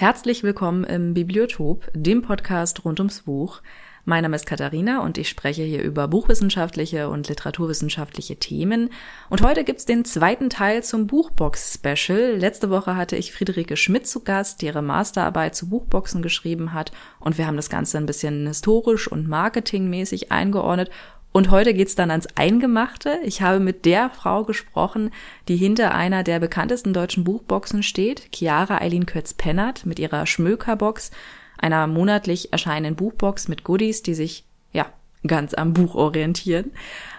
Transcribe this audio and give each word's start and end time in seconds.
Herzlich 0.00 0.44
willkommen 0.44 0.84
im 0.84 1.12
Bibliotop, 1.12 1.90
dem 1.92 2.22
Podcast 2.22 2.84
rund 2.84 3.00
ums 3.00 3.22
Buch. 3.22 3.62
Mein 4.04 4.22
Name 4.22 4.36
ist 4.36 4.46
Katharina 4.46 5.02
und 5.02 5.18
ich 5.18 5.28
spreche 5.28 5.64
hier 5.64 5.82
über 5.82 6.06
buchwissenschaftliche 6.06 7.08
und 7.08 7.28
literaturwissenschaftliche 7.28 8.36
Themen. 8.36 8.90
Und 9.28 9.42
heute 9.42 9.64
gibt's 9.64 9.86
den 9.86 10.04
zweiten 10.04 10.50
Teil 10.50 10.84
zum 10.84 11.08
Buchbox-Special. 11.08 12.36
Letzte 12.36 12.70
Woche 12.70 12.94
hatte 12.94 13.16
ich 13.16 13.32
Friederike 13.32 13.76
Schmidt 13.76 14.06
zu 14.06 14.22
Gast, 14.22 14.62
die 14.62 14.66
ihre 14.66 14.82
Masterarbeit 14.82 15.56
zu 15.56 15.68
Buchboxen 15.68 16.22
geschrieben 16.22 16.72
hat. 16.72 16.92
Und 17.18 17.36
wir 17.36 17.48
haben 17.48 17.56
das 17.56 17.68
Ganze 17.68 17.98
ein 17.98 18.06
bisschen 18.06 18.46
historisch 18.46 19.10
und 19.10 19.26
marketingmäßig 19.26 20.30
eingeordnet 20.30 20.90
und 21.32 21.50
heute 21.50 21.74
geht's 21.74 21.94
dann 21.94 22.10
ans 22.10 22.26
Eingemachte. 22.34 23.18
Ich 23.24 23.42
habe 23.42 23.60
mit 23.60 23.84
der 23.84 24.10
Frau 24.10 24.44
gesprochen, 24.44 25.10
die 25.46 25.56
hinter 25.56 25.94
einer 25.94 26.22
der 26.24 26.40
bekanntesten 26.40 26.92
deutschen 26.92 27.24
Buchboxen 27.24 27.82
steht, 27.82 28.28
Chiara 28.34 28.80
Eileen 28.80 29.06
Kötz-Pennert 29.06 29.86
mit 29.86 29.98
ihrer 29.98 30.26
Schmökerbox, 30.26 31.10
einer 31.58 31.86
monatlich 31.86 32.52
erscheinenden 32.52 32.96
Buchbox 32.96 33.48
mit 33.48 33.64
Goodies, 33.64 34.02
die 34.02 34.14
sich, 34.14 34.44
ja, 34.72 34.86
ganz 35.26 35.54
am 35.54 35.74
Buch 35.74 35.94
orientieren. 35.94 36.72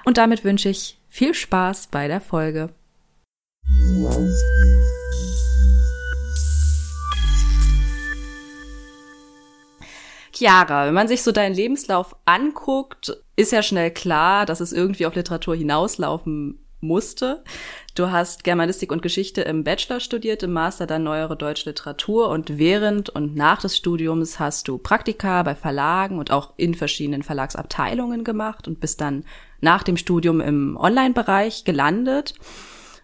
Und 0.05 0.17
damit 0.17 0.43
wünsche 0.43 0.69
ich 0.69 0.97
viel 1.09 1.33
Spaß 1.33 1.87
bei 1.87 2.07
der 2.07 2.21
Folge. 2.21 2.69
Chiara, 10.33 10.85
wenn 10.87 10.93
man 10.93 11.07
sich 11.07 11.23
so 11.23 11.31
deinen 11.31 11.55
Lebenslauf 11.55 12.15
anguckt, 12.25 13.17
ist 13.35 13.51
ja 13.51 13.63
schnell 13.63 13.91
klar, 13.91 14.45
dass 14.45 14.59
es 14.59 14.73
irgendwie 14.73 15.05
auf 15.05 15.15
Literatur 15.15 15.55
hinauslaufen 15.55 16.59
musste. 16.81 17.43
Du 17.95 18.11
hast 18.11 18.43
Germanistik 18.43 18.91
und 18.91 19.01
Geschichte 19.01 19.41
im 19.41 19.63
Bachelor 19.63 19.99
studiert, 19.99 20.43
im 20.43 20.53
Master 20.53 20.87
dann 20.87 21.03
neuere 21.03 21.35
deutsche 21.35 21.69
Literatur 21.69 22.29
und 22.29 22.57
während 22.57 23.09
und 23.09 23.35
nach 23.35 23.61
des 23.61 23.75
Studiums 23.75 24.39
hast 24.39 24.67
du 24.67 24.77
Praktika 24.77 25.43
bei 25.43 25.55
Verlagen 25.55 26.19
und 26.19 26.31
auch 26.31 26.53
in 26.57 26.75
verschiedenen 26.75 27.23
Verlagsabteilungen 27.23 28.23
gemacht 28.23 28.67
und 28.67 28.79
bist 28.79 29.01
dann 29.01 29.25
nach 29.59 29.83
dem 29.83 29.97
Studium 29.97 30.39
im 30.39 30.77
Online-Bereich 30.77 31.65
gelandet. 31.65 32.33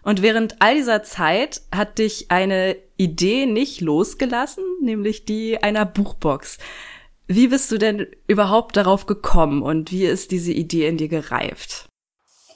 Und 0.02 0.22
während 0.22 0.62
all 0.62 0.76
dieser 0.76 1.02
Zeit 1.02 1.62
hat 1.74 1.98
dich 1.98 2.30
eine 2.30 2.76
Idee 2.96 3.44
nicht 3.44 3.80
losgelassen, 3.80 4.64
nämlich 4.80 5.24
die 5.24 5.62
einer 5.62 5.84
Buchbox. 5.84 6.58
Wie 7.28 7.48
bist 7.48 7.72
du 7.72 7.78
denn 7.78 8.06
überhaupt 8.28 8.76
darauf 8.76 9.06
gekommen 9.06 9.62
und 9.62 9.90
wie 9.90 10.04
ist 10.04 10.30
diese 10.30 10.52
Idee 10.52 10.86
in 10.86 10.96
dir 10.96 11.08
gereift? 11.08 11.88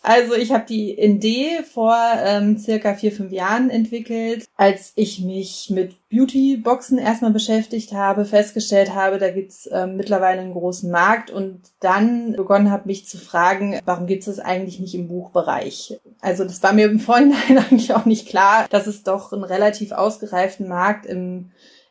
Also 0.02 0.34
ich 0.34 0.50
habe 0.50 0.64
die 0.66 0.98
Idee 0.98 1.62
vor 1.62 1.94
ähm, 2.24 2.56
circa 2.56 2.94
vier, 2.94 3.12
fünf 3.12 3.32
Jahren 3.32 3.68
entwickelt, 3.68 4.46
als 4.56 4.92
ich 4.96 5.20
mich 5.20 5.68
mit 5.68 5.94
Beauty-Boxen 6.08 6.96
erstmal 6.96 7.32
beschäftigt 7.32 7.92
habe, 7.92 8.24
festgestellt 8.24 8.94
habe, 8.94 9.18
da 9.18 9.30
gibt's 9.30 9.68
ähm, 9.70 9.96
mittlerweile 9.96 10.40
einen 10.40 10.54
großen 10.54 10.90
Markt 10.90 11.30
und 11.30 11.60
dann 11.80 12.32
begonnen 12.32 12.70
habe, 12.70 12.86
mich 12.86 13.06
zu 13.06 13.18
fragen, 13.18 13.78
warum 13.84 14.06
gibt's 14.06 14.26
das 14.26 14.38
eigentlich 14.38 14.80
nicht 14.80 14.94
im 14.94 15.08
Buchbereich? 15.08 16.00
Also 16.20 16.44
das 16.44 16.62
war 16.62 16.72
mir 16.72 16.86
im 16.86 16.98
Vorhinein 16.98 17.58
eigentlich 17.70 17.94
auch 17.94 18.06
nicht 18.06 18.26
klar, 18.26 18.66
dass 18.70 18.86
es 18.86 19.02
doch 19.02 19.34
einen 19.34 19.44
relativ 19.44 19.92
ausgereiften 19.92 20.66
Markt 20.66 21.04
im 21.04 21.50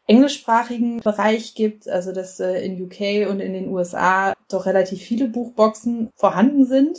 englischsprachigen 0.10 1.02
Bereich 1.02 1.54
gibt, 1.54 1.88
also 1.88 2.12
dass 2.12 2.40
äh, 2.40 2.66
in 2.66 2.82
UK 2.82 3.30
und 3.30 3.40
in 3.40 3.54
den 3.54 3.70
USA 3.70 4.34
doch 4.50 4.66
relativ 4.66 5.02
viele 5.02 5.28
Buchboxen 5.28 6.10
vorhanden 6.16 6.66
sind. 6.66 6.98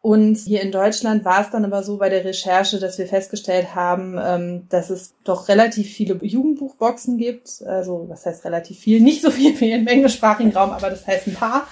Und 0.00 0.36
hier 0.36 0.62
in 0.62 0.72
Deutschland 0.72 1.24
war 1.24 1.42
es 1.42 1.50
dann 1.50 1.64
aber 1.64 1.82
so 1.82 1.98
bei 1.98 2.08
der 2.08 2.24
Recherche, 2.24 2.78
dass 2.78 2.96
wir 2.96 3.06
festgestellt 3.06 3.74
haben, 3.74 4.16
ähm, 4.18 4.66
dass 4.70 4.88
es 4.88 5.14
doch 5.24 5.48
relativ 5.48 5.92
viele 5.92 6.14
Jugendbuchboxen 6.14 7.18
gibt. 7.18 7.62
Also 7.66 8.06
was 8.08 8.24
heißt 8.24 8.44
relativ 8.44 8.78
viel? 8.78 9.00
Nicht 9.00 9.20
so 9.20 9.30
viel 9.30 9.58
wie 9.60 9.72
im 9.72 9.86
englischsprachigen 9.86 10.52
Raum, 10.52 10.70
aber 10.70 10.88
das 10.90 11.06
heißt 11.06 11.26
ein 11.26 11.34
paar. 11.34 11.66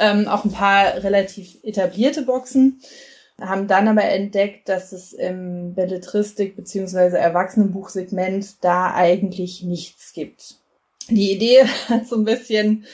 Ähm, 0.00 0.26
auch 0.28 0.44
ein 0.44 0.52
paar 0.52 1.02
relativ 1.04 1.58
etablierte 1.62 2.22
Boxen 2.22 2.80
haben 3.40 3.68
dann 3.68 3.88
aber 3.88 4.04
entdeckt, 4.04 4.68
dass 4.68 4.92
es 4.92 5.12
im 5.12 5.74
Belletristik 5.74 6.56
beziehungsweise 6.56 7.18
Erwachsenenbuchsegment 7.18 8.64
da 8.64 8.92
eigentlich 8.94 9.62
nichts 9.62 10.12
gibt. 10.12 10.56
Die 11.08 11.32
Idee 11.32 11.64
hat 11.88 12.06
so 12.06 12.16
ein 12.16 12.24
bisschen 12.24 12.84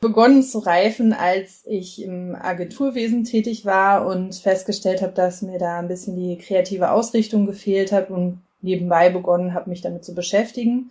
begonnen 0.00 0.42
zu 0.42 0.60
reifen, 0.60 1.12
als 1.12 1.62
ich 1.66 2.02
im 2.02 2.34
Agenturwesen 2.34 3.24
tätig 3.24 3.66
war 3.66 4.06
und 4.06 4.34
festgestellt 4.34 5.02
habe, 5.02 5.12
dass 5.12 5.42
mir 5.42 5.58
da 5.58 5.78
ein 5.78 5.88
bisschen 5.88 6.16
die 6.16 6.38
kreative 6.38 6.90
Ausrichtung 6.90 7.46
gefehlt 7.46 7.92
hat 7.92 8.10
und 8.10 8.40
nebenbei 8.62 9.10
begonnen 9.10 9.52
habe, 9.52 9.68
mich 9.68 9.82
damit 9.82 10.04
zu 10.04 10.14
beschäftigen. 10.14 10.90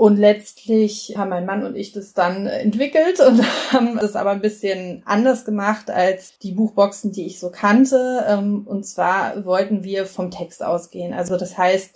Und 0.00 0.16
letztlich 0.16 1.16
haben 1.18 1.28
mein 1.28 1.44
Mann 1.44 1.62
und 1.66 1.76
ich 1.76 1.92
das 1.92 2.14
dann 2.14 2.46
entwickelt 2.46 3.20
und 3.20 3.42
haben 3.70 3.98
das 3.98 4.16
aber 4.16 4.30
ein 4.30 4.40
bisschen 4.40 5.02
anders 5.04 5.44
gemacht 5.44 5.90
als 5.90 6.38
die 6.38 6.52
Buchboxen, 6.52 7.12
die 7.12 7.26
ich 7.26 7.38
so 7.38 7.50
kannte. 7.50 8.24
Ähm, 8.26 8.62
und 8.66 8.86
zwar 8.86 9.44
wollten 9.44 9.84
wir 9.84 10.06
vom 10.06 10.30
Text 10.30 10.64
ausgehen. 10.64 11.12
Also 11.12 11.36
das 11.36 11.58
heißt, 11.58 11.94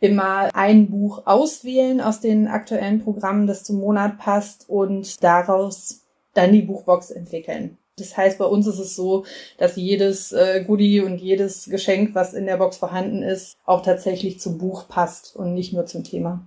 immer 0.00 0.50
ein 0.56 0.90
Buch 0.90 1.22
auswählen 1.26 2.00
aus 2.00 2.18
den 2.18 2.48
aktuellen 2.48 3.04
Programmen, 3.04 3.46
das 3.46 3.62
zum 3.62 3.78
Monat 3.78 4.18
passt 4.18 4.68
und 4.68 5.22
daraus 5.22 6.00
dann 6.34 6.50
die 6.50 6.62
Buchbox 6.62 7.12
entwickeln. 7.12 7.78
Das 7.96 8.16
heißt, 8.16 8.38
bei 8.38 8.46
uns 8.46 8.66
ist 8.66 8.80
es 8.80 8.96
so, 8.96 9.24
dass 9.56 9.76
jedes 9.76 10.32
äh, 10.32 10.64
Goodie 10.66 11.00
und 11.00 11.18
jedes 11.18 11.66
Geschenk, 11.66 12.16
was 12.16 12.34
in 12.34 12.46
der 12.46 12.56
Box 12.56 12.76
vorhanden 12.76 13.22
ist, 13.22 13.56
auch 13.64 13.82
tatsächlich 13.82 14.40
zum 14.40 14.58
Buch 14.58 14.88
passt 14.88 15.36
und 15.36 15.54
nicht 15.54 15.72
nur 15.72 15.86
zum 15.86 16.02
Thema. 16.02 16.44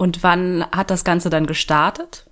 Und 0.00 0.22
wann 0.22 0.64
hat 0.72 0.90
das 0.90 1.04
Ganze 1.04 1.28
dann 1.28 1.44
gestartet? 1.44 2.24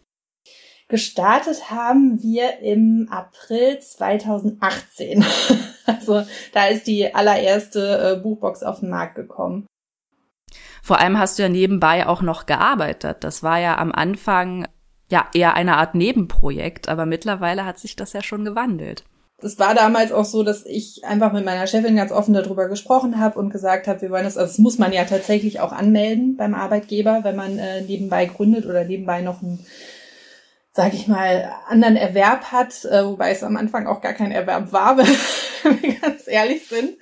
Gestartet 0.88 1.70
haben 1.70 2.22
wir 2.22 2.60
im 2.60 3.08
April 3.10 3.78
2018. 3.78 5.22
also 5.86 6.24
da 6.54 6.68
ist 6.68 6.86
die 6.86 7.14
allererste 7.14 8.16
äh, 8.16 8.22
Buchbox 8.22 8.62
auf 8.62 8.80
den 8.80 8.88
Markt 8.88 9.16
gekommen. 9.16 9.66
Vor 10.82 10.98
allem 10.98 11.18
hast 11.18 11.38
du 11.38 11.42
ja 11.42 11.50
nebenbei 11.50 12.06
auch 12.06 12.22
noch 12.22 12.46
gearbeitet. 12.46 13.18
Das 13.20 13.42
war 13.42 13.58
ja 13.58 13.76
am 13.76 13.92
Anfang 13.92 14.66
ja 15.10 15.28
eher 15.34 15.52
eine 15.52 15.76
Art 15.76 15.94
Nebenprojekt, 15.94 16.88
aber 16.88 17.04
mittlerweile 17.04 17.66
hat 17.66 17.78
sich 17.78 17.96
das 17.96 18.14
ja 18.14 18.22
schon 18.22 18.46
gewandelt. 18.46 19.04
Es 19.40 19.58
war 19.58 19.74
damals 19.74 20.10
auch 20.10 20.24
so, 20.24 20.42
dass 20.42 20.66
ich 20.66 21.04
einfach 21.04 21.32
mit 21.32 21.44
meiner 21.44 21.68
Chefin 21.68 21.94
ganz 21.94 22.10
offen 22.10 22.34
darüber 22.34 22.68
gesprochen 22.68 23.20
habe 23.20 23.38
und 23.38 23.50
gesagt 23.50 23.86
habe, 23.86 24.00
wir 24.02 24.10
wollen 24.10 24.24
das, 24.24 24.36
also 24.36 24.50
das 24.50 24.58
muss 24.58 24.78
man 24.78 24.92
ja 24.92 25.04
tatsächlich 25.04 25.60
auch 25.60 25.70
anmelden 25.70 26.36
beim 26.36 26.54
Arbeitgeber, 26.54 27.20
wenn 27.22 27.36
man 27.36 27.56
äh, 27.58 27.82
nebenbei 27.82 28.26
gründet 28.26 28.66
oder 28.66 28.84
nebenbei 28.84 29.20
noch 29.20 29.40
einen, 29.40 29.64
sag 30.72 30.92
ich 30.92 31.06
mal, 31.06 31.52
anderen 31.68 31.94
Erwerb 31.94 32.50
hat, 32.50 32.84
äh, 32.84 33.04
wobei 33.04 33.30
es 33.30 33.44
am 33.44 33.56
Anfang 33.56 33.86
auch 33.86 34.00
gar 34.00 34.14
kein 34.14 34.32
Erwerb 34.32 34.72
war, 34.72 34.98
wenn 35.62 35.82
wir 35.82 35.94
ganz 36.00 36.26
ehrlich 36.26 36.66
sind. 36.66 36.96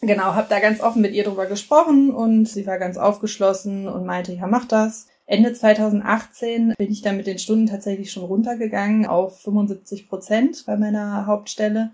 Genau, 0.00 0.34
habe 0.34 0.46
da 0.48 0.60
ganz 0.60 0.80
offen 0.80 1.02
mit 1.02 1.12
ihr 1.12 1.24
drüber 1.24 1.44
gesprochen 1.44 2.10
und 2.10 2.48
sie 2.48 2.66
war 2.66 2.78
ganz 2.78 2.96
aufgeschlossen 2.96 3.86
und 3.86 4.06
meinte, 4.06 4.32
ja, 4.32 4.46
mach 4.46 4.64
das. 4.64 5.08
Ende 5.30 5.52
2018 5.52 6.74
bin 6.76 6.90
ich 6.90 7.02
dann 7.02 7.16
mit 7.16 7.28
den 7.28 7.38
Stunden 7.38 7.66
tatsächlich 7.66 8.10
schon 8.10 8.24
runtergegangen 8.24 9.06
auf 9.06 9.40
75 9.42 10.08
Prozent 10.08 10.64
bei 10.66 10.76
meiner 10.76 11.24
Hauptstelle. 11.26 11.92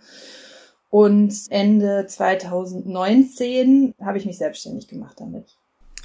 Und 0.89 1.35
Ende 1.51 2.07
2019 2.07 3.93
habe 4.03 4.17
ich 4.17 4.25
mich 4.25 4.39
selbstständig 4.39 4.89
gemacht 4.89 5.17
damit. 5.21 5.55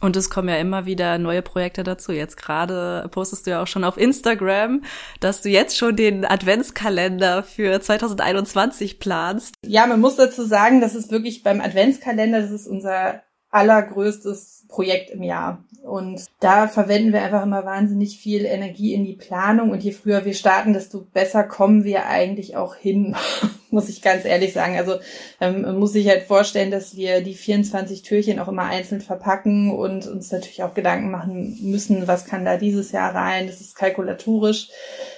Und 0.02 0.18
es 0.18 0.30
kommen 0.30 0.50
ja 0.50 0.58
immer 0.58 0.86
wieder 0.86 1.20
neue 1.20 1.42
Projekte 1.42 1.84
dazu. 1.84 2.12
Jetzt 2.12 2.36
gerade 2.36 3.08
postest 3.12 3.48
du 3.48 3.52
ja 3.52 3.64
auch 3.64 3.68
schon 3.68 3.86
auf 3.86 3.98
Instagram, 3.98 4.84
dass 5.22 5.42
du 5.42 5.48
jetzt 5.48 5.78
schon 5.78 5.96
den 5.96 6.26
Adventskalender 6.26 7.44
für 7.44 7.80
2021 7.80 9.00
planst. 9.00 9.56
Ja, 9.66 9.88
man 9.88 10.02
muss 10.02 10.18
dazu 10.18 10.44
sagen, 10.44 10.82
dass 10.82 10.96
es 10.96 11.12
wirklich 11.12 11.44
beim 11.44 11.62
Adventskalender, 11.62 12.42
das 12.42 12.52
ist 12.52 12.68
unser 12.68 13.22
allergrößtes 13.52 14.66
Projekt 14.68 15.12
im 15.12 15.24
Jahr. 15.24 15.64
Und 15.84 16.26
da 16.40 16.68
verwenden 16.68 17.12
wir 17.12 17.24
einfach 17.24 17.44
immer 17.44 17.66
wahnsinnig 17.66 18.18
viel 18.18 18.46
Energie 18.46 18.94
in 18.94 19.04
die 19.04 19.16
Planung. 19.16 19.72
Und 19.72 19.84
je 19.84 19.92
früher 19.92 20.26
wir 20.26 20.34
starten, 20.34 20.74
desto 20.74 21.02
besser 21.02 21.44
kommen 21.44 21.84
wir 21.84 22.06
eigentlich 22.06 22.56
auch 22.56 22.76
hin, 22.76 23.16
muss 23.72 23.90
ich 23.90 24.02
ganz 24.02 24.24
ehrlich 24.24 24.54
sagen. 24.54 24.78
Also 24.78 25.00
ähm, 25.42 25.80
muss 25.80 25.94
sich 25.94 26.08
halt 26.08 26.24
vorstellen, 26.24 26.72
dass 26.72 26.96
wir 26.96 27.22
die 27.22 27.34
24 27.34 28.04
Türchen 28.04 28.40
auch 28.40 28.48
immer 28.48 28.66
einzeln 28.66 29.02
verpacken 29.02 29.72
und 29.72 30.08
uns 30.08 30.32
natürlich 30.32 30.64
auch 30.64 30.76
Gedanken 30.76 31.10
machen 31.10 31.58
müssen, 31.62 32.08
was 32.08 32.26
kann 32.26 32.46
da 32.46 32.58
dieses 32.58 32.92
Jahr 32.92 33.14
rein. 33.14 33.48
Das 33.48 33.60
ist 33.60 33.76
kalkulatorisch 33.76 34.70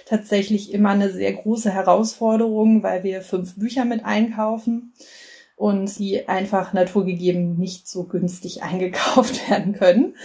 tatsächlich 0.06 0.74
immer 0.74 0.92
eine 0.92 1.12
sehr 1.12 1.34
große 1.34 1.72
Herausforderung, 1.72 2.84
weil 2.84 3.04
wir 3.04 3.22
fünf 3.22 3.56
Bücher 3.56 3.86
mit 3.86 4.06
einkaufen 4.06 4.94
und 5.64 5.98
die 5.98 6.28
einfach 6.28 6.74
naturgegeben 6.74 7.58
nicht 7.58 7.88
so 7.88 8.04
günstig 8.04 8.64
eingekauft 8.64 9.50
werden 9.50 9.72
können. 9.72 10.16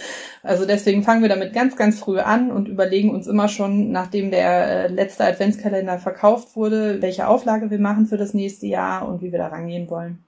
Also 0.43 0.65
deswegen 0.65 1.01
fangen 1.01 1.21
wir 1.21 1.29
damit 1.29 1.53
ganz, 1.53 1.77
ganz 1.77 1.97
früh 1.97 2.19
an 2.19 2.51
und 2.51 2.67
überlegen 2.67 3.11
uns 3.11 3.25
immer 3.25 3.47
schon, 3.47 3.89
nachdem 3.89 4.31
der 4.31 4.67
äh, 4.67 4.87
letzte 4.89 5.23
Adventskalender 5.23 5.97
verkauft 5.97 6.57
wurde, 6.57 7.01
welche 7.01 7.25
Auflage 7.29 7.71
wir 7.71 7.79
machen 7.79 8.05
für 8.05 8.17
das 8.17 8.33
nächste 8.33 8.67
Jahr 8.67 9.07
und 9.07 9.21
wie 9.21 9.31
wir 9.31 9.39
da 9.39 9.47
rangehen 9.47 9.89
wollen. 9.89 10.21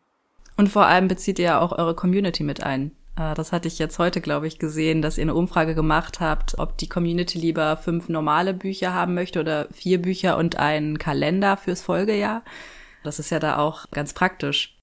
Und 0.55 0.69
vor 0.69 0.85
allem 0.85 1.09
bezieht 1.09 1.39
ihr 1.39 1.45
ja 1.45 1.59
auch 1.59 1.77
eure 1.77 1.93
Community 1.93 2.43
mit 2.43 2.63
ein. 2.63 2.91
Äh, 3.19 3.33
das 3.33 3.51
hatte 3.51 3.67
ich 3.67 3.79
jetzt 3.79 3.99
heute, 3.99 4.21
glaube 4.21 4.47
ich, 4.47 4.59
gesehen, 4.59 5.01
dass 5.01 5.17
ihr 5.17 5.23
eine 5.23 5.35
Umfrage 5.35 5.75
gemacht 5.75 6.21
habt, 6.21 6.57
ob 6.57 6.77
die 6.77 6.87
Community 6.87 7.37
lieber 7.37 7.75
fünf 7.75 8.07
normale 8.07 8.53
Bücher 8.53 8.93
haben 8.93 9.13
möchte 9.13 9.41
oder 9.41 9.67
vier 9.73 10.01
Bücher 10.01 10.37
und 10.37 10.55
einen 10.55 10.97
Kalender 10.99 11.57
fürs 11.57 11.81
Folgejahr. 11.81 12.43
Das 13.03 13.19
ist 13.19 13.29
ja 13.29 13.39
da 13.39 13.57
auch 13.57 13.91
ganz 13.91 14.13
praktisch. 14.13 14.77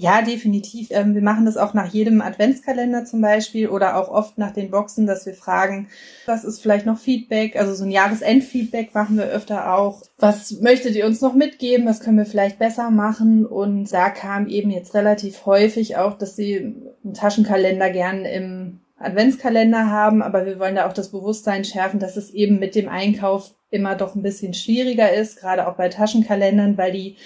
Ja, 0.00 0.22
definitiv. 0.22 0.88
Ähm, 0.92 1.16
wir 1.16 1.22
machen 1.22 1.44
das 1.44 1.56
auch 1.56 1.74
nach 1.74 1.92
jedem 1.92 2.22
Adventskalender 2.22 3.04
zum 3.04 3.20
Beispiel 3.20 3.68
oder 3.68 3.96
auch 3.96 4.08
oft 4.08 4.38
nach 4.38 4.52
den 4.52 4.70
Boxen, 4.70 5.08
dass 5.08 5.26
wir 5.26 5.34
fragen, 5.34 5.88
was 6.24 6.44
ist 6.44 6.62
vielleicht 6.62 6.86
noch 6.86 7.00
Feedback? 7.00 7.56
Also 7.56 7.74
so 7.74 7.82
ein 7.82 7.90
Jahresendfeedback 7.90 8.94
machen 8.94 9.16
wir 9.16 9.24
öfter 9.24 9.74
auch. 9.74 10.02
Was 10.16 10.60
möchtet 10.60 10.94
ihr 10.94 11.04
uns 11.04 11.20
noch 11.20 11.34
mitgeben? 11.34 11.84
Was 11.84 11.98
können 11.98 12.16
wir 12.16 12.26
vielleicht 12.26 12.60
besser 12.60 12.90
machen? 12.90 13.44
Und 13.44 13.92
da 13.92 14.08
kam 14.10 14.46
eben 14.46 14.70
jetzt 14.70 14.94
relativ 14.94 15.46
häufig 15.46 15.96
auch, 15.96 16.16
dass 16.16 16.36
sie 16.36 16.76
einen 17.04 17.14
Taschenkalender 17.14 17.90
gern 17.90 18.24
im 18.24 18.78
Adventskalender 19.00 19.90
haben, 19.90 20.22
aber 20.22 20.46
wir 20.46 20.60
wollen 20.60 20.76
da 20.76 20.86
auch 20.88 20.92
das 20.92 21.10
Bewusstsein 21.10 21.64
schärfen, 21.64 21.98
dass 21.98 22.16
es 22.16 22.30
eben 22.30 22.60
mit 22.60 22.76
dem 22.76 22.88
Einkauf 22.88 23.52
immer 23.70 23.96
doch 23.96 24.14
ein 24.14 24.22
bisschen 24.22 24.54
schwieriger 24.54 25.12
ist, 25.12 25.40
gerade 25.40 25.66
auch 25.66 25.74
bei 25.74 25.88
Taschenkalendern, 25.88 26.78
weil 26.78 26.92
die 26.92 27.16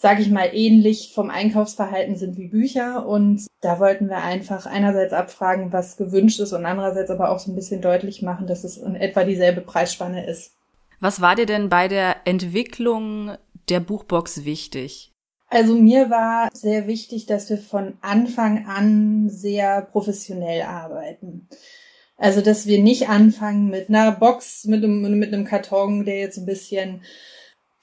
sage 0.00 0.22
ich 0.22 0.30
mal, 0.30 0.48
ähnlich 0.54 1.12
vom 1.14 1.28
Einkaufsverhalten 1.28 2.16
sind 2.16 2.38
wie 2.38 2.48
Bücher. 2.48 3.06
Und 3.06 3.46
da 3.60 3.78
wollten 3.78 4.08
wir 4.08 4.24
einfach 4.24 4.64
einerseits 4.64 5.12
abfragen, 5.12 5.74
was 5.74 5.98
gewünscht 5.98 6.40
ist 6.40 6.54
und 6.54 6.64
andererseits 6.64 7.10
aber 7.10 7.30
auch 7.30 7.38
so 7.38 7.52
ein 7.52 7.54
bisschen 7.54 7.82
deutlich 7.82 8.22
machen, 8.22 8.46
dass 8.46 8.64
es 8.64 8.78
in 8.78 8.96
etwa 8.96 9.24
dieselbe 9.24 9.60
Preisspanne 9.60 10.24
ist. 10.24 10.52
Was 11.00 11.20
war 11.20 11.34
dir 11.34 11.44
denn 11.44 11.68
bei 11.68 11.86
der 11.86 12.16
Entwicklung 12.24 13.32
der 13.68 13.80
Buchbox 13.80 14.46
wichtig? 14.46 15.12
Also 15.48 15.74
mir 15.74 16.08
war 16.08 16.48
sehr 16.54 16.86
wichtig, 16.86 17.26
dass 17.26 17.50
wir 17.50 17.58
von 17.58 17.98
Anfang 18.00 18.66
an 18.66 19.28
sehr 19.28 19.82
professionell 19.82 20.62
arbeiten. 20.62 21.46
Also, 22.16 22.40
dass 22.40 22.66
wir 22.66 22.82
nicht 22.82 23.08
anfangen 23.08 23.68
mit 23.68 23.90
einer 23.90 24.12
Box, 24.12 24.64
mit 24.64 24.82
einem, 24.82 25.18
mit 25.18 25.32
einem 25.32 25.44
Karton, 25.44 26.04
der 26.04 26.20
jetzt 26.20 26.38
ein 26.38 26.46
bisschen 26.46 27.02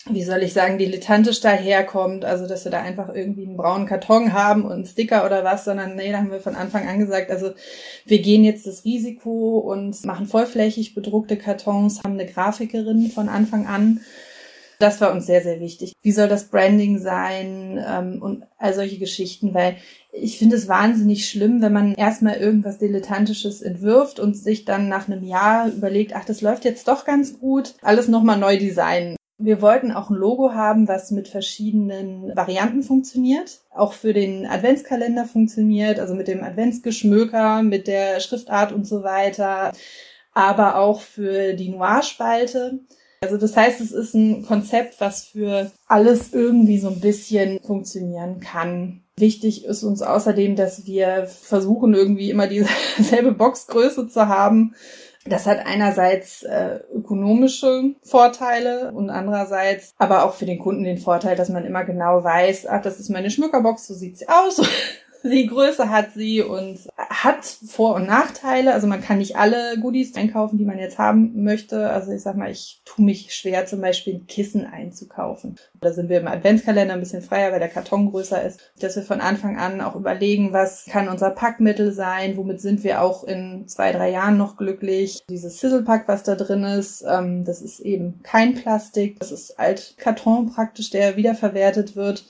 wie 0.10 0.24
soll 0.24 0.44
ich 0.44 0.54
sagen, 0.54 0.78
dilettantisch 0.78 1.42
daherkommt, 1.42 2.26
also 2.26 2.48
dass 2.48 2.64
wir 2.66 2.72
da 2.72 2.82
einfach 2.82 3.14
irgendwie 3.14 3.46
einen 3.46 3.58
braunen 3.58 3.88
Karton 3.88 4.34
haben 4.34 4.64
und 4.64 4.72
einen 4.72 4.86
Sticker 4.86 5.26
oder 5.26 5.44
was, 5.44 5.66
sondern 5.66 5.96
nee, 5.96 6.12
da 6.12 6.20
haben 6.20 6.32
wir 6.32 6.40
von 6.40 6.56
Anfang 6.56 6.88
an 6.88 7.00
gesagt, 7.00 7.32
also 7.32 7.52
wir 8.06 8.20
gehen 8.20 8.44
jetzt 8.44 8.68
das 8.68 8.86
Risiko 8.86 9.60
und 9.60 10.04
machen 10.06 10.28
vollflächig 10.28 10.96
bedruckte 10.96 11.38
Kartons, 11.38 12.04
haben 12.04 12.14
eine 12.14 12.26
Grafikerin 12.26 13.12
von 13.12 13.30
Anfang 13.30 13.68
an. 13.68 14.02
Das 14.80 15.02
war 15.02 15.12
uns 15.12 15.26
sehr, 15.26 15.42
sehr 15.42 15.60
wichtig. 15.60 15.94
Wie 16.04 16.12
soll 16.12 16.28
das 16.28 16.50
Branding 16.50 17.00
sein 17.00 17.84
ähm, 17.84 18.22
und 18.22 18.44
all 18.60 18.76
solche 18.76 19.00
Geschichten, 19.00 19.56
weil 19.56 19.78
ich 20.12 20.38
finde 20.38 20.56
es 20.56 20.68
wahnsinnig 20.68 21.28
schlimm, 21.28 21.62
wenn 21.62 21.74
man 21.74 21.96
erstmal 21.96 22.36
irgendwas 22.38 22.78
Dilettantisches 22.78 23.62
entwirft 23.62 24.20
und 24.20 24.36
sich 24.36 24.66
dann 24.66 24.88
nach 24.88 25.08
einem 25.08 25.24
Jahr 25.24 25.68
überlegt, 25.68 26.16
ach, 26.16 26.26
das 26.26 26.42
läuft 26.42 26.64
jetzt 26.64 26.88
doch 26.88 27.06
ganz 27.06 27.40
gut, 27.40 27.74
alles 27.82 28.08
nochmal 28.08 28.38
neu 28.38 28.58
designen. 28.58 29.18
Wir 29.40 29.62
wollten 29.62 29.92
auch 29.92 30.10
ein 30.10 30.16
Logo 30.16 30.54
haben, 30.54 30.88
was 30.88 31.12
mit 31.12 31.28
verschiedenen 31.28 32.36
Varianten 32.36 32.82
funktioniert, 32.82 33.62
auch 33.70 33.94
für 33.94 34.12
den 34.12 34.48
Adventskalender 34.48 35.26
funktioniert, 35.26 36.00
also 36.00 36.16
mit 36.16 36.28
dem 36.28 36.44
Adventsgeschmöker, 36.44 37.62
mit 37.62 37.86
der 37.86 38.20
Schriftart 38.20 38.72
und 38.72 38.88
so 38.88 39.04
weiter, 39.04 39.74
aber 40.34 40.78
auch 40.78 41.02
für 41.02 41.54
die 41.54 41.70
Noir-Spalte. 41.70 42.80
Also 43.22 43.38
das 43.38 43.56
heißt, 43.56 43.80
es 43.80 43.92
ist 43.92 44.16
ein 44.16 44.44
Konzept, 44.44 45.00
was 45.00 45.26
für 45.26 45.72
alles 45.88 46.34
irgendwie 46.34 46.80
so 46.80 46.90
ein 46.90 47.00
bisschen 47.00 47.60
funktionieren 47.60 48.40
kann. 48.40 49.04
Wichtig 49.18 49.66
ist 49.66 49.84
uns 49.84 50.02
außerdem, 50.02 50.56
dass 50.56 50.86
wir 50.86 51.28
versuchen, 51.28 51.94
irgendwie 51.94 52.30
immer 52.30 52.48
dieselbe 52.48 53.32
Boxgröße 53.38 54.08
zu 54.08 54.28
haben 54.28 54.76
das 55.28 55.46
hat 55.46 55.66
einerseits 55.66 56.44
äh, 56.44 56.80
ökonomische 56.94 57.96
Vorteile 58.04 58.92
und 58.92 59.10
andererseits 59.10 59.94
aber 59.98 60.26
auch 60.26 60.34
für 60.34 60.46
den 60.46 60.60
Kunden 60.60 60.84
den 60.84 60.98
Vorteil, 60.98 61.36
dass 61.36 61.50
man 61.50 61.66
immer 61.66 61.84
genau 61.84 62.24
weiß, 62.24 62.68
ach, 62.68 62.82
das 62.82 63.00
ist 63.00 63.10
meine 63.10 63.30
Schmückerbox, 63.30 63.88
so 63.88 63.94
sieht 63.94 64.18
sie 64.18 64.28
aus. 64.28 64.62
die 65.30 65.48
Größe 65.48 65.90
hat 65.90 66.14
sie 66.16 66.42
und 66.42 66.80
hat 66.98 67.46
Vor- 67.46 67.96
und 67.96 68.08
Nachteile. 68.08 68.74
Also 68.74 68.88
man 68.88 69.02
kann 69.02 69.18
nicht 69.18 69.36
alle 69.36 69.78
Goodies 69.80 70.16
einkaufen, 70.16 70.58
die 70.58 70.66
man 70.66 70.80
jetzt 70.80 70.98
haben 70.98 71.44
möchte. 71.44 71.90
Also 71.90 72.12
ich 72.12 72.22
sag 72.22 72.36
mal, 72.36 72.52
ich 72.52 72.82
tue 72.86 73.06
mich 73.06 73.34
schwer, 73.34 73.66
zum 73.66 73.82
Beispiel 73.82 74.16
ein 74.16 74.28
Kissen 74.28 74.66
einzukaufen. 74.66 75.58
Da 75.80 75.94
sind 75.94 76.10
wir 76.10 76.20
im 76.20 76.28
Adventskalender 76.28 76.94
ein 76.94 77.00
bisschen 77.00 77.22
freier, 77.22 77.52
weil 77.52 77.60
der 77.60 77.70
Karton 77.70 78.12
größer 78.12 78.44
ist. 78.44 78.60
Dass 78.80 78.96
wir 78.96 79.04
von 79.04 79.22
Anfang 79.22 79.58
an 79.58 79.82
auch 79.82 79.96
überlegen, 79.96 80.54
was 80.54 80.86
kann 80.86 81.08
unser 81.08 81.32
Packmittel 81.32 81.92
sein, 81.92 82.38
womit 82.38 82.62
sind 82.62 82.84
wir 82.84 83.02
auch 83.02 83.24
in 83.24 83.68
zwei, 83.68 83.92
drei 83.92 84.10
Jahren 84.10 84.38
noch 84.38 84.58
glücklich. 84.58 85.24
Dieses 85.30 85.60
Sizzle-Pack, 85.60 86.08
was 86.08 86.24
da 86.24 86.36
drin 86.36 86.64
ist, 86.64 87.04
ähm, 87.08 87.46
das 87.46 87.62
ist 87.62 87.80
eben 87.80 88.22
kein 88.24 88.56
Plastik. 88.56 89.20
Das 89.20 89.32
ist 89.32 89.60
Altkarton 89.60 90.52
praktisch, 90.54 90.90
der 90.90 91.18
wiederverwertet 91.18 91.96
wird 91.96 92.26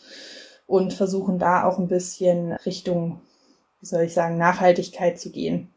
und 0.67 0.93
versuchen 0.93 1.39
da 1.39 1.63
auch 1.63 1.79
ein 1.79 1.87
bisschen 1.87 2.51
Richtung, 2.51 3.21
wie 3.79 3.85
soll 3.85 4.03
ich 4.03 4.13
sagen, 4.13 4.37
Nachhaltigkeit 4.37 5.19
zu 5.19 5.31
gehen. 5.31 5.69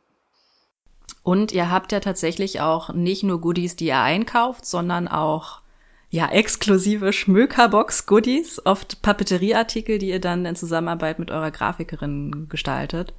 Und 1.22 1.52
ihr 1.52 1.70
habt 1.70 1.92
ja 1.92 2.00
tatsächlich 2.00 2.60
auch 2.60 2.92
nicht 2.92 3.22
nur 3.22 3.40
Goodies, 3.40 3.76
die 3.76 3.86
ihr 3.86 4.00
einkauft, 4.00 4.66
sondern 4.66 5.06
auch 5.06 5.60
ja 6.10 6.28
exklusive 6.28 7.12
Schmökerbox-Goodies, 7.12 8.66
oft 8.66 9.00
Papeterieartikel, 9.02 9.98
die 9.98 10.08
ihr 10.08 10.20
dann 10.20 10.44
in 10.44 10.56
Zusammenarbeit 10.56 11.18
mit 11.18 11.30
eurer 11.30 11.52
Grafikerin 11.52 12.48
gestaltet. 12.48 13.14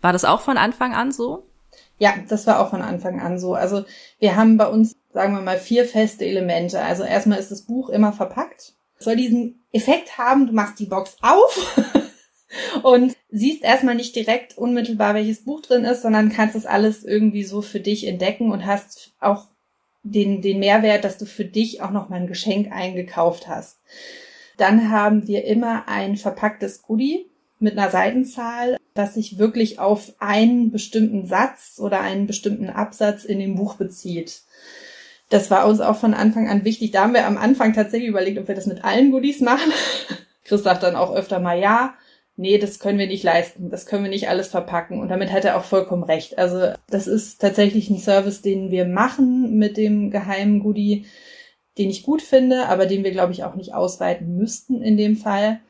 War 0.00 0.12
das 0.12 0.24
auch 0.24 0.40
von 0.40 0.56
Anfang 0.56 0.94
an 0.94 1.12
so? 1.12 1.46
Ja, 1.98 2.14
das 2.28 2.46
war 2.46 2.60
auch 2.60 2.70
von 2.70 2.82
Anfang 2.82 3.20
an 3.20 3.38
so. 3.38 3.54
Also 3.54 3.84
wir 4.18 4.34
haben 4.34 4.56
bei 4.56 4.66
uns, 4.66 4.96
sagen 5.12 5.34
wir 5.34 5.42
mal, 5.42 5.58
vier 5.58 5.84
feste 5.84 6.24
Elemente. 6.24 6.80
Also 6.80 7.02
erstmal 7.02 7.38
ist 7.38 7.50
das 7.50 7.62
Buch 7.62 7.90
immer 7.90 8.12
verpackt 8.12 8.74
soll 9.04 9.16
diesen 9.16 9.64
Effekt 9.72 10.18
haben, 10.18 10.46
du 10.46 10.52
machst 10.52 10.78
die 10.78 10.86
Box 10.86 11.16
auf 11.22 11.76
und 12.82 13.16
siehst 13.30 13.62
erstmal 13.62 13.94
nicht 13.94 14.14
direkt 14.14 14.58
unmittelbar, 14.58 15.14
welches 15.14 15.44
Buch 15.44 15.62
drin 15.62 15.84
ist, 15.84 16.02
sondern 16.02 16.32
kannst 16.32 16.54
das 16.54 16.66
alles 16.66 17.04
irgendwie 17.04 17.44
so 17.44 17.62
für 17.62 17.80
dich 17.80 18.06
entdecken 18.06 18.50
und 18.50 18.66
hast 18.66 19.12
auch 19.20 19.46
den, 20.02 20.42
den 20.42 20.58
Mehrwert, 20.58 21.04
dass 21.04 21.18
du 21.18 21.26
für 21.26 21.44
dich 21.44 21.80
auch 21.80 21.90
noch 21.90 22.08
mal 22.08 22.16
ein 22.16 22.26
Geschenk 22.26 22.72
eingekauft 22.72 23.48
hast. 23.48 23.78
Dann 24.56 24.90
haben 24.90 25.26
wir 25.26 25.44
immer 25.44 25.88
ein 25.88 26.16
verpacktes 26.16 26.82
Goodie 26.82 27.26
mit 27.58 27.78
einer 27.78 27.90
Seitenzahl, 27.90 28.76
das 28.94 29.14
sich 29.14 29.38
wirklich 29.38 29.78
auf 29.78 30.12
einen 30.18 30.70
bestimmten 30.70 31.26
Satz 31.26 31.78
oder 31.78 32.00
einen 32.00 32.26
bestimmten 32.26 32.68
Absatz 32.68 33.24
in 33.24 33.38
dem 33.38 33.54
Buch 33.54 33.76
bezieht. 33.76 34.42
Das 35.32 35.50
war 35.50 35.66
uns 35.66 35.80
auch 35.80 35.96
von 35.96 36.12
Anfang 36.12 36.50
an 36.50 36.66
wichtig. 36.66 36.90
Da 36.90 37.04
haben 37.04 37.14
wir 37.14 37.26
am 37.26 37.38
Anfang 37.38 37.72
tatsächlich 37.72 38.10
überlegt, 38.10 38.38
ob 38.38 38.48
wir 38.48 38.54
das 38.54 38.66
mit 38.66 38.84
allen 38.84 39.10
Goodies 39.10 39.40
machen. 39.40 39.72
Chris 40.44 40.62
sagt 40.62 40.82
dann 40.82 40.94
auch 40.94 41.14
öfter 41.14 41.40
mal 41.40 41.58
ja. 41.58 41.94
Nee, 42.36 42.58
das 42.58 42.78
können 42.78 42.98
wir 42.98 43.06
nicht 43.06 43.22
leisten. 43.22 43.70
Das 43.70 43.86
können 43.86 44.04
wir 44.04 44.10
nicht 44.10 44.28
alles 44.28 44.48
verpacken. 44.48 45.00
Und 45.00 45.08
damit 45.08 45.32
hat 45.32 45.46
er 45.46 45.56
auch 45.56 45.64
vollkommen 45.64 46.02
recht. 46.02 46.36
Also 46.36 46.74
das 46.90 47.06
ist 47.06 47.40
tatsächlich 47.40 47.88
ein 47.88 47.96
Service, 47.96 48.42
den 48.42 48.70
wir 48.70 48.84
machen 48.84 49.56
mit 49.56 49.78
dem 49.78 50.10
geheimen 50.10 50.60
Goodie, 50.60 51.06
den 51.78 51.88
ich 51.88 52.02
gut 52.02 52.20
finde, 52.20 52.66
aber 52.66 52.84
den 52.84 53.02
wir, 53.02 53.10
glaube 53.10 53.32
ich, 53.32 53.42
auch 53.42 53.54
nicht 53.54 53.72
ausweiten 53.72 54.36
müssten 54.36 54.82
in 54.82 54.98
dem 54.98 55.16
Fall. 55.16 55.60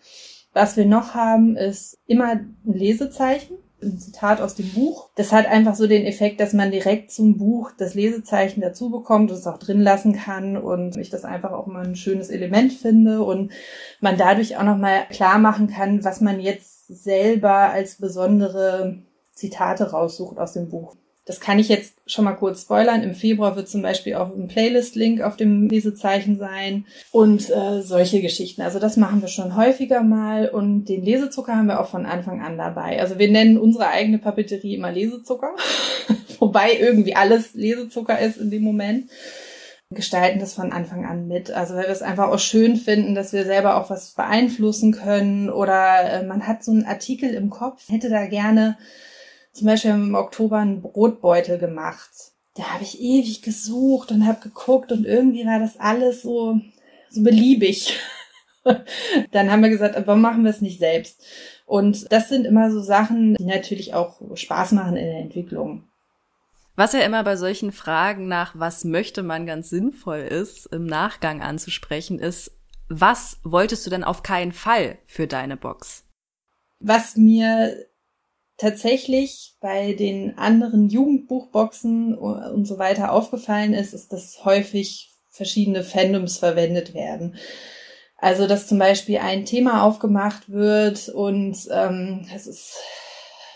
Was 0.52 0.76
wir 0.76 0.86
noch 0.86 1.14
haben, 1.14 1.56
ist 1.56 2.00
immer 2.08 2.30
ein 2.30 2.56
Lesezeichen 2.64 3.61
ein 3.82 3.98
Zitat 3.98 4.40
aus 4.40 4.54
dem 4.54 4.72
Buch. 4.72 5.08
Das 5.16 5.32
hat 5.32 5.46
einfach 5.46 5.74
so 5.74 5.86
den 5.86 6.04
Effekt, 6.04 6.40
dass 6.40 6.52
man 6.52 6.70
direkt 6.70 7.10
zum 7.10 7.36
Buch 7.36 7.70
das 7.76 7.94
Lesezeichen 7.94 8.60
dazu 8.60 8.90
bekommt 8.90 9.30
und 9.30 9.36
es 9.36 9.46
auch 9.46 9.58
drin 9.58 9.80
lassen 9.80 10.14
kann 10.14 10.56
und 10.56 10.96
ich 10.96 11.10
das 11.10 11.24
einfach 11.24 11.52
auch 11.52 11.66
immer 11.66 11.80
ein 11.80 11.96
schönes 11.96 12.30
Element 12.30 12.72
finde 12.72 13.22
und 13.22 13.52
man 14.00 14.16
dadurch 14.16 14.56
auch 14.56 14.64
nochmal 14.64 15.06
klar 15.10 15.38
machen 15.38 15.68
kann, 15.68 16.04
was 16.04 16.20
man 16.20 16.40
jetzt 16.40 16.86
selber 16.88 17.70
als 17.70 17.96
besondere 17.96 19.02
Zitate 19.32 19.90
raussucht 19.90 20.38
aus 20.38 20.52
dem 20.52 20.68
Buch. 20.68 20.94
Das 21.24 21.38
kann 21.38 21.60
ich 21.60 21.68
jetzt 21.68 21.94
schon 22.06 22.24
mal 22.24 22.32
kurz 22.32 22.62
spoilern. 22.62 23.04
Im 23.04 23.14
Februar 23.14 23.54
wird 23.54 23.68
zum 23.68 23.80
Beispiel 23.80 24.16
auch 24.16 24.34
ein 24.34 24.48
Playlist-Link 24.48 25.20
auf 25.20 25.36
dem 25.36 25.68
Lesezeichen 25.68 26.36
sein 26.36 26.84
und 27.12 27.48
äh, 27.48 27.80
solche 27.82 28.20
Geschichten. 28.20 28.62
Also 28.62 28.80
das 28.80 28.96
machen 28.96 29.20
wir 29.20 29.28
schon 29.28 29.56
häufiger 29.56 30.02
mal 30.02 30.48
und 30.48 30.86
den 30.86 31.04
Lesezucker 31.04 31.54
haben 31.54 31.68
wir 31.68 31.80
auch 31.80 31.88
von 31.88 32.06
Anfang 32.06 32.42
an 32.42 32.58
dabei. 32.58 33.00
Also 33.00 33.20
wir 33.20 33.30
nennen 33.30 33.56
unsere 33.56 33.86
eigene 33.86 34.18
Papeterie 34.18 34.74
immer 34.74 34.90
Lesezucker, 34.90 35.54
wobei 36.40 36.76
irgendwie 36.76 37.14
alles 37.14 37.54
Lesezucker 37.54 38.18
ist 38.18 38.38
in 38.38 38.50
dem 38.50 38.62
Moment 38.62 39.08
gestalten 39.94 40.40
das 40.40 40.54
von 40.54 40.72
Anfang 40.72 41.04
an 41.04 41.28
mit. 41.28 41.50
Also 41.50 41.74
weil 41.74 41.84
wir 41.84 41.90
es 41.90 42.02
einfach 42.02 42.28
auch 42.28 42.38
schön 42.38 42.76
finden, 42.76 43.14
dass 43.14 43.32
wir 43.32 43.44
selber 43.44 43.76
auch 43.76 43.90
was 43.90 44.12
beeinflussen 44.12 44.92
können 44.92 45.50
oder 45.50 46.02
äh, 46.10 46.26
man 46.26 46.46
hat 46.46 46.64
so 46.64 46.72
einen 46.72 46.84
Artikel 46.84 47.32
im 47.34 47.50
Kopf, 47.50 47.88
hätte 47.88 48.08
da 48.08 48.26
gerne 48.26 48.76
zum 49.52 49.66
Beispiel 49.66 49.92
im 49.92 50.14
Oktober 50.14 50.58
einen 50.58 50.82
Brotbeutel 50.82 51.58
gemacht. 51.58 52.10
Da 52.54 52.74
habe 52.74 52.84
ich 52.84 53.00
ewig 53.00 53.42
gesucht 53.42 54.10
und 54.10 54.26
habe 54.26 54.40
geguckt 54.40 54.92
und 54.92 55.06
irgendwie 55.06 55.46
war 55.46 55.58
das 55.58 55.78
alles 55.78 56.22
so, 56.22 56.60
so 57.10 57.22
beliebig. 57.22 57.98
Dann 59.32 59.50
haben 59.50 59.62
wir 59.62 59.70
gesagt, 59.70 59.96
warum 60.06 60.20
machen 60.20 60.44
wir 60.44 60.50
es 60.50 60.60
nicht 60.60 60.78
selbst? 60.78 61.24
Und 61.66 62.12
das 62.12 62.28
sind 62.28 62.44
immer 62.44 62.70
so 62.70 62.80
Sachen, 62.80 63.34
die 63.34 63.44
natürlich 63.44 63.94
auch 63.94 64.20
Spaß 64.34 64.72
machen 64.72 64.96
in 64.96 65.06
der 65.06 65.20
Entwicklung. 65.20 65.84
Was 66.74 66.92
ja 66.92 67.00
immer 67.00 67.22
bei 67.22 67.36
solchen 67.36 67.72
Fragen 67.72 68.28
nach, 68.28 68.54
was 68.58 68.84
möchte 68.84 69.22
man 69.22 69.46
ganz 69.46 69.68
sinnvoll 69.68 70.20
ist, 70.20 70.66
im 70.66 70.86
Nachgang 70.86 71.42
anzusprechen, 71.42 72.18
ist, 72.18 72.52
was 72.88 73.38
wolltest 73.42 73.86
du 73.86 73.90
denn 73.90 74.04
auf 74.04 74.22
keinen 74.22 74.52
Fall 74.52 74.98
für 75.06 75.26
deine 75.26 75.56
Box? 75.56 76.04
Was 76.78 77.16
mir 77.16 77.86
tatsächlich 78.62 79.56
bei 79.60 79.92
den 79.92 80.38
anderen 80.38 80.88
Jugendbuchboxen 80.88 82.16
und 82.16 82.64
so 82.64 82.78
weiter 82.78 83.12
aufgefallen 83.12 83.74
ist, 83.74 83.92
ist, 83.92 84.12
dass 84.12 84.44
häufig 84.44 85.10
verschiedene 85.30 85.82
Fandoms 85.82 86.38
verwendet 86.38 86.94
werden. 86.94 87.36
Also, 88.18 88.46
dass 88.46 88.68
zum 88.68 88.78
Beispiel 88.78 89.18
ein 89.18 89.44
Thema 89.46 89.82
aufgemacht 89.82 90.48
wird 90.48 91.08
und 91.08 91.56
ähm, 91.72 92.24
es 92.32 92.46
ist 92.46 92.76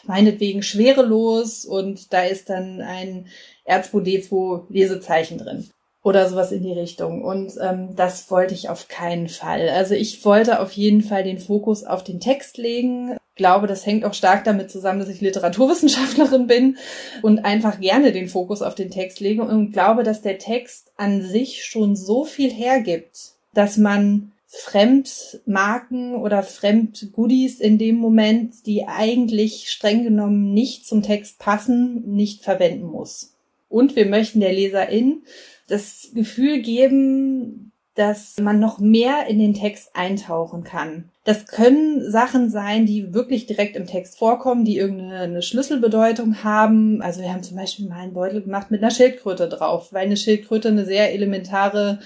meinetwegen 0.03 0.63
schwerelos 0.63 1.65
und 1.65 2.13
da 2.13 2.25
ist 2.25 2.51
dann 2.51 2.81
ein 2.81 3.29
R2D2 3.69 4.65
Lesezeichen 4.71 5.39
drin 5.39 5.71
oder 6.03 6.29
sowas 6.29 6.51
in 6.51 6.65
die 6.65 6.73
Richtung. 6.73 7.23
Und 7.25 7.53
ähm, 7.63 7.95
das 7.95 8.29
wollte 8.31 8.55
ich 8.55 8.69
auf 8.69 8.89
keinen 8.89 9.29
Fall. 9.29 9.69
Also 9.69 9.95
ich 9.95 10.25
wollte 10.25 10.61
auf 10.61 10.73
jeden 10.73 11.03
Fall 11.03 11.23
den 11.23 11.39
Fokus 11.39 11.85
auf 11.85 12.03
den 12.03 12.19
Text 12.19 12.59
legen. 12.59 13.17
Ich 13.37 13.39
glaube, 13.39 13.67
das 13.67 13.85
hängt 13.85 14.07
auch 14.07 14.15
stark 14.15 14.45
damit 14.45 14.71
zusammen, 14.71 14.99
dass 14.99 15.11
ich 15.11 15.21
Literaturwissenschaftlerin 15.21 16.47
bin 16.47 16.79
und 17.21 17.45
einfach 17.45 17.81
gerne 17.81 18.11
den 18.11 18.29
Fokus 18.29 18.63
auf 18.63 18.75
den 18.75 18.91
Text 18.91 19.21
lege 19.21 19.43
und 19.43 19.73
glaube, 19.73 20.05
dass 20.05 20.23
der 20.23 20.39
Text 20.39 20.91
an 20.97 21.21
sich 21.21 21.67
schon 21.67 21.97
so 21.97 22.25
viel 22.25 22.51
hergibt, 22.51 23.35
dass 23.53 23.77
man 23.77 24.33
Fremdmarken 24.47 26.15
oder 26.15 26.43
Fremdgoodies 26.43 27.61
in 27.61 27.77
dem 27.77 27.97
Moment, 27.97 28.65
die 28.65 28.87
eigentlich 28.87 29.69
streng 29.69 30.05
genommen 30.05 30.55
nicht 30.55 30.87
zum 30.87 31.03
Text 31.03 31.39
passen, 31.39 32.15
nicht 32.17 32.43
verwenden 32.43 32.87
muss. 32.87 33.35
Und 33.69 33.97
wir 33.97 34.07
möchten 34.07 34.41
der 34.41 34.55
Leserin 34.55 35.25
das 35.69 36.09
Gefühl 36.15 36.63
geben, 36.63 37.66
dass 37.97 38.37
man 38.41 38.61
noch 38.61 38.79
mehr 38.79 39.27
in 39.27 39.39
den 39.39 39.55
Text 39.55 39.91
eintauchen 39.95 40.63
kann. 40.65 41.11
Das 41.25 41.47
können 41.47 42.09
Sachen 42.09 42.51
sein, 42.51 42.87
die 42.87 43.13
wirklich 43.13 43.47
direkt 43.47 43.75
im 43.75 43.87
Text 43.87 44.19
vorkommen, 44.19 44.65
die 44.65 44.77
irgendeine 44.77 45.43
Schlüsselbedeutung 45.43 46.45
haben. 46.45 47.03
Also 47.03 47.21
wir 47.21 47.33
haben 47.33 47.43
zum 47.43 47.57
Beispiel 47.57 47.89
mal 47.89 47.97
einen 47.97 48.13
Beutel 48.13 48.43
gemacht 48.43 48.71
mit 48.71 48.83
einer 48.83 48.93
Schildkröte 48.93 49.49
drauf, 49.49 49.93
weil 49.93 50.07
eine 50.07 50.17
Schildkröte 50.17 50.69
eine 50.69 50.85
sehr 50.85 51.13
elementare 51.13 51.99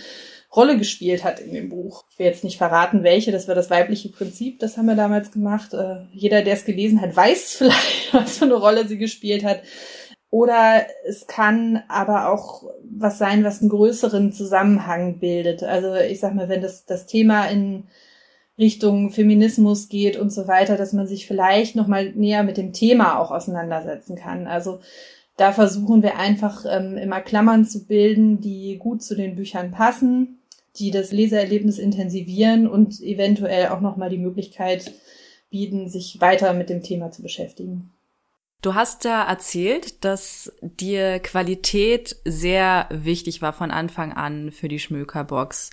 Rolle 0.54 0.78
gespielt 0.78 1.22
hat 1.22 1.38
in 1.38 1.52
dem 1.52 1.68
Buch. 1.68 2.04
Ich 2.10 2.18
will 2.18 2.26
jetzt 2.26 2.44
nicht 2.44 2.58
verraten, 2.58 3.02
welche, 3.02 3.30
das 3.30 3.46
war 3.46 3.54
das 3.54 3.70
weibliche 3.70 4.08
Prinzip, 4.08 4.58
das 4.58 4.76
haben 4.76 4.86
wir 4.86 4.96
damals 4.96 5.30
gemacht. 5.30 5.74
Äh, 5.74 5.96
jeder, 6.12 6.42
der 6.42 6.54
es 6.54 6.64
gelesen 6.64 7.00
hat, 7.00 7.14
weiß 7.14 7.54
vielleicht, 7.58 8.12
was 8.14 8.38
für 8.38 8.46
eine 8.46 8.54
Rolle 8.54 8.86
sie 8.86 8.98
gespielt 8.98 9.44
hat. 9.44 9.60
Oder 10.30 10.86
es 11.04 11.26
kann 11.26 11.82
aber 11.88 12.32
auch 12.32 12.64
was 12.82 13.18
sein, 13.18 13.42
was 13.42 13.60
einen 13.60 13.70
größeren 13.70 14.32
Zusammenhang 14.32 15.18
bildet. 15.18 15.62
Also 15.64 15.94
ich 15.94 16.20
sag 16.20 16.34
mal, 16.34 16.48
wenn 16.48 16.62
das, 16.62 16.86
das 16.86 17.06
Thema 17.06 17.46
in 17.46 17.84
Richtung 18.56 19.10
Feminismus 19.10 19.88
geht 19.88 20.16
und 20.16 20.30
so 20.30 20.46
weiter, 20.46 20.76
dass 20.76 20.92
man 20.92 21.06
sich 21.06 21.26
vielleicht 21.26 21.74
nochmal 21.74 22.12
näher 22.12 22.44
mit 22.44 22.58
dem 22.58 22.72
Thema 22.72 23.18
auch 23.18 23.30
auseinandersetzen 23.30 24.16
kann. 24.16 24.46
Also 24.46 24.80
da 25.36 25.52
versuchen 25.52 26.02
wir 26.02 26.18
einfach 26.18 26.64
ähm, 26.68 26.96
immer 26.96 27.20
Klammern 27.20 27.64
zu 27.64 27.86
bilden, 27.86 28.40
die 28.40 28.76
gut 28.78 29.02
zu 29.02 29.16
den 29.16 29.34
Büchern 29.34 29.70
passen 29.72 30.40
die 30.76 30.90
das 30.90 31.12
Leseerlebnis 31.12 31.78
intensivieren 31.78 32.66
und 32.68 33.00
eventuell 33.00 33.68
auch 33.68 33.80
nochmal 33.80 34.10
die 34.10 34.18
Möglichkeit 34.18 34.92
bieten, 35.50 35.88
sich 35.88 36.20
weiter 36.20 36.52
mit 36.52 36.70
dem 36.70 36.82
Thema 36.82 37.10
zu 37.10 37.22
beschäftigen. 37.22 37.90
Du 38.62 38.74
hast 38.74 39.04
da 39.04 39.24
erzählt, 39.24 40.04
dass 40.04 40.52
dir 40.60 41.18
Qualität 41.20 42.16
sehr 42.24 42.88
wichtig 42.90 43.40
war 43.40 43.52
von 43.52 43.70
Anfang 43.70 44.12
an 44.12 44.52
für 44.52 44.68
die 44.68 44.78
Schmökerbox. 44.78 45.70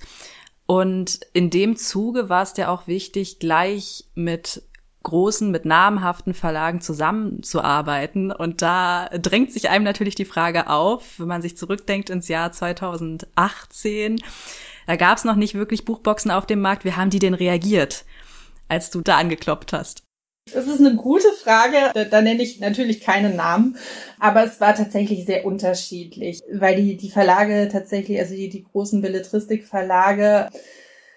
Und 0.65 1.20
in 1.34 1.50
dem 1.50 1.75
Zuge 1.75 2.29
war 2.29 2.44
es 2.44 2.53
dir 2.53 2.72
auch 2.72 2.88
wichtig, 2.88 3.39
gleich 3.39 4.06
mit 4.15 4.63
großen, 5.03 5.51
mit 5.51 5.65
namhaften 5.65 6.34
Verlagen 6.34 6.82
zusammenzuarbeiten. 6.82 8.32
Und 8.32 8.62
da 8.62 9.10
drängt 9.10 9.51
sich 9.51 9.70
einem 9.70 9.86
natürlich 9.86 10.15
die 10.15 10.25
Frage 10.25 10.70
auf, 10.70 11.20
wenn 11.20 11.27
man 11.27 11.41
sich 11.41 11.58
zurückdenkt 11.58 12.10
ins 12.10 12.27
Jahr 12.27 12.51
2018 12.51 14.22
da 14.88 14.96
gab 14.96 15.17
es 15.17 15.25
noch 15.25 15.36
nicht 15.36 15.53
wirklich 15.53 15.84
Buchboxen 15.84 16.32
auf 16.32 16.46
dem 16.46 16.62
Markt. 16.62 16.86
Wie 16.86 16.94
haben 16.94 17.10
die 17.10 17.20
denn 17.20 17.34
reagiert, 17.34 18.06
als 18.70 18.89
du 18.89 19.01
da 19.01 19.17
angekloppt 19.17 19.74
hast? 19.74 20.07
Das 20.54 20.68
ist 20.68 20.80
eine 20.80 20.96
gute 20.96 21.32
Frage. 21.34 21.77
Da, 21.94 22.06
da 22.06 22.22
nenne 22.22 22.44
ich 22.44 22.60
natürlich 22.60 23.01
keinen 23.01 23.36
Namen, 23.36 23.77
aber 24.20 24.44
es 24.44 24.60
war 24.62 24.75
tatsächlich 24.75 25.25
sehr 25.25 25.46
unterschiedlich, 25.46 26.42
weil 26.51 26.75
die, 26.75 26.98
die 26.98 27.10
Verlage 27.10 27.70
tatsächlich, 27.72 28.20
also 28.20 28.36
die, 28.36 28.50
die 28.50 28.63
großen 28.63 29.01
Belletristikverlage 29.01 30.50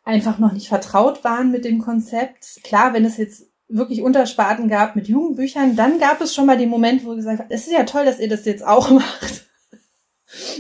einfach 0.05 0.39
noch 0.39 0.53
nicht 0.53 0.69
vertraut 0.69 1.25
waren 1.25 1.51
mit 1.51 1.65
dem 1.65 1.79
Konzept. 1.79 2.61
Klar, 2.65 2.95
wenn 2.95 3.05
es 3.05 3.17
jetzt 3.17 3.47
wirklich 3.69 4.03
Untersparten 4.03 4.69
gab 4.69 4.97
mit 4.97 5.09
Jugendbüchern, 5.09 5.77
dann 5.77 6.01
gab 6.01 6.21
es 6.21 6.35
schon 6.35 6.47
mal 6.47 6.59
den 6.59 6.69
Moment, 6.69 7.05
wo 7.05 7.15
gesagt 7.15 7.45
es 7.51 7.67
ist 7.67 7.73
ja 7.73 7.85
toll, 7.85 8.05
dass 8.05 8.19
ihr 8.19 8.29
das 8.29 8.45
jetzt 8.45 8.67
auch 8.67 8.91
macht. 8.91 9.47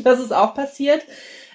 Das 0.02 0.20
ist 0.20 0.32
auch 0.32 0.54
passiert. 0.54 1.02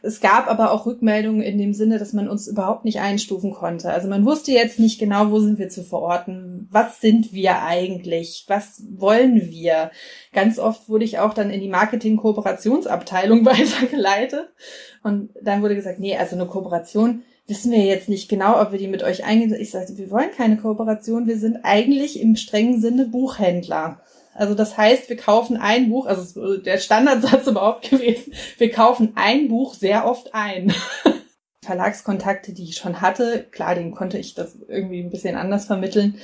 Es 0.06 0.22
gab 0.22 0.48
aber 0.48 0.72
auch 0.72 0.86
Rückmeldungen 0.86 1.42
in 1.42 1.58
dem 1.58 1.74
Sinne, 1.74 1.98
dass 1.98 2.14
man 2.14 2.30
uns 2.30 2.48
überhaupt 2.48 2.86
nicht 2.86 3.00
einstufen 3.00 3.52
konnte. 3.52 3.90
Also 3.90 4.08
man 4.08 4.26
wusste 4.26 4.52
jetzt 4.52 4.80
nicht 4.80 5.00
genau, 5.00 5.32
wo 5.32 5.40
sind 5.40 5.58
wir 5.58 5.70
zu 5.70 5.84
verorten, 5.84 6.68
was 6.72 7.02
sind 7.02 7.34
wir 7.34 7.64
eigentlich, 7.64 8.46
was 8.48 8.84
wollen 8.90 9.50
wir. 9.50 9.92
Ganz 10.32 10.60
oft 10.60 10.88
wurde 10.90 11.06
ich 11.06 11.20
auch 11.20 11.34
dann 11.34 11.50
in 11.50 11.62
die 11.62 11.70
Marketing-Kooperationsabteilung 11.70 13.46
weitergeleitet 13.46 14.50
und 15.04 15.32
dann 15.42 15.62
wurde 15.62 15.76
gesagt, 15.76 16.00
nee, 16.00 16.16
also 16.16 16.36
eine 16.36 16.46
Kooperation 16.46 17.24
wissen 17.48 17.72
wir 17.72 17.84
jetzt 17.84 18.10
nicht 18.10 18.28
genau, 18.28 18.60
ob 18.60 18.72
wir 18.72 18.80
die 18.80 18.88
mit 18.88 19.04
euch 19.04 19.24
eingehen. 19.24 19.54
Ich 19.60 19.72
sagte, 19.72 19.98
wir 19.98 20.10
wollen 20.10 20.32
keine 20.36 20.58
Kooperation, 20.58 21.28
wir 21.28 21.38
sind 21.38 21.60
eigentlich 21.64 22.20
im 22.20 22.36
strengen 22.36 22.82
Sinne 22.82 23.06
Buchhändler. 23.06 24.02
Also 24.36 24.54
das 24.54 24.78
heißt, 24.78 25.10
wir 25.10 25.16
kaufen 25.16 25.58
ein 25.58 25.90
Buch, 25.90 26.06
also 26.06 26.58
der 26.58 26.78
Standardsatz 26.78 27.48
überhaupt 27.48 27.90
gewesen, 27.90 28.34
wir 28.58 28.70
kaufen 28.70 29.14
ein 29.16 29.48
Buch 29.48 29.74
sehr 29.74 30.06
oft 30.06 30.36
ein. 30.36 30.74
Verlagskontakte, 31.64 32.54
die 32.54 32.66
ich 32.66 32.76
schon 32.76 33.02
hatte, 33.02 33.48
klar, 33.50 33.74
denen 33.74 33.96
konnte 33.96 34.20
ich 34.20 34.36
das 34.36 34.56
irgendwie 34.68 35.02
ein 35.02 35.10
bisschen 35.10 35.36
anders 35.36 35.66
vermitteln. 35.66 36.20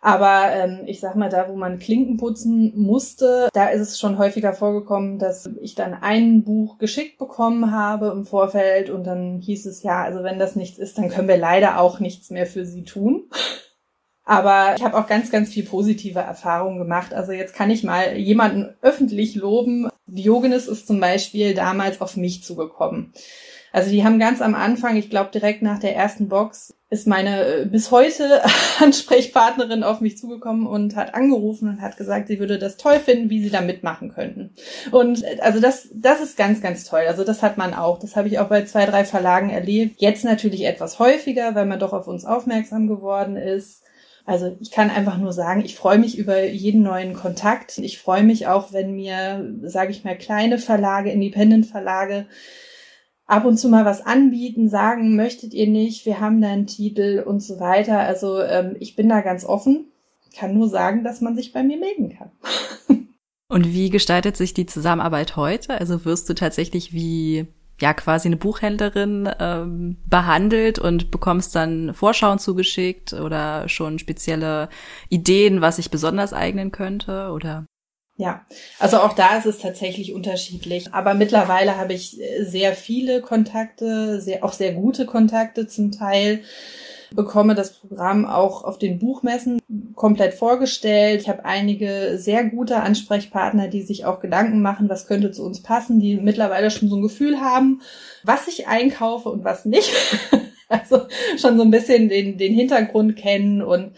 Aber 0.00 0.52
ähm, 0.52 0.82
ich 0.86 1.00
sag 1.00 1.16
mal, 1.16 1.30
da 1.30 1.48
wo 1.48 1.56
man 1.56 1.78
Klinken 1.78 2.18
putzen 2.18 2.72
musste, 2.76 3.48
da 3.54 3.68
ist 3.68 3.80
es 3.80 3.98
schon 3.98 4.18
häufiger 4.18 4.52
vorgekommen, 4.52 5.18
dass 5.18 5.48
ich 5.62 5.74
dann 5.74 5.94
ein 5.94 6.44
Buch 6.44 6.76
geschickt 6.76 7.18
bekommen 7.18 7.70
habe 7.70 8.08
im 8.08 8.26
Vorfeld 8.26 8.90
und 8.90 9.04
dann 9.04 9.38
hieß 9.38 9.64
es 9.64 9.82
ja, 9.82 10.02
also 10.02 10.22
wenn 10.22 10.38
das 10.38 10.56
nichts 10.56 10.78
ist, 10.78 10.98
dann 10.98 11.08
können 11.08 11.28
wir 11.28 11.38
leider 11.38 11.78
auch 11.78 12.00
nichts 12.00 12.28
mehr 12.30 12.44
für 12.46 12.66
sie 12.66 12.84
tun. 12.84 13.30
Aber 14.24 14.74
ich 14.76 14.82
habe 14.82 14.96
auch 14.96 15.06
ganz, 15.06 15.30
ganz 15.30 15.50
viel 15.50 15.64
positive 15.64 16.20
Erfahrungen 16.20 16.78
gemacht. 16.78 17.12
Also 17.12 17.32
jetzt 17.32 17.54
kann 17.54 17.70
ich 17.70 17.84
mal 17.84 18.16
jemanden 18.16 18.74
öffentlich 18.80 19.34
loben. 19.34 19.88
Diogenes 20.06 20.66
ist 20.66 20.86
zum 20.86 21.00
Beispiel 21.00 21.54
damals 21.54 22.00
auf 22.00 22.16
mich 22.16 22.42
zugekommen. 22.42 23.12
Also 23.74 23.90
die 23.90 24.04
haben 24.04 24.20
ganz 24.20 24.40
am 24.40 24.54
Anfang, 24.54 24.96
ich 24.96 25.10
glaube 25.10 25.30
direkt 25.32 25.60
nach 25.60 25.80
der 25.80 25.96
ersten 25.96 26.28
Box, 26.28 26.74
ist 26.90 27.08
meine 27.08 27.44
äh, 27.44 27.66
bis 27.66 27.90
heute 27.90 28.42
Ansprechpartnerin 28.80 29.82
auf 29.82 30.00
mich 30.00 30.16
zugekommen 30.16 30.68
und 30.68 30.94
hat 30.94 31.14
angerufen 31.14 31.68
und 31.68 31.82
hat 31.82 31.96
gesagt, 31.96 32.28
sie 32.28 32.38
würde 32.38 32.60
das 32.60 32.76
toll 32.76 33.00
finden, 33.00 33.30
wie 33.30 33.42
sie 33.42 33.50
da 33.50 33.60
mitmachen 33.60 34.14
könnten. 34.14 34.54
Und 34.92 35.24
äh, 35.24 35.38
also 35.40 35.58
das, 35.58 35.88
das 35.92 36.20
ist 36.20 36.36
ganz, 36.36 36.62
ganz 36.62 36.84
toll. 36.84 37.02
Also 37.08 37.24
das 37.24 37.42
hat 37.42 37.58
man 37.58 37.74
auch. 37.74 37.98
Das 37.98 38.14
habe 38.14 38.28
ich 38.28 38.38
auch 38.38 38.48
bei 38.48 38.64
zwei, 38.64 38.86
drei 38.86 39.04
Verlagen 39.04 39.50
erlebt. 39.50 40.00
Jetzt 40.00 40.24
natürlich 40.24 40.64
etwas 40.64 41.00
häufiger, 41.00 41.56
weil 41.56 41.66
man 41.66 41.80
doch 41.80 41.92
auf 41.92 42.06
uns 42.06 42.24
aufmerksam 42.24 42.86
geworden 42.86 43.36
ist. 43.36 43.83
Also 44.24 44.56
ich 44.60 44.70
kann 44.70 44.90
einfach 44.90 45.18
nur 45.18 45.32
sagen, 45.32 45.62
ich 45.64 45.76
freue 45.76 45.98
mich 45.98 46.16
über 46.16 46.44
jeden 46.44 46.82
neuen 46.82 47.12
Kontakt. 47.12 47.78
Ich 47.78 47.98
freue 47.98 48.22
mich 48.22 48.46
auch, 48.46 48.72
wenn 48.72 48.94
mir, 48.94 49.54
sage 49.62 49.90
ich 49.90 50.02
mal, 50.02 50.16
kleine 50.16 50.58
Verlage, 50.58 51.10
Independent-Verlage 51.10 52.26
ab 53.26 53.44
und 53.44 53.58
zu 53.58 53.68
mal 53.68 53.84
was 53.84 54.04
anbieten, 54.04 54.68
sagen, 54.68 55.16
möchtet 55.16 55.54
ihr 55.54 55.66
nicht, 55.66 56.06
wir 56.06 56.20
haben 56.20 56.40
da 56.40 56.48
einen 56.48 56.66
Titel 56.66 57.22
und 57.26 57.40
so 57.40 57.58
weiter. 57.60 58.00
Also 58.00 58.40
ähm, 58.42 58.76
ich 58.80 58.96
bin 58.96 59.08
da 59.08 59.20
ganz 59.20 59.44
offen. 59.44 59.86
Kann 60.36 60.54
nur 60.54 60.68
sagen, 60.68 61.04
dass 61.04 61.20
man 61.20 61.36
sich 61.36 61.52
bei 61.52 61.62
mir 61.62 61.78
melden 61.78 62.16
kann. 62.16 62.30
Und 63.46 63.72
wie 63.72 63.88
gestaltet 63.88 64.36
sich 64.36 64.52
die 64.52 64.66
Zusammenarbeit 64.66 65.36
heute? 65.36 65.78
Also 65.78 66.04
wirst 66.04 66.28
du 66.28 66.34
tatsächlich 66.34 66.92
wie 66.92 67.46
ja 67.80 67.92
quasi 67.94 68.28
eine 68.28 68.36
Buchhändlerin 68.36 69.28
ähm, 69.40 69.96
behandelt 70.06 70.78
und 70.78 71.10
bekommst 71.10 71.54
dann 71.54 71.94
Vorschauen 71.94 72.38
zugeschickt 72.38 73.12
oder 73.12 73.68
schon 73.68 73.98
spezielle 73.98 74.68
Ideen, 75.08 75.60
was 75.60 75.76
sich 75.76 75.90
besonders 75.90 76.32
eignen 76.32 76.72
könnte 76.72 77.30
oder? 77.32 77.66
Ja, 78.16 78.46
also 78.78 78.98
auch 78.98 79.14
da 79.14 79.36
ist 79.36 79.46
es 79.46 79.58
tatsächlich 79.58 80.14
unterschiedlich. 80.14 80.94
Aber 80.94 81.14
mittlerweile 81.14 81.76
habe 81.76 81.94
ich 81.94 82.16
sehr 82.42 82.74
viele 82.74 83.20
Kontakte, 83.20 84.20
sehr, 84.20 84.44
auch 84.44 84.52
sehr 84.52 84.72
gute 84.72 85.04
Kontakte 85.04 85.66
zum 85.66 85.90
Teil 85.90 86.42
bekomme 87.14 87.54
das 87.54 87.72
Programm 87.78 88.26
auch 88.26 88.64
auf 88.64 88.78
den 88.78 88.98
Buchmessen 88.98 89.60
komplett 89.94 90.34
vorgestellt. 90.34 91.22
Ich 91.22 91.28
habe 91.28 91.44
einige 91.44 92.18
sehr 92.18 92.44
gute 92.44 92.76
Ansprechpartner, 92.76 93.68
die 93.68 93.82
sich 93.82 94.04
auch 94.04 94.20
Gedanken 94.20 94.62
machen, 94.62 94.88
was 94.88 95.06
könnte 95.06 95.30
zu 95.30 95.44
uns 95.44 95.62
passen, 95.62 96.00
die 96.00 96.16
mittlerweile 96.16 96.70
schon 96.70 96.88
so 96.88 96.96
ein 96.96 97.02
Gefühl 97.02 97.40
haben, 97.40 97.82
was 98.22 98.48
ich 98.48 98.66
einkaufe 98.66 99.28
und 99.28 99.44
was 99.44 99.64
nicht. 99.64 99.92
also 100.68 101.02
schon 101.38 101.56
so 101.56 101.62
ein 101.62 101.70
bisschen 101.70 102.08
den, 102.08 102.38
den 102.38 102.54
Hintergrund 102.54 103.16
kennen 103.16 103.62
und 103.62 103.92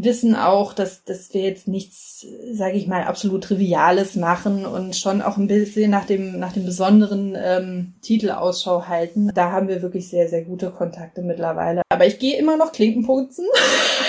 wissen 0.00 0.36
auch, 0.36 0.72
dass, 0.72 1.04
dass 1.04 1.34
wir 1.34 1.42
jetzt 1.42 1.66
nichts, 1.66 2.24
sage 2.52 2.76
ich 2.76 2.86
mal, 2.86 3.04
absolut 3.04 3.44
Triviales 3.44 4.16
machen 4.16 4.64
und 4.64 4.94
schon 4.94 5.22
auch 5.22 5.36
ein 5.36 5.48
bisschen 5.48 5.90
nach 5.90 6.04
dem, 6.04 6.38
nach 6.38 6.52
dem 6.52 6.64
besonderen 6.64 7.36
ähm, 7.36 7.94
Titel 8.00 8.30
Ausschau 8.30 8.86
halten. 8.86 9.30
Da 9.34 9.50
haben 9.50 9.68
wir 9.68 9.82
wirklich 9.82 10.08
sehr, 10.08 10.28
sehr 10.28 10.44
gute 10.44 10.70
Kontakte 10.70 11.22
mittlerweile. 11.22 11.82
Aber 11.88 12.06
ich 12.06 12.18
gehe 12.18 12.38
immer 12.38 12.56
noch 12.56 12.72
Klinken 12.72 13.04
putzen. 13.04 13.46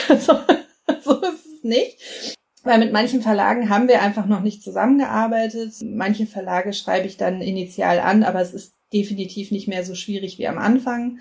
so, 0.19 0.33
so 1.03 1.21
ist 1.21 1.45
es 1.45 1.63
nicht. 1.63 2.37
Weil 2.63 2.79
mit 2.79 2.91
manchen 2.91 3.21
Verlagen 3.21 3.69
haben 3.69 3.87
wir 3.87 4.01
einfach 4.01 4.25
noch 4.25 4.41
nicht 4.41 4.61
zusammengearbeitet. 4.61 5.73
Manche 5.81 6.25
Verlage 6.25 6.73
schreibe 6.73 7.07
ich 7.07 7.17
dann 7.17 7.41
initial 7.41 7.99
an, 7.99 8.23
aber 8.23 8.41
es 8.41 8.53
ist 8.53 8.73
definitiv 8.91 9.51
nicht 9.51 9.67
mehr 9.67 9.83
so 9.83 9.95
schwierig 9.95 10.37
wie 10.39 10.47
am 10.47 10.57
Anfang, 10.57 11.19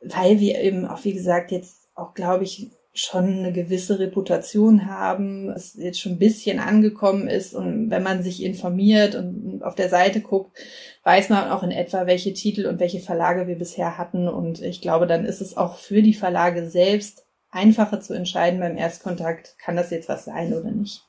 weil 0.00 0.40
wir 0.40 0.60
eben 0.60 0.86
auch, 0.86 1.04
wie 1.04 1.12
gesagt, 1.12 1.50
jetzt 1.50 1.88
auch, 1.94 2.14
glaube 2.14 2.44
ich, 2.44 2.70
schon 2.94 3.26
eine 3.26 3.52
gewisse 3.52 3.98
Reputation 4.00 4.86
haben, 4.86 5.50
es 5.50 5.74
jetzt 5.74 6.00
schon 6.00 6.12
ein 6.12 6.18
bisschen 6.18 6.58
angekommen 6.58 7.28
ist 7.28 7.54
und 7.54 7.90
wenn 7.90 8.02
man 8.02 8.24
sich 8.24 8.42
informiert 8.42 9.14
und 9.14 9.62
auf 9.62 9.76
der 9.76 9.88
Seite 9.88 10.20
guckt, 10.20 10.58
weiß 11.04 11.28
man 11.28 11.50
auch 11.50 11.62
in 11.62 11.70
etwa, 11.70 12.06
welche 12.06 12.32
Titel 12.32 12.66
und 12.66 12.80
welche 12.80 12.98
Verlage 12.98 13.46
wir 13.46 13.56
bisher 13.56 13.98
hatten 13.98 14.26
und 14.26 14.60
ich 14.62 14.80
glaube, 14.80 15.06
dann 15.06 15.24
ist 15.24 15.40
es 15.40 15.56
auch 15.56 15.76
für 15.76 16.02
die 16.02 16.14
Verlage 16.14 16.68
selbst 16.68 17.27
einfacher 17.50 18.00
zu 18.00 18.14
entscheiden 18.14 18.60
beim 18.60 18.76
Erstkontakt, 18.76 19.56
kann 19.58 19.76
das 19.76 19.90
jetzt 19.90 20.08
was 20.08 20.24
sein 20.24 20.52
oder 20.52 20.70
nicht. 20.70 21.04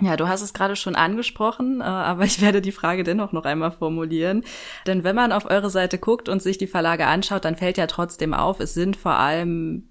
Ja, 0.00 0.16
du 0.16 0.26
hast 0.26 0.42
es 0.42 0.52
gerade 0.52 0.74
schon 0.74 0.96
angesprochen, 0.96 1.80
äh, 1.80 1.84
aber 1.84 2.24
ich 2.24 2.40
werde 2.40 2.60
die 2.60 2.72
Frage 2.72 3.04
dennoch 3.04 3.32
noch 3.32 3.44
einmal 3.44 3.70
formulieren. 3.70 4.44
Denn 4.86 5.04
wenn 5.04 5.14
man 5.14 5.32
auf 5.32 5.48
eure 5.48 5.70
Seite 5.70 5.98
guckt 5.98 6.28
und 6.28 6.42
sich 6.42 6.58
die 6.58 6.66
Verlage 6.66 7.06
anschaut, 7.06 7.44
dann 7.44 7.56
fällt 7.56 7.78
ja 7.78 7.86
trotzdem 7.86 8.34
auf, 8.34 8.58
es 8.58 8.74
sind 8.74 8.96
vor 8.96 9.14
allem 9.14 9.88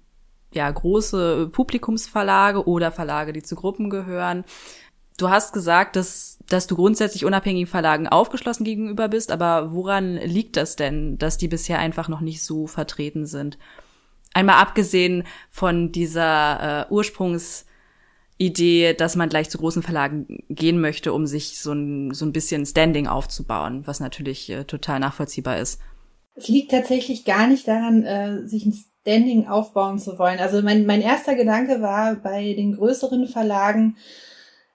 ja, 0.52 0.70
große 0.70 1.48
Publikumsverlage 1.50 2.66
oder 2.68 2.92
Verlage, 2.92 3.32
die 3.32 3.42
zu 3.42 3.56
Gruppen 3.56 3.90
gehören. 3.90 4.44
Du 5.16 5.30
hast 5.30 5.52
gesagt, 5.52 5.96
dass, 5.96 6.38
dass 6.48 6.66
du 6.66 6.76
grundsätzlich 6.76 7.24
unabhängigen 7.24 7.68
Verlagen 7.68 8.08
aufgeschlossen 8.08 8.64
gegenüber 8.64 9.08
bist, 9.08 9.32
aber 9.32 9.72
woran 9.72 10.16
liegt 10.16 10.56
das 10.56 10.76
denn, 10.76 11.18
dass 11.18 11.38
die 11.38 11.48
bisher 11.48 11.78
einfach 11.78 12.08
noch 12.08 12.20
nicht 12.20 12.42
so 12.42 12.66
vertreten 12.66 13.26
sind? 13.26 13.58
Einmal 14.34 14.56
abgesehen 14.56 15.24
von 15.50 15.92
dieser 15.92 16.88
äh, 16.88 16.92
Ursprungsidee, 16.92 18.94
dass 18.94 19.16
man 19.16 19.28
gleich 19.28 19.48
zu 19.48 19.58
großen 19.58 19.82
Verlagen 19.82 20.44
gehen 20.48 20.80
möchte, 20.80 21.12
um 21.12 21.26
sich 21.26 21.60
so 21.60 21.72
ein, 21.72 22.12
so 22.12 22.26
ein 22.26 22.32
bisschen 22.32 22.66
Standing 22.66 23.06
aufzubauen, 23.06 23.86
was 23.86 24.00
natürlich 24.00 24.50
äh, 24.50 24.64
total 24.64 24.98
nachvollziehbar 25.00 25.58
ist. 25.58 25.80
Es 26.34 26.48
liegt 26.48 26.72
tatsächlich 26.72 27.24
gar 27.24 27.46
nicht 27.46 27.68
daran, 27.68 28.02
äh, 28.02 28.46
sich 28.46 28.66
ein 28.66 28.76
Standing 29.02 29.46
aufbauen 29.46 30.00
zu 30.00 30.18
wollen. 30.18 30.40
Also 30.40 30.62
mein, 30.62 30.84
mein 30.84 31.00
erster 31.00 31.36
Gedanke 31.36 31.80
war 31.80 32.16
bei 32.16 32.54
den 32.54 32.74
größeren 32.74 33.28
Verlagen 33.28 33.96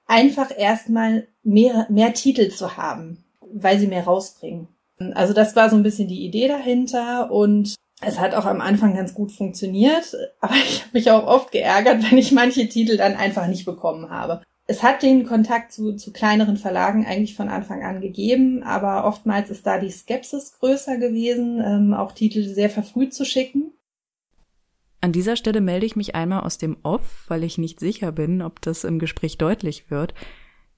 einfach 0.06 0.58
erstmal 0.58 1.28
mehr, 1.44 1.86
mehr 1.90 2.14
Titel 2.14 2.50
zu 2.50 2.78
haben, 2.78 3.26
weil 3.52 3.78
sie 3.78 3.88
mehr 3.88 4.06
rausbringen. 4.06 4.70
Also 5.14 5.34
das 5.34 5.56
war 5.56 5.70
so 5.70 5.76
ein 5.76 5.84
bisschen 5.84 6.08
die 6.08 6.26
Idee 6.26 6.48
dahinter 6.48 7.32
und 7.32 7.76
es 8.02 8.20
hat 8.20 8.34
auch 8.34 8.46
am 8.46 8.62
Anfang 8.62 8.96
ganz 8.96 9.14
gut 9.14 9.32
funktioniert, 9.32 10.16
aber 10.40 10.56
ich 10.56 10.82
habe 10.82 10.92
mich 10.94 11.12
auch 11.12 11.26
oft 11.26 11.52
geärgert, 11.52 12.10
wenn 12.10 12.18
ich 12.18 12.32
manche 12.32 12.68
Titel 12.68 12.98
dann 12.98 13.16
einfach 13.16 13.48
nicht 13.48 13.66
bekommen 13.66 14.10
habe. 14.10 14.42
Es 14.68 14.84
hat 14.84 15.02
den 15.02 15.26
Kontakt 15.26 15.72
zu, 15.72 15.96
zu 15.96 16.14
kleineren 16.14 16.56
Verlagen 16.56 17.04
eigentlich 17.06 17.36
von 17.36 17.50
Anfang 17.50 17.84
an 17.84 18.02
gegeben, 18.02 18.62
aber 18.62 19.06
oftmals 19.06 19.50
ist 19.50 19.66
da 19.66 19.80
die 19.80 19.90
Skepsis 19.90 20.60
größer 20.60 20.98
gewesen, 20.98 21.60
ähm, 21.60 21.94
auch 21.96 22.12
Titel 22.12 22.44
sehr 22.44 22.70
verfrüht 22.70 23.14
zu 23.14 23.26
schicken. 23.26 23.74
An 25.02 25.12
dieser 25.12 25.36
Stelle 25.38 25.62
melde 25.62 25.88
ich 25.88 25.96
mich 25.96 26.14
einmal 26.14 26.42
aus 26.42 26.60
dem 26.60 26.78
Off, 26.84 27.26
weil 27.30 27.44
ich 27.44 27.58
nicht 27.58 27.80
sicher 27.80 28.12
bin, 28.12 28.44
ob 28.44 28.62
das 28.62 28.84
im 28.84 29.00
Gespräch 29.00 29.40
deutlich 29.40 29.90
wird. 29.90 30.14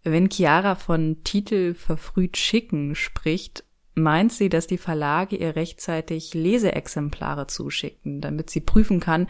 Wenn 0.03 0.29
Chiara 0.29 0.75
von 0.75 1.17
Titel 1.23 1.73
verfrüht 1.73 2.37
schicken 2.37 2.95
spricht, 2.95 3.65
meint 3.95 4.31
sie, 4.31 4.49
dass 4.49 4.67
die 4.67 4.77
Verlage 4.77 5.35
ihr 5.35 5.55
rechtzeitig 5.55 6.33
Leseexemplare 6.33 7.47
zuschicken, 7.47 8.21
damit 8.21 8.49
sie 8.49 8.61
prüfen 8.61 8.99
kann, 8.99 9.27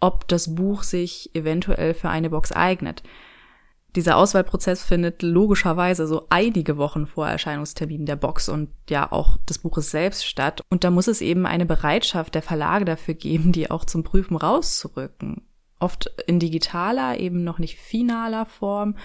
ob 0.00 0.28
das 0.28 0.54
Buch 0.54 0.82
sich 0.82 1.34
eventuell 1.34 1.94
für 1.94 2.10
eine 2.10 2.30
Box 2.30 2.52
eignet. 2.52 3.02
Dieser 3.96 4.16
Auswahlprozess 4.16 4.82
findet 4.82 5.22
logischerweise 5.22 6.08
so 6.08 6.26
einige 6.28 6.76
Wochen 6.78 7.06
vor 7.06 7.28
Erscheinungstermin 7.28 8.06
der 8.06 8.16
Box 8.16 8.48
und 8.48 8.70
ja 8.90 9.10
auch 9.10 9.36
des 9.48 9.58
Buches 9.58 9.90
selbst 9.90 10.26
statt. 10.26 10.62
Und 10.68 10.82
da 10.82 10.90
muss 10.90 11.06
es 11.06 11.20
eben 11.20 11.46
eine 11.46 11.64
Bereitschaft 11.64 12.34
der 12.34 12.42
Verlage 12.42 12.84
dafür 12.84 13.14
geben, 13.14 13.52
die 13.52 13.70
auch 13.70 13.84
zum 13.84 14.02
Prüfen 14.02 14.36
rauszurücken. 14.36 15.42
Oft 15.78 16.06
in 16.26 16.40
digitaler, 16.40 17.20
eben 17.20 17.44
noch 17.44 17.60
nicht 17.60 17.78
finaler 17.78 18.46
Form 18.46 18.96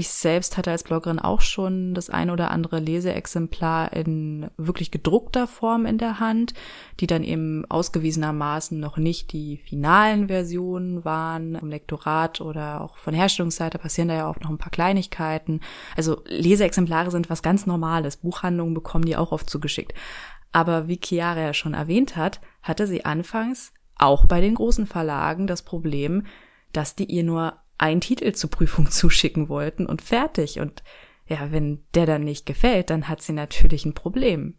ich 0.00 0.08
selbst 0.08 0.56
hatte 0.56 0.70
als 0.70 0.82
Bloggerin 0.82 1.18
auch 1.18 1.40
schon 1.40 1.94
das 1.94 2.10
ein 2.10 2.30
oder 2.30 2.50
andere 2.50 2.80
Leseexemplar 2.80 3.92
in 3.92 4.50
wirklich 4.56 4.90
gedruckter 4.90 5.46
Form 5.46 5.86
in 5.86 5.98
der 5.98 6.18
Hand, 6.18 6.54
die 6.98 7.06
dann 7.06 7.22
eben 7.22 7.64
ausgewiesenermaßen 7.70 8.80
noch 8.80 8.96
nicht 8.96 9.32
die 9.32 9.58
finalen 9.58 10.28
Versionen 10.28 11.04
waren. 11.04 11.54
Im 11.54 11.68
Lektorat 11.68 12.40
oder 12.40 12.80
auch 12.80 12.96
von 12.96 13.14
Herstellungsseite 13.14 13.78
passieren 13.78 14.08
da 14.08 14.14
ja 14.14 14.26
auch 14.26 14.40
noch 14.40 14.50
ein 14.50 14.58
paar 14.58 14.70
Kleinigkeiten. 14.70 15.60
Also 15.96 16.22
Leseexemplare 16.26 17.10
sind 17.10 17.30
was 17.30 17.42
ganz 17.42 17.66
Normales. 17.66 18.16
Buchhandlungen 18.16 18.74
bekommen 18.74 19.04
die 19.04 19.16
auch 19.16 19.32
oft 19.32 19.48
zugeschickt. 19.48 19.94
Aber 20.52 20.88
wie 20.88 20.98
Chiara 21.02 21.40
ja 21.40 21.54
schon 21.54 21.74
erwähnt 21.74 22.16
hat, 22.16 22.40
hatte 22.62 22.86
sie 22.86 23.04
anfangs 23.04 23.72
auch 23.96 24.24
bei 24.24 24.40
den 24.40 24.54
großen 24.54 24.86
Verlagen 24.86 25.46
das 25.46 25.62
Problem, 25.62 26.26
dass 26.72 26.96
die 26.96 27.04
ihr 27.04 27.22
nur 27.22 27.54
einen 27.80 28.00
Titel 28.00 28.32
zur 28.32 28.50
Prüfung 28.50 28.90
zuschicken 28.90 29.48
wollten 29.48 29.86
und 29.86 30.02
fertig. 30.02 30.60
Und 30.60 30.82
ja, 31.26 31.50
wenn 31.50 31.84
der 31.94 32.06
dann 32.06 32.24
nicht 32.24 32.46
gefällt, 32.46 32.90
dann 32.90 33.08
hat 33.08 33.22
sie 33.22 33.32
natürlich 33.32 33.84
ein 33.84 33.94
Problem. 33.94 34.58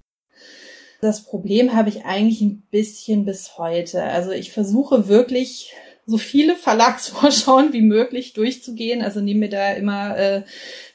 Das 1.01 1.25
Problem 1.25 1.73
habe 1.73 1.89
ich 1.89 2.05
eigentlich 2.05 2.41
ein 2.41 2.63
bisschen 2.69 3.25
bis 3.25 3.57
heute. 3.57 4.03
Also 4.03 4.31
ich 4.31 4.51
versuche 4.51 5.07
wirklich 5.07 5.73
so 6.05 6.17
viele 6.17 6.55
Verlagsvorschauen 6.55 7.73
wie 7.73 7.81
möglich 7.81 8.34
durchzugehen. 8.34 9.01
Also 9.01 9.19
nehme 9.19 9.41
mir 9.41 9.49
da 9.49 9.71
immer 9.71 10.17
äh, 10.17 10.43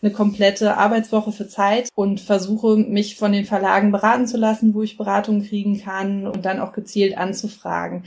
eine 0.03 0.13
komplette 0.13 0.77
Arbeitswoche 0.77 1.33
für 1.33 1.49
Zeit 1.49 1.89
und 1.95 2.21
versuche 2.21 2.77
mich 2.77 3.17
von 3.17 3.33
den 3.33 3.45
Verlagen 3.45 3.91
beraten 3.93 4.27
zu 4.27 4.37
lassen, 4.37 4.75
wo 4.75 4.83
ich 4.83 4.97
Beratung 4.97 5.43
kriegen 5.45 5.81
kann 5.81 6.27
und 6.27 6.45
dann 6.45 6.61
auch 6.61 6.73
gezielt 6.73 7.19
anzufragen. 7.19 8.05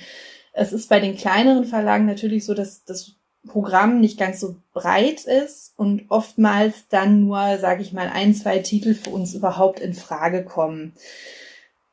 Es 0.54 0.72
ist 0.72 0.90
bei 0.90 1.00
den 1.00 1.16
kleineren 1.16 1.66
Verlagen 1.66 2.06
natürlich 2.06 2.46
so, 2.46 2.54
dass 2.54 2.84
das 2.84 3.19
Programm 3.48 4.00
nicht 4.00 4.20
ganz 4.20 4.40
so 4.40 4.56
breit 4.74 5.24
ist 5.24 5.74
und 5.78 6.06
oftmals 6.10 6.88
dann 6.90 7.22
nur, 7.22 7.58
sage 7.58 7.82
ich 7.82 7.94
mal, 7.94 8.10
ein, 8.10 8.34
zwei 8.34 8.60
Titel 8.60 8.94
für 8.94 9.10
uns 9.10 9.34
überhaupt 9.34 9.80
in 9.80 9.94
Frage 9.94 10.44
kommen. 10.44 10.94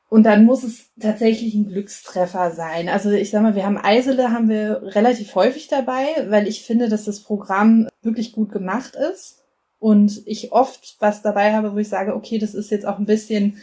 Und 0.08 0.22
dann 0.22 0.44
muss 0.44 0.62
es 0.62 0.86
tatsächlich 1.00 1.54
ein 1.54 1.68
Glückstreffer 1.68 2.52
sein. 2.52 2.88
Also 2.88 3.10
ich 3.10 3.30
sag 3.30 3.42
mal, 3.42 3.56
wir 3.56 3.66
haben 3.66 3.78
Eisele 3.78 4.30
haben 4.30 4.48
wir 4.48 4.82
relativ 4.94 5.34
häufig 5.34 5.68
dabei, 5.68 6.06
weil 6.28 6.46
ich 6.46 6.62
finde, 6.62 6.88
dass 6.88 7.04
das 7.04 7.20
Programm 7.20 7.88
wirklich 8.02 8.32
gut 8.32 8.52
gemacht 8.52 8.94
ist 8.94 9.42
und 9.78 10.22
ich 10.26 10.52
oft 10.52 10.96
was 11.00 11.22
dabei 11.22 11.54
habe, 11.54 11.74
wo 11.74 11.78
ich 11.78 11.88
sage, 11.88 12.14
okay, 12.14 12.38
das 12.38 12.54
ist 12.54 12.70
jetzt 12.70 12.86
auch 12.86 12.98
ein 12.98 13.06
bisschen 13.06 13.58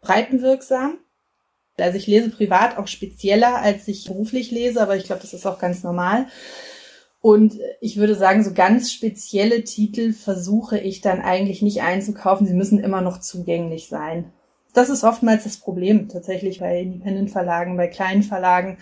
breitenwirksam. 0.00 0.98
Also 1.78 1.96
ich 1.96 2.08
lese 2.08 2.30
privat 2.30 2.76
auch 2.76 2.88
spezieller, 2.88 3.56
als 3.56 3.86
ich 3.86 4.06
beruflich 4.06 4.50
lese, 4.50 4.82
aber 4.82 4.96
ich 4.96 5.04
glaube, 5.04 5.22
das 5.22 5.32
ist 5.32 5.46
auch 5.46 5.60
ganz 5.60 5.84
normal. 5.84 6.26
Und 7.20 7.58
ich 7.80 7.96
würde 7.96 8.14
sagen, 8.14 8.44
so 8.44 8.52
ganz 8.52 8.92
spezielle 8.92 9.64
Titel 9.64 10.12
versuche 10.12 10.78
ich 10.78 11.00
dann 11.00 11.20
eigentlich 11.20 11.62
nicht 11.62 11.82
einzukaufen. 11.82 12.46
Sie 12.46 12.54
müssen 12.54 12.78
immer 12.78 13.00
noch 13.00 13.18
zugänglich 13.18 13.88
sein. 13.88 14.32
Das 14.72 14.90
ist 14.90 15.02
oftmals 15.02 15.44
das 15.44 15.56
Problem 15.56 16.08
tatsächlich 16.08 16.60
bei 16.60 16.80
Independent-Verlagen, 16.80 17.76
bei 17.76 17.88
kleinen 17.88 18.22
Verlagen 18.22 18.78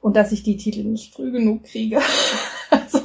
und 0.00 0.14
dass 0.14 0.32
ich 0.32 0.42
die 0.42 0.56
Titel 0.56 0.84
nicht 0.84 1.14
früh 1.14 1.32
genug 1.32 1.64
kriege. 1.64 2.00
also 2.70 3.00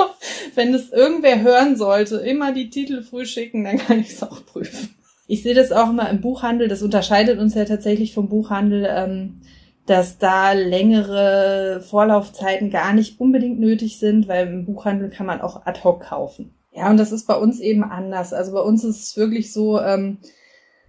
wenn 0.53 0.73
es 0.73 0.91
irgendwer 0.91 1.41
hören 1.41 1.75
sollte, 1.75 2.17
immer 2.17 2.53
die 2.53 2.69
Titel 2.69 3.01
früh 3.01 3.25
schicken, 3.25 3.63
dann 3.63 3.77
kann 3.77 3.99
ich 3.99 4.11
es 4.11 4.21
auch 4.21 4.45
prüfen. 4.45 4.95
Ich 5.27 5.41
sehe 5.41 5.55
das 5.55 5.71
auch 5.71 5.89
immer 5.89 6.07
im 6.09 6.21
Buchhandel, 6.21 6.67
das 6.67 6.83
unterscheidet 6.83 7.39
uns 7.39 7.55
ja 7.55 7.65
tatsächlich 7.65 8.13
vom 8.13 8.29
Buchhandel. 8.29 8.87
Ähm, 8.87 9.41
dass 9.85 10.17
da 10.17 10.53
längere 10.53 11.83
Vorlaufzeiten 11.87 12.71
gar 12.71 12.93
nicht 12.93 13.19
unbedingt 13.19 13.59
nötig 13.59 13.99
sind, 13.99 14.27
weil 14.27 14.47
im 14.47 14.65
Buchhandel 14.65 15.09
kann 15.09 15.27
man 15.27 15.41
auch 15.41 15.65
ad 15.65 15.83
hoc 15.83 16.01
kaufen. 16.01 16.55
Ja, 16.71 16.89
und 16.89 16.97
das 16.97 17.11
ist 17.11 17.27
bei 17.27 17.35
uns 17.35 17.59
eben 17.59 17.83
anders. 17.83 18.33
Also 18.33 18.51
bei 18.51 18.61
uns 18.61 18.83
ist 18.83 19.01
es 19.01 19.17
wirklich 19.17 19.53
so, 19.53 19.79
ähm, 19.79 20.17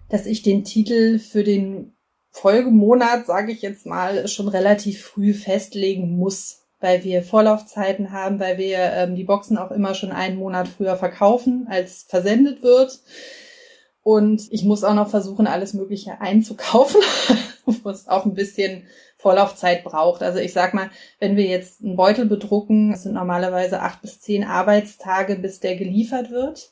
dass 0.09 0.27
ich 0.27 0.43
den 0.43 0.65
Titel 0.65 1.19
für 1.19 1.45
den 1.45 1.93
Folgemonat, 2.31 3.27
sage 3.27 3.53
ich 3.53 3.63
jetzt 3.63 3.87
mal, 3.87 4.29
schon 4.29 4.49
relativ 4.49 5.03
früh 5.03 5.33
festlegen 5.33 6.17
muss, 6.17 6.67
weil 6.81 7.05
wir 7.05 7.23
Vorlaufzeiten 7.23 8.13
haben, 8.13 8.41
weil 8.41 8.59
wir 8.59 8.79
ähm, 8.79 9.15
die 9.15 9.25
Boxen 9.25 9.57
auch 9.59 9.71
immer 9.71 9.95
schon 9.95 10.13
einen 10.13 10.37
Monat 10.37 10.69
früher 10.69 10.97
verkaufen, 10.97 11.67
als 11.71 12.05
versendet 12.09 12.63
wird. 12.63 13.01
Und 14.07 14.47
ich 14.53 14.63
muss 14.63 14.85
auch 14.85 14.95
noch 14.95 15.11
versuchen, 15.11 15.49
alles 15.49 15.75
Mögliche 15.75 16.21
einzukaufen, 16.21 17.01
wo 17.65 17.91
es 17.91 18.07
auch 18.07 18.25
ein 18.25 18.35
bisschen 18.35 18.85
Vorlaufzeit 19.17 19.83
braucht. 19.83 20.23
Also 20.23 20.39
ich 20.39 20.53
sag 20.53 20.75
mal, 20.75 20.91
wenn 21.19 21.37
wir 21.37 21.47
jetzt 21.47 21.83
einen 21.83 21.97
Beutel 21.97 22.27
bedrucken, 22.27 22.95
sind 22.95 23.15
normalerweise 23.15 23.81
acht 23.81 24.03
bis 24.03 24.21
zehn 24.21 24.45
Arbeitstage, 24.45 25.35
bis 25.35 25.59
der 25.59 25.75
geliefert 25.75 26.31
wird. 26.31 26.71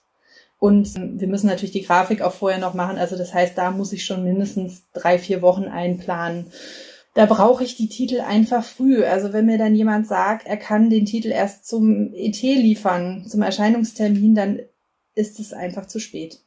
Und 0.60 0.94
ähm, 0.94 1.20
wir 1.20 1.26
müssen 1.26 1.48
natürlich 1.48 1.72
die 1.72 1.82
Grafik 1.82 2.22
auch 2.22 2.34
vorher 2.34 2.60
noch 2.60 2.74
machen. 2.74 2.98
Also 2.98 3.16
das 3.16 3.34
heißt, 3.34 3.58
da 3.58 3.72
muss 3.72 3.92
ich 3.92 4.04
schon 4.04 4.22
mindestens 4.22 4.84
drei, 4.92 5.18
vier 5.18 5.42
Wochen 5.42 5.64
einplanen. 5.64 6.52
Da 7.14 7.26
brauche 7.26 7.64
ich 7.64 7.74
die 7.74 7.88
Titel 7.88 8.20
einfach 8.20 8.62
früh. 8.62 9.02
Also 9.02 9.32
wenn 9.32 9.46
mir 9.46 9.58
dann 9.58 9.74
jemand 9.74 10.06
sagt, 10.06 10.46
er 10.46 10.56
kann 10.56 10.88
den 10.88 11.04
Titel 11.04 11.32
erst 11.32 11.66
zum 11.66 12.12
ET 12.14 12.40
liefern, 12.40 13.26
zum 13.26 13.42
Erscheinungstermin, 13.42 14.36
dann 14.36 14.60
ist 15.16 15.40
es 15.40 15.52
einfach 15.52 15.86
zu 15.86 15.98
spät. 15.98 16.38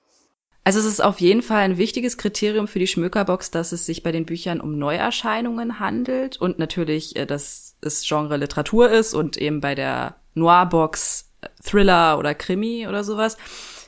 Also 0.67 0.79
es 0.79 0.85
ist 0.85 1.01
auf 1.01 1.21
jeden 1.21 1.43
Fall 1.43 1.61
ein 1.61 1.77
wichtiges 1.77 2.17
Kriterium 2.17 2.67
für 2.67 2.79
die 2.79 2.87
Schmökerbox, 2.87 3.51
dass 3.51 3.71
es 3.71 3.85
sich 3.85 4.03
bei 4.03 4.11
den 4.11 4.25
Büchern 4.25 4.59
um 4.59 4.77
Neuerscheinungen 4.77 5.79
handelt 5.79 6.35
und 6.41 6.59
natürlich, 6.59 7.15
äh, 7.15 7.25
dass 7.25 7.77
es 7.79 8.05
Genre 8.05 8.35
Literatur 8.35 8.91
ist 8.91 9.13
und 9.13 9.37
eben 9.37 9.61
bei 9.61 9.75
der 9.75 10.17
Noirbox 10.33 11.31
äh, 11.39 11.47
Thriller 11.63 12.19
oder 12.19 12.35
Krimi 12.35 12.85
oder 12.85 13.05
sowas. 13.05 13.37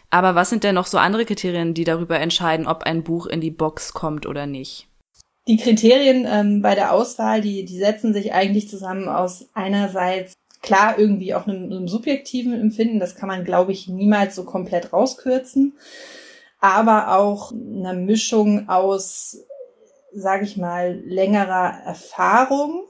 Aber 0.10 0.36
was 0.36 0.50
sind 0.50 0.64
denn 0.64 0.76
noch 0.76 0.88
so 0.88 0.98
andere 0.98 1.26
Kriterien, 1.26 1.74
die 1.74 1.84
darüber 1.84 2.18
entscheiden, 2.18 2.66
ob 2.66 2.84
ein 2.84 3.04
Buch 3.04 3.26
in 3.26 3.42
die 3.42 3.52
Box 3.52 3.92
kommt 3.92 4.26
oder 4.26 4.46
nicht? 4.46 4.88
Die 5.50 5.58
Kriterien 5.58 6.26
ähm, 6.32 6.62
bei 6.62 6.76
der 6.76 6.94
Auswahl, 6.94 7.42
die, 7.42 7.66
die 7.66 7.78
setzen 7.78 8.14
sich 8.14 8.32
eigentlich 8.32 8.70
zusammen 8.70 9.10
aus 9.10 9.50
einerseits 9.54 10.32
klar 10.62 10.98
irgendwie 10.98 11.34
auch 11.34 11.46
einem, 11.46 11.66
einem 11.66 11.90
subjektiven 11.90 12.54
Empfinden, 12.54 13.02
das 13.02 13.16
kann 13.16 13.28
man, 13.28 13.44
glaube 13.44 13.74
ich, 13.74 13.90
niemals 13.90 14.34
so 14.34 14.46
komplett 14.46 14.94
rauskürzen 14.94 15.74
aber 16.60 17.16
auch 17.18 17.52
eine 17.52 17.94
Mischung 17.94 18.70
aus, 18.70 19.38
sage 20.14 20.44
ich 20.44 20.58
mal, 20.58 21.02
längerer 21.06 21.82
Erfahrung, 21.86 22.84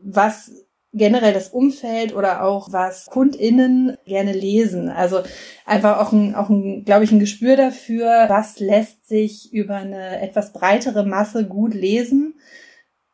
was 0.00 0.52
generell 0.94 1.32
das 1.34 1.48
Umfeld 1.48 2.14
oder 2.14 2.44
auch 2.44 2.68
was 2.70 3.06
KundInnen 3.06 3.96
gerne 4.06 4.32
lesen. 4.32 4.88
Also 4.88 5.22
einfach 5.66 5.98
auch 5.98 6.12
ein, 6.12 6.34
auch 6.34 6.48
ein, 6.48 6.84
glaube 6.84 7.04
ich, 7.04 7.10
ein 7.10 7.18
Gespür 7.18 7.56
dafür, 7.56 8.26
was 8.28 8.60
lässt 8.60 9.06
sich 9.06 9.52
über 9.52 9.76
eine 9.76 10.20
etwas 10.20 10.52
breitere 10.52 11.04
Masse 11.04 11.46
gut 11.46 11.74
lesen, 11.74 12.38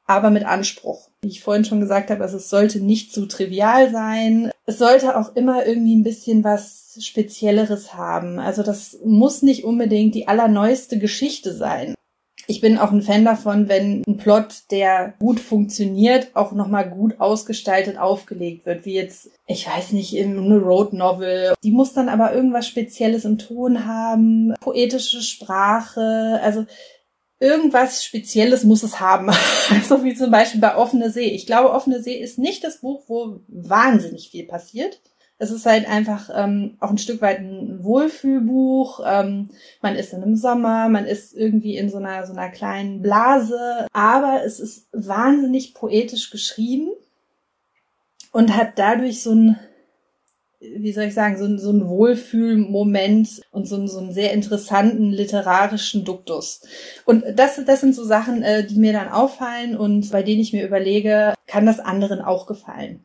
aber 0.04 0.30
mit 0.30 0.44
Anspruch. 0.44 1.09
Wie 1.22 1.28
ich 1.28 1.42
vorhin 1.42 1.64
schon 1.64 1.80
gesagt 1.80 2.10
habe, 2.10 2.22
also 2.22 2.38
es 2.38 2.48
sollte 2.48 2.80
nicht 2.80 3.12
zu 3.12 3.26
trivial 3.26 3.90
sein. 3.90 4.50
Es 4.64 4.78
sollte 4.78 5.18
auch 5.18 5.36
immer 5.36 5.66
irgendwie 5.66 5.94
ein 5.94 6.04
bisschen 6.04 6.44
was 6.44 6.98
Spezielleres 7.00 7.94
haben. 7.94 8.38
Also 8.38 8.62
das 8.62 8.98
muss 9.04 9.42
nicht 9.42 9.64
unbedingt 9.64 10.14
die 10.14 10.28
allerneueste 10.28 10.98
Geschichte 10.98 11.52
sein. 11.52 11.94
Ich 12.46 12.60
bin 12.60 12.78
auch 12.78 12.90
ein 12.90 13.02
Fan 13.02 13.24
davon, 13.24 13.68
wenn 13.68 14.02
ein 14.08 14.16
Plot, 14.16 14.64
der 14.72 15.14
gut 15.20 15.38
funktioniert, 15.38 16.30
auch 16.34 16.50
nochmal 16.50 16.90
gut 16.90 17.20
ausgestaltet 17.20 17.96
aufgelegt 17.96 18.66
wird, 18.66 18.84
wie 18.84 18.94
jetzt, 18.94 19.30
ich 19.46 19.68
weiß 19.68 19.92
nicht, 19.92 20.18
eine 20.18 20.58
Road 20.58 20.92
Novel. 20.92 21.54
Die 21.62 21.70
muss 21.70 21.92
dann 21.92 22.08
aber 22.08 22.34
irgendwas 22.34 22.66
Spezielles 22.66 23.24
im 23.24 23.38
Ton 23.38 23.86
haben, 23.86 24.54
poetische 24.60 25.22
Sprache, 25.22 26.40
also 26.42 26.66
irgendwas 27.40 28.04
Spezielles 28.04 28.64
muss 28.64 28.82
es 28.82 29.00
haben. 29.00 29.30
so 29.88 30.04
wie 30.04 30.14
zum 30.14 30.30
Beispiel 30.30 30.60
bei 30.60 30.76
Offene 30.76 31.10
See. 31.10 31.30
Ich 31.30 31.46
glaube, 31.46 31.72
Offene 31.72 32.02
See 32.02 32.14
ist 32.14 32.38
nicht 32.38 32.62
das 32.62 32.78
Buch, 32.80 33.04
wo 33.08 33.40
wahnsinnig 33.48 34.30
viel 34.30 34.46
passiert. 34.46 35.00
Es 35.42 35.50
ist 35.50 35.64
halt 35.64 35.88
einfach 35.88 36.28
ähm, 36.34 36.76
auch 36.80 36.90
ein 36.90 36.98
Stück 36.98 37.22
weit 37.22 37.38
ein 37.38 37.82
Wohlfühlbuch. 37.82 39.00
Ähm, 39.06 39.48
man 39.80 39.96
ist 39.96 40.12
in 40.12 40.22
einem 40.22 40.36
Sommer, 40.36 40.90
man 40.90 41.06
ist 41.06 41.34
irgendwie 41.34 41.78
in 41.78 41.88
so 41.88 41.96
einer, 41.96 42.26
so 42.26 42.34
einer 42.34 42.50
kleinen 42.50 43.00
Blase, 43.00 43.86
aber 43.94 44.42
es 44.44 44.60
ist 44.60 44.88
wahnsinnig 44.92 45.72
poetisch 45.72 46.28
geschrieben 46.28 46.90
und 48.32 48.54
hat 48.54 48.78
dadurch 48.78 49.22
so 49.22 49.32
ein, 49.32 49.58
wie 50.60 50.92
soll 50.92 51.04
ich 51.04 51.14
sagen, 51.14 51.38
so 51.38 51.46
ein, 51.46 51.58
so 51.58 51.70
ein 51.70 51.88
Wohlfühlmoment 51.88 53.40
und 53.50 53.66
so, 53.66 53.86
so 53.86 53.98
einen 53.98 54.12
sehr 54.12 54.32
interessanten 54.32 55.10
literarischen 55.10 56.04
Duktus. 56.04 56.60
Und 57.06 57.24
das, 57.34 57.60
das 57.64 57.80
sind 57.80 57.94
so 57.94 58.04
Sachen, 58.04 58.42
äh, 58.42 58.66
die 58.66 58.78
mir 58.78 58.92
dann 58.92 59.08
auffallen 59.08 59.76
und 59.76 60.10
bei 60.10 60.22
denen 60.22 60.40
ich 60.40 60.52
mir 60.52 60.66
überlege, 60.66 61.34
kann 61.46 61.64
das 61.64 61.80
anderen 61.80 62.20
auch 62.20 62.46
gefallen? 62.46 63.04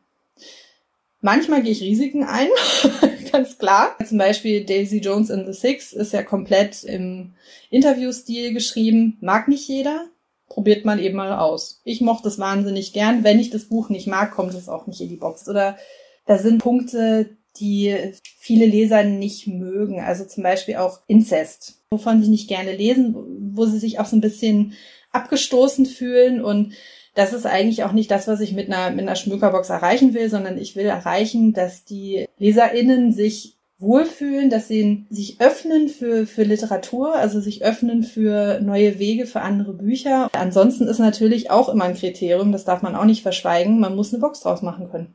Manchmal 1.22 1.62
gehe 1.62 1.72
ich 1.72 1.80
Risiken 1.80 2.24
ein, 2.24 2.48
ganz 3.32 3.56
klar. 3.56 3.96
Zum 4.06 4.18
Beispiel 4.18 4.64
Daisy 4.64 4.98
Jones 4.98 5.30
in 5.30 5.46
the 5.46 5.58
Six 5.58 5.94
ist 5.94 6.12
ja 6.12 6.22
komplett 6.22 6.84
im 6.84 7.34
Interviewstil 7.70 8.52
geschrieben. 8.52 9.16
Mag 9.22 9.48
nicht 9.48 9.66
jeder, 9.66 10.06
probiert 10.48 10.84
man 10.84 10.98
eben 10.98 11.16
mal 11.16 11.32
aus. 11.32 11.80
Ich 11.84 12.02
mochte 12.02 12.28
es 12.28 12.38
wahnsinnig 12.38 12.92
gern. 12.92 13.24
Wenn 13.24 13.40
ich 13.40 13.48
das 13.48 13.64
Buch 13.64 13.88
nicht 13.88 14.06
mag, 14.06 14.30
kommt 14.32 14.52
es 14.52 14.68
auch 14.68 14.86
nicht 14.86 15.00
in 15.00 15.08
die 15.08 15.16
Box. 15.16 15.48
Oder 15.48 15.78
da 16.26 16.38
sind 16.38 16.58
Punkte, 16.58 17.35
die 17.58 18.12
viele 18.38 18.66
Leser 18.66 19.04
nicht 19.04 19.46
mögen. 19.46 20.00
Also 20.00 20.24
zum 20.24 20.42
Beispiel 20.42 20.76
auch 20.76 21.00
Inzest, 21.06 21.82
wovon 21.90 22.22
sie 22.22 22.30
nicht 22.30 22.48
gerne 22.48 22.74
lesen, 22.74 23.14
wo 23.54 23.66
sie 23.66 23.78
sich 23.78 23.98
auch 23.98 24.06
so 24.06 24.16
ein 24.16 24.20
bisschen 24.20 24.74
abgestoßen 25.12 25.86
fühlen 25.86 26.44
und 26.44 26.74
das 27.14 27.32
ist 27.32 27.46
eigentlich 27.46 27.82
auch 27.82 27.92
nicht 27.92 28.10
das, 28.10 28.28
was 28.28 28.40
ich 28.40 28.52
mit 28.52 28.70
einer, 28.70 28.90
mit 28.90 29.00
einer 29.00 29.16
Schmökerbox 29.16 29.70
erreichen 29.70 30.12
will, 30.12 30.28
sondern 30.28 30.58
ich 30.58 30.76
will 30.76 30.84
erreichen, 30.84 31.54
dass 31.54 31.84
die 31.84 32.26
LeserInnen 32.38 33.10
sich 33.12 33.56
wohlfühlen, 33.78 34.50
dass 34.50 34.68
sie 34.68 35.06
sich 35.08 35.40
öffnen 35.40 35.88
für, 35.88 36.26
für 36.26 36.44
Literatur, 36.44 37.14
also 37.14 37.40
sich 37.40 37.64
öffnen 37.64 38.02
für 38.02 38.60
neue 38.60 38.98
Wege, 38.98 39.26
für 39.26 39.40
andere 39.40 39.72
Bücher. 39.72 40.28
Ansonsten 40.32 40.86
ist 40.86 40.98
natürlich 40.98 41.50
auch 41.50 41.70
immer 41.70 41.84
ein 41.84 41.96
Kriterium, 41.96 42.52
das 42.52 42.64
darf 42.64 42.82
man 42.82 42.94
auch 42.94 43.04
nicht 43.04 43.22
verschweigen, 43.22 43.80
man 43.80 43.96
muss 43.96 44.12
eine 44.12 44.20
Box 44.20 44.40
draus 44.40 44.62
machen 44.62 44.90
können. 44.90 45.14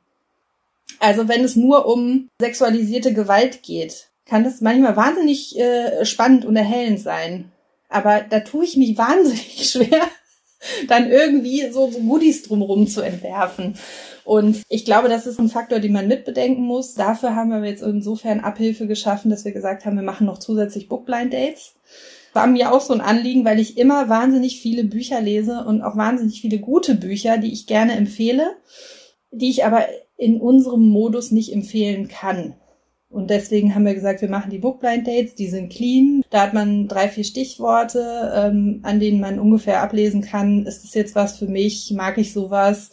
Also 0.99 1.27
wenn 1.27 1.43
es 1.43 1.56
nur 1.56 1.86
um 1.88 2.30
sexualisierte 2.39 3.13
Gewalt 3.13 3.63
geht, 3.63 4.10
kann 4.25 4.43
das 4.43 4.62
manchmal 4.62 4.95
wahnsinnig 4.95 5.58
äh, 5.60 6.06
spannend 6.06 6.45
und 6.45 6.56
erhellend 6.56 6.99
sein. 6.99 7.51
Aber 7.89 8.21
da 8.21 8.39
tue 8.39 8.65
ich 8.65 8.77
mich 8.77 8.97
wahnsinnig 8.97 9.69
schwer, 9.69 10.08
dann 10.88 11.10
irgendwie 11.10 11.69
so, 11.71 11.91
so 11.91 11.99
Goodies 11.99 12.43
drumherum 12.43 12.88
zu 12.88 13.01
entwerfen. 13.01 13.75
Und 14.23 14.62
ich 14.69 14.86
glaube, 14.86 15.10
das 15.10 15.25
ist 15.25 15.39
ein 15.39 15.49
Faktor, 15.49 15.80
den 15.80 15.93
man 15.93 16.08
mitbedenken 16.08 16.63
muss. 16.63 16.93
Dafür 16.93 17.36
haben 17.36 17.49
wir 17.49 17.67
jetzt 17.67 17.82
insofern 17.82 18.39
Abhilfe 18.39 18.88
geschaffen, 18.88 19.32
dass 19.32 19.45
wir 19.45 19.51
gesagt 19.51 19.86
haben, 19.86 19.95
wir 19.95 20.04
machen 20.04 20.27
noch 20.27 20.38
zusätzlich 20.38 20.88
Bookblind 20.88 21.34
Dates. 21.34 21.73
War 22.34 22.47
mir 22.47 22.71
auch 22.71 22.82
so 22.82 22.93
ein 22.93 23.01
Anliegen, 23.01 23.43
weil 23.43 23.60
ich 23.60 23.77
immer 23.77 24.08
wahnsinnig 24.08 24.62
viele 24.62 24.84
Bücher 24.84 25.19
lese 25.19 25.65
und 25.65 25.82
auch 25.82 25.97
wahnsinnig 25.97 26.39
viele 26.39 26.60
gute 26.60 26.95
Bücher, 26.95 27.38
die 27.38 27.51
ich 27.51 27.67
gerne 27.67 27.93
empfehle, 27.93 28.56
die 29.32 29.49
ich 29.49 29.65
aber 29.65 29.86
in 30.21 30.39
unserem 30.39 30.88
Modus 30.88 31.31
nicht 31.31 31.51
empfehlen 31.51 32.07
kann. 32.07 32.53
Und 33.10 33.31
deswegen 33.31 33.73
haben 33.73 33.86
wir 33.86 33.95
gesagt, 33.95 34.21
wir 34.21 34.29
machen 34.29 34.51
die 34.51 34.60
Bookblind 34.60 35.07
Dates, 35.07 35.34
die 35.34 35.49
sind 35.49 35.73
clean. 35.73 36.21
Da 36.29 36.43
hat 36.43 36.53
man 36.53 36.88
drei, 36.88 37.10
vier 37.10 37.23
Stichworte, 37.23 38.31
ähm, 38.36 38.81
an 38.84 38.99
denen 38.99 39.19
man 39.19 39.39
ungefähr 39.39 39.81
ablesen 39.81 40.21
kann, 40.21 40.67
ist 40.67 40.84
das 40.84 40.93
jetzt 40.93 41.15
was 41.15 41.39
für 41.39 41.47
mich, 41.47 41.91
mag 41.95 42.19
ich 42.19 42.34
sowas? 42.34 42.91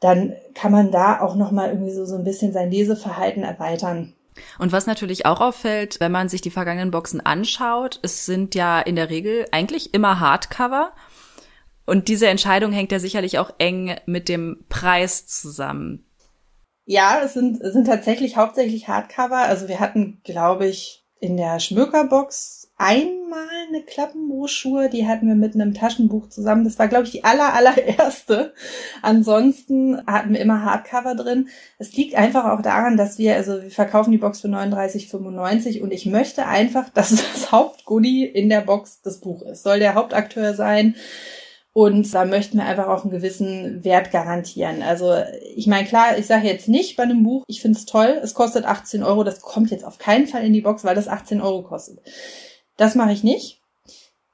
Dann 0.00 0.34
kann 0.54 0.72
man 0.72 0.90
da 0.90 1.20
auch 1.20 1.36
nochmal 1.36 1.70
irgendwie 1.70 1.92
so, 1.92 2.04
so 2.06 2.16
ein 2.16 2.24
bisschen 2.24 2.52
sein 2.52 2.72
Leseverhalten 2.72 3.44
erweitern. 3.44 4.12
Und 4.58 4.72
was 4.72 4.88
natürlich 4.88 5.26
auch 5.26 5.40
auffällt, 5.40 6.00
wenn 6.00 6.10
man 6.10 6.28
sich 6.28 6.40
die 6.40 6.50
vergangenen 6.50 6.90
Boxen 6.90 7.24
anschaut, 7.24 8.00
es 8.02 8.26
sind 8.26 8.56
ja 8.56 8.80
in 8.80 8.96
der 8.96 9.10
Regel 9.10 9.46
eigentlich 9.52 9.94
immer 9.94 10.18
Hardcover. 10.18 10.92
Und 11.86 12.08
diese 12.08 12.26
Entscheidung 12.26 12.72
hängt 12.72 12.90
ja 12.90 12.98
sicherlich 12.98 13.38
auch 13.38 13.52
eng 13.58 13.94
mit 14.06 14.28
dem 14.28 14.64
Preis 14.68 15.28
zusammen. 15.28 16.04
Ja, 16.86 17.22
es 17.24 17.34
sind, 17.34 17.60
es 17.60 17.72
sind 17.72 17.86
tatsächlich 17.86 18.36
hauptsächlich 18.36 18.88
Hardcover. 18.88 19.38
Also 19.38 19.68
wir 19.68 19.80
hatten, 19.80 20.20
glaube 20.24 20.66
ich, 20.66 21.04
in 21.18 21.36
der 21.36 21.58
Schmökerbox 21.58 22.64
einmal 22.76 23.48
eine 23.68 23.82
Klappenbroschur, 23.82 24.88
die 24.88 25.06
hatten 25.06 25.28
wir 25.28 25.36
mit 25.36 25.54
einem 25.54 25.74
Taschenbuch 25.74 26.28
zusammen. 26.28 26.64
Das 26.64 26.78
war, 26.78 26.88
glaube 26.88 27.04
ich, 27.04 27.12
die 27.12 27.24
aller, 27.24 27.54
allererste. 27.54 28.52
Ansonsten 29.00 30.04
hatten 30.06 30.34
wir 30.34 30.40
immer 30.40 30.64
Hardcover 30.64 31.14
drin. 31.14 31.48
Es 31.78 31.94
liegt 31.94 32.14
einfach 32.14 32.44
auch 32.46 32.62
daran, 32.62 32.96
dass 32.96 33.16
wir, 33.16 33.36
also 33.36 33.62
wir 33.62 33.70
verkaufen 33.70 34.10
die 34.10 34.18
Box 34.18 34.40
für 34.40 34.48
39,95 34.48 35.80
und 35.80 35.92
ich 35.92 36.04
möchte 36.06 36.46
einfach, 36.46 36.90
dass 36.90 37.10
das 37.10 37.52
Hauptgoodie 37.52 38.24
in 38.24 38.48
der 38.48 38.60
Box 38.60 39.00
das 39.02 39.20
Buch 39.20 39.42
ist. 39.42 39.62
Soll 39.62 39.78
der 39.78 39.94
Hauptakteur 39.94 40.54
sein. 40.54 40.96
Und 41.74 42.14
da 42.14 42.24
möchten 42.24 42.58
wir 42.58 42.66
einfach 42.66 42.86
auch 42.86 43.02
einen 43.02 43.10
gewissen 43.10 43.82
Wert 43.82 44.12
garantieren. 44.12 44.80
Also 44.80 45.12
ich 45.56 45.66
meine, 45.66 45.86
klar, 45.88 46.16
ich 46.16 46.26
sage 46.26 46.46
jetzt 46.46 46.68
nicht 46.68 46.96
bei 46.96 47.02
einem 47.02 47.24
Buch, 47.24 47.42
ich 47.48 47.60
finde 47.60 47.76
es 47.76 47.84
toll, 47.84 48.20
es 48.22 48.32
kostet 48.32 48.64
18 48.64 49.02
Euro, 49.02 49.24
das 49.24 49.40
kommt 49.40 49.72
jetzt 49.72 49.84
auf 49.84 49.98
keinen 49.98 50.28
Fall 50.28 50.44
in 50.44 50.52
die 50.52 50.60
Box, 50.60 50.84
weil 50.84 50.94
das 50.94 51.08
18 51.08 51.40
Euro 51.40 51.62
kostet. 51.62 51.98
Das 52.76 52.94
mache 52.94 53.12
ich 53.12 53.24
nicht. 53.24 53.60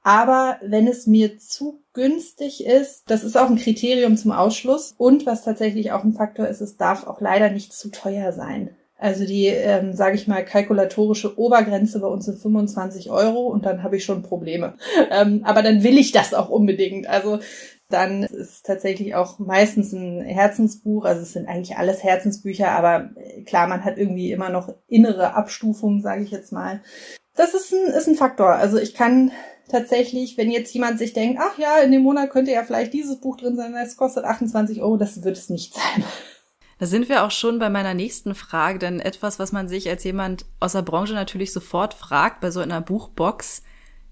Aber 0.03 0.57
wenn 0.63 0.87
es 0.87 1.07
mir 1.07 1.39
zu 1.39 1.81
günstig 1.93 2.63
ist, 2.63 3.09
das 3.09 3.23
ist 3.23 3.35
auch 3.35 3.49
ein 3.49 3.57
Kriterium 3.57 4.17
zum 4.17 4.31
Ausschluss. 4.31 4.93
Und 4.97 5.25
was 5.25 5.43
tatsächlich 5.43 5.91
auch 5.91 6.03
ein 6.03 6.13
Faktor 6.13 6.47
ist, 6.47 6.61
es 6.61 6.77
darf 6.77 7.07
auch 7.07 7.21
leider 7.21 7.49
nicht 7.49 7.73
zu 7.73 7.89
teuer 7.89 8.33
sein. 8.33 8.75
Also 9.01 9.25
die, 9.25 9.47
ähm, 9.47 9.93
sage 9.93 10.15
ich 10.15 10.27
mal, 10.27 10.45
kalkulatorische 10.45 11.39
Obergrenze 11.39 11.99
bei 11.99 12.07
uns 12.07 12.25
sind 12.25 12.37
25 12.37 13.09
Euro 13.09 13.47
und 13.47 13.65
dann 13.65 13.81
habe 13.81 13.97
ich 13.97 14.05
schon 14.05 14.21
Probleme. 14.21 14.75
Ähm, 15.09 15.41
aber 15.43 15.63
dann 15.63 15.81
will 15.81 15.97
ich 15.97 16.11
das 16.11 16.35
auch 16.35 16.49
unbedingt. 16.49 17.09
Also 17.09 17.39
dann 17.89 18.21
ist 18.21 18.31
es 18.31 18.61
tatsächlich 18.61 19.15
auch 19.15 19.39
meistens 19.39 19.91
ein 19.91 20.21
Herzensbuch. 20.21 21.03
Also 21.03 21.23
es 21.23 21.33
sind 21.33 21.47
eigentlich 21.47 21.77
alles 21.77 22.03
Herzensbücher, 22.03 22.69
aber 22.71 23.09
äh, 23.15 23.41
klar, 23.41 23.67
man 23.67 23.83
hat 23.83 23.97
irgendwie 23.97 24.31
immer 24.31 24.49
noch 24.49 24.71
innere 24.87 25.33
Abstufungen, 25.33 26.03
sage 26.03 26.23
ich 26.23 26.29
jetzt 26.29 26.51
mal. 26.51 26.81
Das 27.35 27.55
ist 27.55 27.73
ein, 27.73 27.91
ist 27.93 28.07
ein 28.07 28.15
Faktor. 28.15 28.53
Also 28.53 28.77
ich 28.77 28.93
kann 28.93 29.31
tatsächlich, 29.67 30.37
wenn 30.37 30.51
jetzt 30.51 30.73
jemand 30.75 30.99
sich 30.99 31.13
denkt, 31.13 31.39
ach 31.41 31.57
ja, 31.57 31.79
in 31.79 31.91
dem 31.91 32.03
Monat 32.03 32.29
könnte 32.29 32.51
ja 32.51 32.63
vielleicht 32.63 32.93
dieses 32.93 33.19
Buch 33.19 33.35
drin 33.35 33.55
sein, 33.55 33.73
das 33.73 33.97
kostet 33.97 34.25
28 34.25 34.83
Euro, 34.83 34.97
das 34.97 35.23
wird 35.23 35.37
es 35.37 35.49
nicht 35.49 35.73
sein. 35.73 36.03
Da 36.81 36.87
sind 36.87 37.09
wir 37.09 37.23
auch 37.23 37.29
schon 37.29 37.59
bei 37.59 37.69
meiner 37.69 37.93
nächsten 37.93 38.33
Frage, 38.33 38.79
denn 38.79 38.99
etwas, 38.99 39.37
was 39.37 39.51
man 39.51 39.67
sich 39.67 39.87
als 39.87 40.03
jemand 40.03 40.45
aus 40.59 40.71
der 40.71 40.81
Branche 40.81 41.13
natürlich 41.13 41.53
sofort 41.53 41.93
fragt 41.93 42.41
bei 42.41 42.49
so 42.49 42.59
einer 42.59 42.81
Buchbox, 42.81 43.61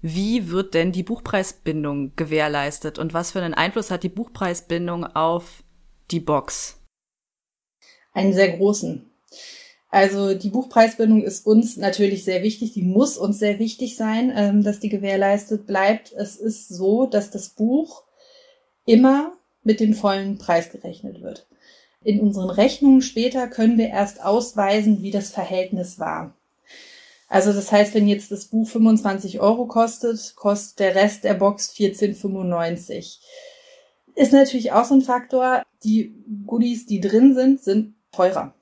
wie 0.02 0.50
wird 0.50 0.74
denn 0.74 0.92
die 0.92 1.02
Buchpreisbindung 1.02 2.14
gewährleistet 2.14 3.00
und 3.00 3.12
was 3.12 3.32
für 3.32 3.42
einen 3.42 3.54
Einfluss 3.54 3.90
hat 3.90 4.04
die 4.04 4.08
Buchpreisbindung 4.08 5.04
auf 5.04 5.64
die 6.12 6.20
Box? 6.20 6.78
Einen 8.12 8.34
sehr 8.34 8.56
großen. 8.56 9.04
Also 9.88 10.34
die 10.34 10.50
Buchpreisbindung 10.50 11.24
ist 11.24 11.44
uns 11.46 11.76
natürlich 11.76 12.22
sehr 12.22 12.44
wichtig, 12.44 12.72
die 12.72 12.84
muss 12.84 13.18
uns 13.18 13.40
sehr 13.40 13.58
wichtig 13.58 13.96
sein, 13.96 14.32
ähm, 14.32 14.62
dass 14.62 14.78
die 14.78 14.90
gewährleistet 14.90 15.66
bleibt. 15.66 16.12
Es 16.12 16.36
ist 16.36 16.68
so, 16.68 17.06
dass 17.06 17.32
das 17.32 17.48
Buch 17.48 18.04
immer 18.86 19.32
mit 19.64 19.80
dem 19.80 19.92
vollen 19.92 20.38
Preis 20.38 20.70
gerechnet 20.70 21.20
wird. 21.20 21.49
In 22.02 22.20
unseren 22.20 22.48
Rechnungen 22.48 23.02
später 23.02 23.46
können 23.46 23.76
wir 23.76 23.88
erst 23.88 24.22
ausweisen, 24.22 25.02
wie 25.02 25.10
das 25.10 25.30
Verhältnis 25.30 25.98
war. 25.98 26.34
Also 27.28 27.52
das 27.52 27.70
heißt, 27.70 27.94
wenn 27.94 28.08
jetzt 28.08 28.32
das 28.32 28.46
Buch 28.46 28.66
25 28.66 29.38
Euro 29.40 29.66
kostet, 29.66 30.34
kostet 30.34 30.80
der 30.80 30.94
Rest 30.94 31.24
der 31.24 31.34
Box 31.34 31.72
14,95. 31.72 33.18
Ist 34.14 34.32
natürlich 34.32 34.72
auch 34.72 34.84
so 34.84 34.94
ein 34.94 35.02
Faktor. 35.02 35.62
Die 35.84 36.14
Goodies, 36.46 36.86
die 36.86 37.00
drin 37.00 37.34
sind, 37.34 37.62
sind 37.62 37.94
teurer 38.12 38.54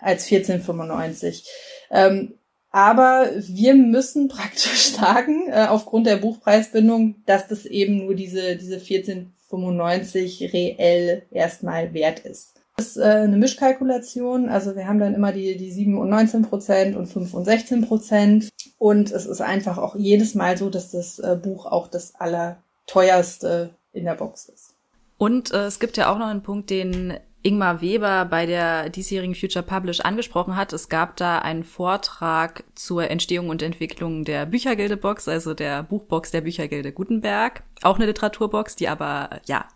als 0.00 0.26
14,95. 0.28 1.44
Ähm, 1.90 2.34
aber 2.70 3.30
wir 3.38 3.74
müssen 3.74 4.28
praktisch 4.28 4.92
sagen, 4.92 5.48
äh, 5.48 5.66
aufgrund 5.68 6.06
der 6.06 6.16
Buchpreisbindung, 6.16 7.16
dass 7.26 7.48
das 7.48 7.64
eben 7.66 8.04
nur 8.04 8.14
diese, 8.14 8.56
diese 8.56 8.76
14,95 8.76 10.52
reell 10.52 11.22
erstmal 11.30 11.92
wert 11.94 12.20
ist. 12.20 12.61
Ist 12.82 12.96
äh, 12.96 13.02
eine 13.02 13.36
Mischkalkulation. 13.36 14.48
Also 14.48 14.74
wir 14.74 14.88
haben 14.88 14.98
dann 14.98 15.14
immer 15.14 15.32
die, 15.32 15.56
die 15.56 15.70
7 15.70 15.96
und 15.96 16.08
19 16.10 16.42
Prozent 16.42 16.96
und 16.96 17.06
5 17.06 17.32
und 17.32 17.44
16 17.44 17.86
Prozent. 17.86 18.48
Und 18.78 19.12
es 19.12 19.26
ist 19.26 19.40
einfach 19.40 19.78
auch 19.78 19.94
jedes 19.94 20.34
Mal 20.34 20.58
so, 20.58 20.68
dass 20.68 20.90
das 20.90 21.20
äh, 21.20 21.38
Buch 21.40 21.66
auch 21.66 21.86
das 21.86 22.14
allerteuerste 22.16 23.70
in 23.92 24.04
der 24.04 24.16
Box 24.16 24.46
ist. 24.46 24.74
Und 25.16 25.52
äh, 25.52 25.66
es 25.66 25.78
gibt 25.78 25.96
ja 25.96 26.12
auch 26.12 26.18
noch 26.18 26.26
einen 26.26 26.42
Punkt, 26.42 26.70
den 26.70 27.16
Ingmar 27.42 27.80
Weber 27.80 28.24
bei 28.24 28.46
der 28.46 28.88
diesjährigen 28.88 29.34
Future 29.34 29.64
Publish 29.64 30.00
angesprochen 30.00 30.54
hat. 30.54 30.72
Es 30.72 30.88
gab 30.88 31.16
da 31.16 31.38
einen 31.38 31.64
Vortrag 31.64 32.64
zur 32.74 33.10
Entstehung 33.10 33.48
und 33.48 33.62
Entwicklung 33.62 34.24
der 34.24 34.46
Büchergilde 34.46 34.96
Box, 34.96 35.26
also 35.26 35.52
der 35.52 35.82
Buchbox 35.82 36.30
der 36.30 36.42
Büchergilde 36.42 36.92
Gutenberg. 36.92 37.64
Auch 37.82 37.96
eine 37.96 38.06
Literaturbox, 38.06 38.76
die 38.76 38.88
aber, 38.88 39.40
ja, 39.46 39.66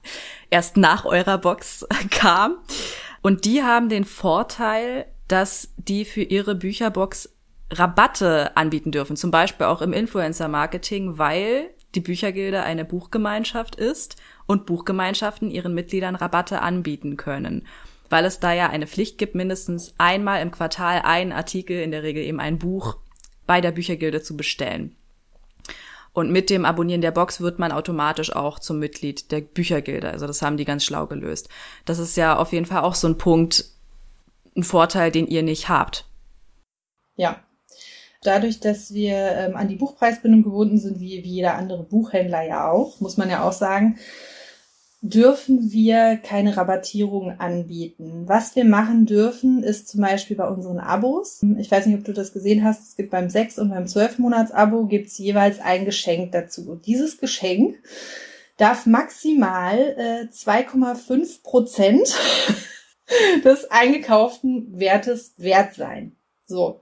erst 0.50 0.76
nach 0.76 1.04
eurer 1.04 1.38
Box 1.38 1.86
kam. 2.10 2.58
Und 3.20 3.44
die 3.44 3.62
haben 3.62 3.88
den 3.88 4.04
Vorteil, 4.04 5.06
dass 5.26 5.74
die 5.76 6.04
für 6.04 6.22
ihre 6.22 6.54
Bücherbox 6.54 7.36
Rabatte 7.72 8.56
anbieten 8.56 8.92
dürfen, 8.92 9.16
zum 9.16 9.32
Beispiel 9.32 9.66
auch 9.66 9.82
im 9.82 9.92
Influencer-Marketing, 9.92 11.18
weil 11.18 11.70
die 11.96 12.00
Büchergilde 12.00 12.62
eine 12.62 12.84
Buchgemeinschaft 12.84 13.74
ist 13.74 14.16
und 14.46 14.66
Buchgemeinschaften 14.66 15.50
ihren 15.50 15.74
Mitgliedern 15.74 16.14
Rabatte 16.14 16.62
anbieten 16.62 17.16
können. 17.16 17.66
Weil 18.08 18.24
es 18.24 18.38
da 18.38 18.52
ja 18.52 18.68
eine 18.68 18.86
Pflicht 18.86 19.18
gibt, 19.18 19.34
mindestens 19.34 19.94
einmal 19.98 20.40
im 20.42 20.52
Quartal 20.52 21.02
einen 21.02 21.32
Artikel, 21.32 21.80
in 21.82 21.90
der 21.90 22.04
Regel 22.04 22.22
eben 22.22 22.38
ein 22.38 22.58
Buch, 22.58 22.98
bei 23.46 23.60
der 23.60 23.72
Büchergilde 23.72 24.22
zu 24.22 24.36
bestellen. 24.36 24.94
Und 26.12 26.30
mit 26.30 26.48
dem 26.48 26.64
Abonnieren 26.64 27.02
der 27.02 27.10
Box 27.10 27.40
wird 27.40 27.58
man 27.58 27.72
automatisch 27.72 28.34
auch 28.34 28.58
zum 28.58 28.78
Mitglied 28.78 29.32
der 29.32 29.40
Büchergilde. 29.40 30.10
Also 30.10 30.26
das 30.26 30.40
haben 30.40 30.56
die 30.56 30.64
ganz 30.64 30.84
schlau 30.84 31.06
gelöst. 31.06 31.48
Das 31.84 31.98
ist 31.98 32.16
ja 32.16 32.36
auf 32.36 32.52
jeden 32.52 32.66
Fall 32.66 32.82
auch 32.82 32.94
so 32.94 33.08
ein 33.08 33.18
Punkt, 33.18 33.64
ein 34.56 34.62
Vorteil, 34.62 35.10
den 35.10 35.26
ihr 35.26 35.42
nicht 35.42 35.68
habt. 35.68 36.06
Ja, 37.16 37.42
dadurch, 38.26 38.60
dass 38.60 38.92
wir 38.92 39.16
ähm, 39.16 39.56
an 39.56 39.68
die 39.68 39.76
Buchpreisbindung 39.76 40.42
gebunden 40.42 40.78
sind, 40.78 41.00
wie, 41.00 41.22
wie 41.24 41.34
jeder 41.34 41.54
andere 41.54 41.84
Buchhändler 41.84 42.42
ja 42.46 42.70
auch, 42.70 43.00
muss 43.00 43.16
man 43.16 43.30
ja 43.30 43.42
auch 43.42 43.52
sagen, 43.52 43.98
dürfen 45.02 45.70
wir 45.70 46.16
keine 46.16 46.56
Rabattierung 46.56 47.38
anbieten. 47.38 48.24
Was 48.26 48.56
wir 48.56 48.64
machen 48.64 49.06
dürfen, 49.06 49.62
ist 49.62 49.88
zum 49.88 50.00
Beispiel 50.00 50.36
bei 50.36 50.48
unseren 50.48 50.78
Abos. 50.78 51.42
Ich 51.58 51.70
weiß 51.70 51.86
nicht, 51.86 51.98
ob 51.98 52.04
du 52.04 52.12
das 52.12 52.32
gesehen 52.32 52.64
hast. 52.64 52.88
Es 52.88 52.96
gibt 52.96 53.10
beim 53.10 53.28
6 53.28 53.58
und 53.58 53.70
beim 53.70 53.86
12 53.86 54.18
Monats 54.18 54.52
Abo 54.52 54.86
gibt's 54.86 55.18
jeweils 55.18 55.60
ein 55.60 55.84
Geschenk 55.84 56.32
dazu. 56.32 56.70
Und 56.70 56.86
dieses 56.86 57.18
Geschenk 57.18 57.76
darf 58.56 58.86
maximal 58.86 59.78
äh, 59.78 60.32
2,5 60.32 61.42
Prozent 61.42 62.16
des 63.44 63.70
eingekauften 63.70 64.78
Wertes 64.78 65.34
wert 65.36 65.74
sein. 65.74 66.16
So. 66.46 66.80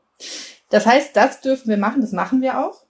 Das 0.70 0.87
heißt, 0.87 1.14
das 1.14 1.40
dürfen 1.40 1.68
wir 1.68 1.77
machen, 1.77 2.00
das 2.00 2.12
machen 2.12 2.40
wir 2.40 2.66
auch. 2.66 2.85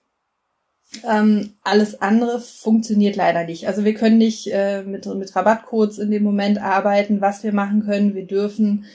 Ähm, 1.03 1.53
alles 1.63 2.01
andere 2.01 2.39
funktioniert 2.39 3.15
leider 3.15 3.43
nicht. 3.43 3.67
Also 3.67 3.83
wir 3.83 3.93
können 3.93 4.17
nicht 4.17 4.47
äh, 4.51 4.83
mit, 4.83 5.05
mit 5.05 5.35
Rabattcodes 5.35 5.97
in 5.97 6.11
dem 6.11 6.23
Moment 6.23 6.61
arbeiten. 6.61 7.21
Was 7.21 7.43
wir 7.43 7.53
machen 7.53 7.85
können, 7.85 8.15
wir 8.15 8.25
dürfen 8.25 8.85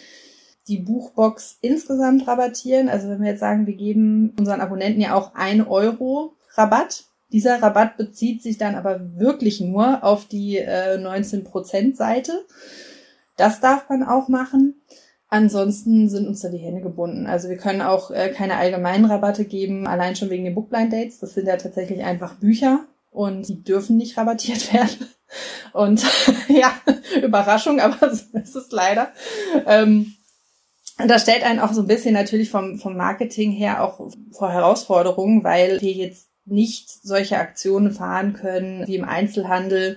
die 0.68 0.78
Buchbox 0.78 1.58
insgesamt 1.60 2.26
rabattieren. 2.26 2.88
Also 2.88 3.08
wenn 3.08 3.20
wir 3.20 3.30
jetzt 3.30 3.40
sagen, 3.40 3.66
wir 3.66 3.74
geben 3.74 4.34
unseren 4.38 4.60
Abonnenten 4.60 5.00
ja 5.00 5.14
auch 5.14 5.34
ein 5.34 5.66
Euro 5.66 6.34
Rabatt. 6.54 7.04
Dieser 7.32 7.62
Rabatt 7.62 7.96
bezieht 7.96 8.42
sich 8.42 8.58
dann 8.58 8.74
aber 8.74 9.18
wirklich 9.18 9.60
nur 9.60 10.02
auf 10.02 10.26
die 10.26 10.58
äh, 10.58 10.96
19% 10.96 11.94
Seite. 11.94 12.44
Das 13.36 13.60
darf 13.60 13.88
man 13.88 14.02
auch 14.02 14.28
machen. 14.28 14.80
Ansonsten 15.32 16.08
sind 16.08 16.26
uns 16.26 16.40
da 16.40 16.48
die 16.48 16.58
Hände 16.58 16.80
gebunden. 16.80 17.28
Also 17.28 17.48
wir 17.48 17.56
können 17.56 17.82
auch 17.82 18.10
äh, 18.10 18.30
keine 18.30 18.56
allgemeinen 18.56 19.04
Rabatte 19.04 19.44
geben, 19.44 19.86
allein 19.86 20.16
schon 20.16 20.28
wegen 20.28 20.44
den 20.44 20.56
Bookblind 20.56 20.92
Dates. 20.92 21.20
Das 21.20 21.34
sind 21.34 21.46
ja 21.46 21.56
tatsächlich 21.56 22.02
einfach 22.02 22.34
Bücher 22.34 22.80
und 23.12 23.48
die 23.48 23.62
dürfen 23.62 23.96
nicht 23.96 24.16
rabattiert 24.16 24.72
werden. 24.74 25.08
Und 25.72 26.04
ja, 26.48 26.72
Überraschung, 27.22 27.78
aber 27.78 28.08
es 28.10 28.56
ist 28.56 28.72
leider. 28.72 29.12
Ähm, 29.66 30.14
das 31.06 31.22
stellt 31.22 31.44
einen 31.44 31.60
auch 31.60 31.72
so 31.72 31.82
ein 31.82 31.86
bisschen 31.86 32.12
natürlich 32.12 32.50
vom, 32.50 32.78
vom 32.78 32.96
Marketing 32.96 33.52
her 33.52 33.84
auch 33.84 34.10
vor 34.32 34.50
Herausforderungen, 34.50 35.44
weil 35.44 35.80
wir 35.80 35.92
jetzt 35.92 36.28
nicht 36.44 36.90
solche 36.90 37.38
Aktionen 37.38 37.92
fahren 37.92 38.32
können 38.32 38.86
wie 38.88 38.96
im 38.96 39.04
Einzelhandel, 39.04 39.96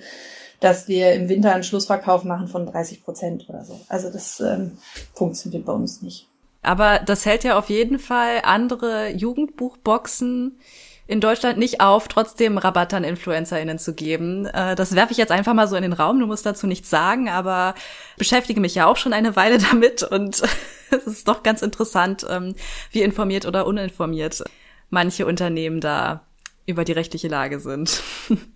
dass 0.64 0.88
wir 0.88 1.12
im 1.12 1.28
Winter 1.28 1.54
einen 1.54 1.64
Schlussverkauf 1.64 2.24
machen 2.24 2.48
von 2.48 2.66
30 2.66 3.04
Prozent 3.04 3.50
oder 3.50 3.66
so. 3.66 3.82
Also 3.90 4.10
das 4.10 4.40
ähm, 4.40 4.78
funktioniert 5.14 5.66
bei 5.66 5.74
uns 5.74 6.02
nicht. 6.02 6.30
Aber 6.62 7.00
das 7.00 7.26
hält 7.26 7.44
ja 7.44 7.58
auf 7.58 7.70
jeden 7.70 8.00
Fall 8.00 8.40
andere 8.44 9.10
Jugendbuchboxen 9.10 10.58
in 11.06 11.20
Deutschland 11.20 11.58
nicht 11.58 11.82
auf, 11.82 12.08
trotzdem 12.08 12.58
Rabatt 12.58 12.94
an 12.94 13.04
InfluencerInnen 13.04 13.78
zu 13.78 13.94
geben. 13.94 14.46
Äh, 14.46 14.76
das 14.76 14.96
werfe 14.96 15.12
ich 15.12 15.18
jetzt 15.18 15.34
einfach 15.34 15.54
mal 15.54 15.68
so 15.68 15.76
in 15.76 15.82
den 15.82 15.92
Raum. 15.92 16.18
Du 16.18 16.28
musst 16.28 16.46
dazu 16.46 16.66
nichts 16.66 16.90
sagen, 16.90 17.28
aber 17.28 17.76
beschäftige 18.18 18.62
mich 18.62 18.74
ja 18.74 18.88
auch 18.88 18.96
schon 18.96 19.12
eine 19.12 19.36
Weile 19.36 19.58
damit 19.72 20.02
und 20.04 20.44
es 20.92 21.06
ist 21.06 21.28
doch 21.28 21.44
ganz 21.44 21.62
interessant, 21.62 22.26
ähm, 22.30 22.56
wie 22.92 23.02
informiert 23.02 23.46
oder 23.46 23.68
uninformiert 23.68 24.42
manche 24.90 25.26
Unternehmen 25.26 25.82
da 25.82 26.26
über 26.66 26.86
die 26.86 26.94
rechtliche 26.94 27.28
Lage 27.28 27.60
sind. 27.60 28.02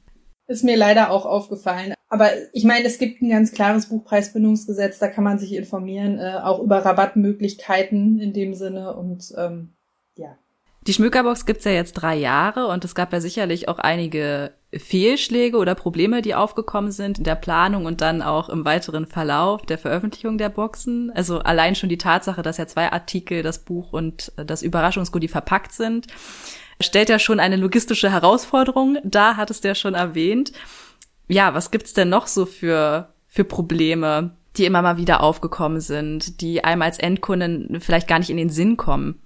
Ist 0.47 0.63
mir 0.63 0.77
leider 0.77 1.11
auch 1.11 1.25
aufgefallen. 1.25 1.93
Aber 2.09 2.29
ich 2.53 2.63
meine, 2.63 2.85
es 2.85 2.99
gibt 2.99 3.21
ein 3.21 3.29
ganz 3.29 3.51
klares 3.51 3.87
Buchpreisbindungsgesetz, 3.87 4.97
da 4.97 5.09
kann 5.09 5.23
man 5.23 5.39
sich 5.39 5.53
informieren, 5.53 6.19
äh, 6.19 6.39
auch 6.41 6.59
über 6.59 6.85
Rabattmöglichkeiten 6.85 8.19
in 8.19 8.31
dem 8.31 8.53
Sinne 8.53 8.95
und 8.95 9.33
ähm, 9.37 9.73
ja. 10.15 10.37
Die 10.87 10.93
Schmückerbox 10.93 11.45
gibt's 11.45 11.65
ja 11.65 11.71
jetzt 11.71 11.93
drei 11.93 12.15
Jahre 12.15 12.67
und 12.67 12.85
es 12.85 12.95
gab 12.95 13.11
ja 13.11 13.19
sicherlich 13.19 13.67
auch 13.67 13.77
einige 13.77 14.53
Fehlschläge 14.73 15.57
oder 15.57 15.75
Probleme, 15.75 16.21
die 16.21 16.33
aufgekommen 16.33 16.91
sind 16.91 17.17
in 17.17 17.23
der 17.25 17.35
Planung 17.35 17.85
und 17.85 17.99
dann 17.99 18.21
auch 18.21 18.47
im 18.47 18.63
weiteren 18.63 19.05
Verlauf 19.05 19.65
der 19.65 19.77
Veröffentlichung 19.77 20.37
der 20.37 20.49
Boxen. 20.49 21.11
Also 21.11 21.39
allein 21.39 21.75
schon 21.75 21.89
die 21.89 21.97
Tatsache, 21.97 22.41
dass 22.41 22.57
ja 22.57 22.67
zwei 22.67 22.91
Artikel, 22.91 23.43
das 23.43 23.59
Buch 23.59 23.91
und 23.91 24.31
das 24.37 24.61
Überraschungsgoodie 24.61 25.27
verpackt 25.27 25.73
sind, 25.73 26.07
stellt 26.81 27.09
ja 27.09 27.19
schon 27.19 27.39
eine 27.39 27.55
logistische 27.55 28.11
Herausforderung 28.11 28.97
dar, 29.03 29.37
hattest 29.37 29.63
du 29.63 29.69
ja 29.69 29.75
schon 29.75 29.95
erwähnt. 29.95 30.51
Ja, 31.27 31.53
was 31.53 31.71
gibt's 31.71 31.93
denn 31.93 32.09
noch 32.09 32.27
so 32.27 32.45
für, 32.45 33.13
für 33.27 33.43
Probleme, 33.43 34.35
die 34.55 34.65
immer 34.65 34.81
mal 34.81 34.97
wieder 34.97 35.21
aufgekommen 35.21 35.81
sind, 35.81 36.41
die 36.41 36.63
einem 36.63 36.81
als 36.81 36.99
Endkunden 36.99 37.79
vielleicht 37.81 38.07
gar 38.07 38.19
nicht 38.19 38.29
in 38.29 38.37
den 38.37 38.49
Sinn 38.49 38.77
kommen? 38.77 39.21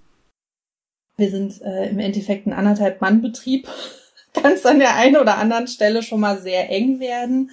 Wir 1.17 1.29
sind 1.29 1.61
äh, 1.61 1.89
im 1.89 1.99
Endeffekt 1.99 2.47
ein 2.47 2.53
anderthalb 2.53 3.01
Mann 3.01 3.21
Betrieb. 3.21 3.67
Kann 4.33 4.53
es 4.53 4.65
an 4.65 4.79
der 4.79 4.95
einen 4.95 5.17
oder 5.17 5.37
anderen 5.37 5.67
Stelle 5.67 6.03
schon 6.03 6.21
mal 6.21 6.39
sehr 6.39 6.69
eng 6.69 6.99
werden. 6.99 7.51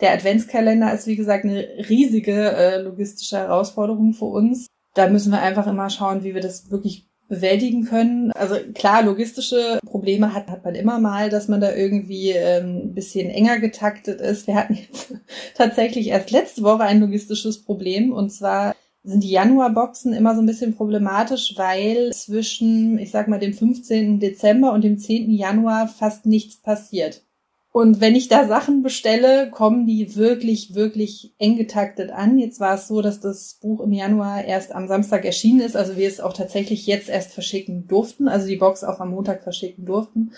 Der 0.00 0.12
Adventskalender 0.12 0.92
ist, 0.92 1.06
wie 1.06 1.16
gesagt, 1.16 1.44
eine 1.44 1.66
riesige 1.88 2.52
äh, 2.52 2.80
logistische 2.82 3.38
Herausforderung 3.38 4.12
für 4.12 4.26
uns. 4.26 4.66
Da 4.94 5.08
müssen 5.08 5.32
wir 5.32 5.40
einfach 5.40 5.66
immer 5.66 5.88
schauen, 5.90 6.24
wie 6.24 6.34
wir 6.34 6.42
das 6.42 6.70
wirklich 6.70 7.06
bewältigen 7.28 7.84
können. 7.84 8.32
Also 8.32 8.56
klar, 8.74 9.02
logistische 9.02 9.78
Probleme 9.84 10.34
hat, 10.34 10.48
hat 10.48 10.64
man 10.64 10.74
immer 10.74 10.98
mal, 10.98 11.28
dass 11.28 11.48
man 11.48 11.60
da 11.60 11.74
irgendwie 11.74 12.30
ähm, 12.30 12.82
ein 12.84 12.94
bisschen 12.94 13.30
enger 13.30 13.58
getaktet 13.60 14.20
ist. 14.20 14.46
Wir 14.46 14.54
hatten 14.56 14.74
jetzt 14.74 15.14
tatsächlich 15.54 16.08
erst 16.08 16.30
letzte 16.30 16.62
Woche 16.62 16.82
ein 16.82 17.00
logistisches 17.00 17.62
Problem 17.62 18.12
und 18.12 18.30
zwar 18.30 18.74
sind 19.04 19.22
die 19.22 19.30
Januarboxen 19.30 20.12
immer 20.12 20.34
so 20.34 20.42
ein 20.42 20.46
bisschen 20.46 20.74
problematisch, 20.74 21.54
weil 21.56 22.12
zwischen, 22.12 22.98
ich 22.98 23.10
sag 23.10 23.28
mal, 23.28 23.38
dem 23.38 23.54
15. 23.54 24.18
Dezember 24.20 24.72
und 24.72 24.82
dem 24.82 24.98
10. 24.98 25.30
Januar 25.30 25.88
fast 25.88 26.26
nichts 26.26 26.56
passiert. 26.56 27.22
Und 27.70 28.00
wenn 28.00 28.16
ich 28.16 28.28
da 28.28 28.48
Sachen 28.48 28.82
bestelle, 28.82 29.50
kommen 29.50 29.86
die 29.86 30.16
wirklich, 30.16 30.74
wirklich 30.74 31.34
eng 31.38 31.56
getaktet 31.56 32.10
an. 32.10 32.38
Jetzt 32.38 32.60
war 32.60 32.74
es 32.74 32.88
so, 32.88 33.02
dass 33.02 33.20
das 33.20 33.58
Buch 33.60 33.80
im 33.80 33.92
Januar 33.92 34.44
erst 34.44 34.74
am 34.74 34.88
Samstag 34.88 35.24
erschienen 35.24 35.60
ist, 35.60 35.76
also 35.76 35.96
wir 35.96 36.08
es 36.08 36.20
auch 36.20 36.32
tatsächlich 36.32 36.86
jetzt 36.86 37.08
erst 37.08 37.32
verschicken 37.32 37.86
durften, 37.86 38.26
also 38.26 38.46
die 38.46 38.56
Box 38.56 38.84
auch 38.84 39.00
am 39.00 39.10
Montag 39.10 39.42
verschicken 39.42 39.84
durften. 39.84 40.32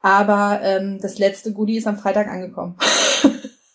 Aber 0.00 0.60
ähm, 0.62 0.98
das 1.00 1.18
letzte 1.18 1.52
Goodie 1.52 1.76
ist 1.76 1.86
am 1.86 1.98
Freitag 1.98 2.28
angekommen. 2.28 2.76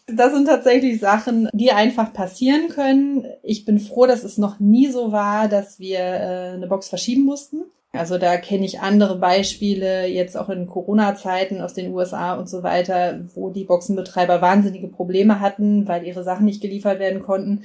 Das 0.07 0.33
sind 0.33 0.45
tatsächlich 0.45 0.99
Sachen, 0.99 1.49
die 1.51 1.71
einfach 1.71 2.13
passieren 2.13 2.69
können. 2.69 3.25
Ich 3.41 3.65
bin 3.65 3.79
froh, 3.79 4.05
dass 4.05 4.23
es 4.23 4.37
noch 4.37 4.59
nie 4.59 4.91
so 4.91 5.11
war, 5.11 5.47
dass 5.47 5.79
wir 5.79 5.97
äh, 5.97 6.51
eine 6.53 6.67
Box 6.67 6.89
verschieben 6.89 7.23
mussten. 7.25 7.63
Also 7.97 8.17
da 8.17 8.37
kenne 8.37 8.65
ich 8.65 8.79
andere 8.79 9.17
Beispiele, 9.17 10.07
jetzt 10.07 10.37
auch 10.37 10.49
in 10.49 10.67
Corona-Zeiten 10.67 11.61
aus 11.61 11.73
den 11.73 11.93
USA 11.93 12.35
und 12.35 12.49
so 12.49 12.63
weiter, 12.63 13.21
wo 13.33 13.49
die 13.49 13.63
Boxenbetreiber 13.63 14.41
wahnsinnige 14.41 14.87
Probleme 14.87 15.39
hatten, 15.39 15.87
weil 15.87 16.05
ihre 16.05 16.23
Sachen 16.23 16.45
nicht 16.45 16.61
geliefert 16.61 16.99
werden 16.99 17.23
konnten. 17.23 17.63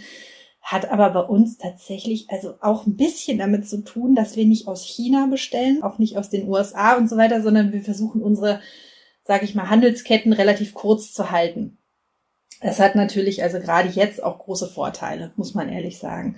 Hat 0.63 0.91
aber 0.91 1.11
bei 1.11 1.21
uns 1.21 1.59
tatsächlich 1.59 2.27
also 2.29 2.55
auch 2.61 2.87
ein 2.87 2.97
bisschen 2.97 3.39
damit 3.39 3.69
zu 3.69 3.83
tun, 3.83 4.15
dass 4.15 4.37
wir 4.37 4.45
nicht 4.45 4.69
aus 4.69 4.85
China 4.85 5.27
bestellen, 5.31 5.83
auch 5.83 5.99
nicht 5.99 6.17
aus 6.17 6.29
den 6.29 6.49
USA 6.49 6.97
und 6.97 7.09
so 7.09 7.17
weiter, 7.17 7.43
sondern 7.43 7.73
wir 7.73 7.83
versuchen 7.83 8.23
unsere, 8.23 8.61
sage 9.25 9.45
ich 9.45 9.55
mal, 9.55 9.71
Handelsketten 9.71 10.33
relativ 10.33 10.75
kurz 10.75 11.13
zu 11.13 11.31
halten. 11.31 11.79
Es 12.61 12.79
hat 12.79 12.95
natürlich 12.95 13.43
also 13.43 13.59
gerade 13.59 13.89
jetzt 13.89 14.23
auch 14.23 14.39
große 14.39 14.69
Vorteile, 14.69 15.33
muss 15.37 15.55
man 15.55 15.71
ehrlich 15.71 15.99
sagen. 15.99 16.37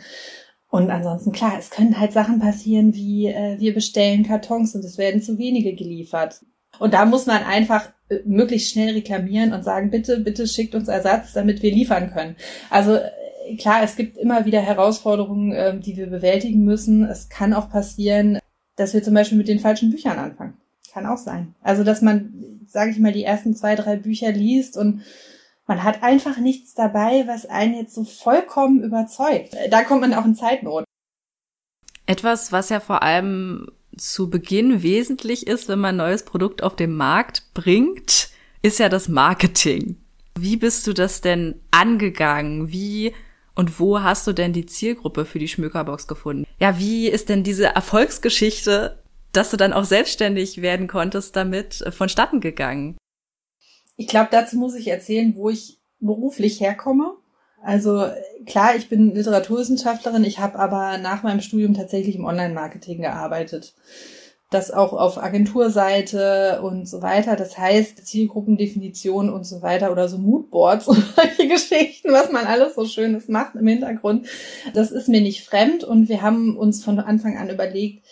Und 0.72 0.90
ansonsten, 0.90 1.32
klar, 1.32 1.52
es 1.58 1.68
können 1.68 2.00
halt 2.00 2.14
Sachen 2.14 2.40
passieren, 2.40 2.94
wie 2.94 3.26
äh, 3.26 3.60
wir 3.60 3.74
bestellen 3.74 4.22
Kartons 4.22 4.74
und 4.74 4.82
es 4.82 4.96
werden 4.96 5.20
zu 5.20 5.36
wenige 5.36 5.74
geliefert. 5.74 6.40
Und 6.78 6.94
da 6.94 7.04
muss 7.04 7.26
man 7.26 7.42
einfach 7.44 7.90
äh, 8.08 8.20
möglichst 8.24 8.72
schnell 8.72 8.94
reklamieren 8.94 9.52
und 9.52 9.64
sagen, 9.64 9.90
bitte, 9.90 10.20
bitte 10.20 10.46
schickt 10.46 10.74
uns 10.74 10.88
Ersatz, 10.88 11.34
damit 11.34 11.62
wir 11.62 11.70
liefern 11.70 12.10
können. 12.10 12.36
Also 12.70 12.94
äh, 12.94 13.56
klar, 13.58 13.82
es 13.82 13.96
gibt 13.96 14.16
immer 14.16 14.46
wieder 14.46 14.62
Herausforderungen, 14.62 15.52
äh, 15.52 15.78
die 15.78 15.98
wir 15.98 16.06
bewältigen 16.06 16.64
müssen. 16.64 17.04
Es 17.04 17.28
kann 17.28 17.52
auch 17.52 17.68
passieren, 17.68 18.38
dass 18.76 18.94
wir 18.94 19.02
zum 19.02 19.12
Beispiel 19.12 19.36
mit 19.36 19.48
den 19.48 19.58
falschen 19.60 19.90
Büchern 19.90 20.18
anfangen. 20.18 20.54
Kann 20.90 21.04
auch 21.04 21.18
sein. 21.18 21.54
Also, 21.60 21.84
dass 21.84 22.00
man, 22.00 22.32
sage 22.66 22.92
ich 22.92 22.98
mal, 22.98 23.12
die 23.12 23.24
ersten 23.24 23.54
zwei, 23.54 23.74
drei 23.74 23.96
Bücher 23.96 24.32
liest 24.32 24.78
und 24.78 25.02
man 25.66 25.82
hat 25.82 26.02
einfach 26.02 26.38
nichts 26.38 26.74
dabei, 26.74 27.24
was 27.26 27.46
einen 27.46 27.74
jetzt 27.74 27.94
so 27.94 28.04
vollkommen 28.04 28.82
überzeugt. 28.82 29.54
Da 29.70 29.84
kommt 29.84 30.00
man 30.00 30.14
auch 30.14 30.24
in 30.24 30.34
Zeitnot. 30.34 30.84
Etwas, 32.06 32.52
was 32.52 32.68
ja 32.68 32.80
vor 32.80 33.02
allem 33.02 33.68
zu 33.96 34.28
Beginn 34.30 34.82
wesentlich 34.82 35.46
ist, 35.46 35.68
wenn 35.68 35.78
man 35.78 35.94
ein 35.94 36.06
neues 36.06 36.24
Produkt 36.24 36.62
auf 36.62 36.76
den 36.76 36.94
Markt 36.94 37.54
bringt, 37.54 38.30
ist 38.62 38.78
ja 38.78 38.88
das 38.88 39.08
Marketing. 39.08 39.96
Wie 40.38 40.56
bist 40.56 40.86
du 40.86 40.92
das 40.92 41.20
denn 41.20 41.60
angegangen? 41.70 42.72
Wie 42.72 43.14
und 43.54 43.78
wo 43.78 44.00
hast 44.00 44.26
du 44.26 44.32
denn 44.32 44.52
die 44.52 44.66
Zielgruppe 44.66 45.24
für 45.26 45.38
die 45.38 45.48
Schmökerbox 45.48 46.08
gefunden? 46.08 46.46
Ja, 46.58 46.78
wie 46.78 47.08
ist 47.08 47.28
denn 47.28 47.44
diese 47.44 47.66
Erfolgsgeschichte, 47.66 48.98
dass 49.32 49.50
du 49.50 49.56
dann 49.56 49.74
auch 49.74 49.84
selbstständig 49.84 50.62
werden 50.62 50.88
konntest, 50.88 51.36
damit 51.36 51.84
vonstatten 51.90 52.40
gegangen? 52.40 52.96
Ich 54.02 54.08
glaube, 54.08 54.30
dazu 54.32 54.56
muss 54.56 54.74
ich 54.74 54.88
erzählen, 54.88 55.36
wo 55.36 55.48
ich 55.48 55.78
beruflich 56.00 56.60
herkomme. 56.60 57.12
Also 57.62 58.06
klar, 58.46 58.74
ich 58.74 58.88
bin 58.88 59.14
Literaturwissenschaftlerin, 59.14 60.24
ich 60.24 60.40
habe 60.40 60.58
aber 60.58 60.98
nach 60.98 61.22
meinem 61.22 61.40
Studium 61.40 61.74
tatsächlich 61.74 62.16
im 62.16 62.24
Online-Marketing 62.24 63.00
gearbeitet. 63.00 63.74
Das 64.50 64.72
auch 64.72 64.92
auf 64.92 65.22
Agenturseite 65.22 66.62
und 66.62 66.88
so 66.88 67.00
weiter. 67.00 67.36
Das 67.36 67.56
heißt, 67.56 68.04
Zielgruppendefinition 68.04 69.30
und 69.30 69.44
so 69.44 69.62
weiter 69.62 69.92
oder 69.92 70.08
so 70.08 70.18
Moodboards 70.18 70.88
und 70.88 71.04
solche 71.14 71.46
Geschichten, 71.46 72.10
was 72.10 72.32
man 72.32 72.46
alles 72.46 72.74
so 72.74 72.84
Schönes 72.84 73.28
macht 73.28 73.54
im 73.54 73.68
Hintergrund. 73.68 74.26
Das 74.74 74.90
ist 74.90 75.08
mir 75.08 75.20
nicht 75.20 75.44
fremd 75.44 75.84
und 75.84 76.08
wir 76.08 76.22
haben 76.22 76.56
uns 76.56 76.84
von 76.84 76.98
Anfang 76.98 77.38
an 77.38 77.50
überlegt, 77.50 78.04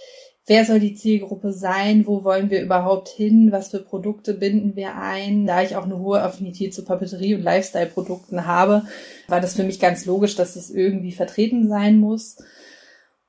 wer 0.51 0.65
soll 0.65 0.81
die 0.81 0.97
Zielgruppe 0.97 1.53
sein, 1.53 2.09
wo 2.09 2.25
wollen 2.25 2.51
wir 2.51 2.61
überhaupt 2.61 3.09
hin, 3.09 3.53
was 3.53 3.69
für 3.69 3.79
Produkte 3.79 4.35
binden 4.35 4.75
wir 4.75 4.97
ein. 4.97 5.47
Da 5.47 5.63
ich 5.63 5.77
auch 5.77 5.85
eine 5.85 6.01
hohe 6.01 6.21
Affinität 6.21 6.75
zu 6.75 6.85
Papeterie 6.85 7.37
und 7.37 7.43
Lifestyle-Produkten 7.43 8.47
habe, 8.47 8.85
war 9.29 9.41
das 9.41 9.55
für 9.55 9.63
mich 9.63 9.79
ganz 9.79 10.07
logisch, 10.07 10.35
dass 10.35 10.57
es 10.57 10.69
irgendwie 10.69 11.13
vertreten 11.13 11.69
sein 11.69 11.99
muss. 11.99 12.37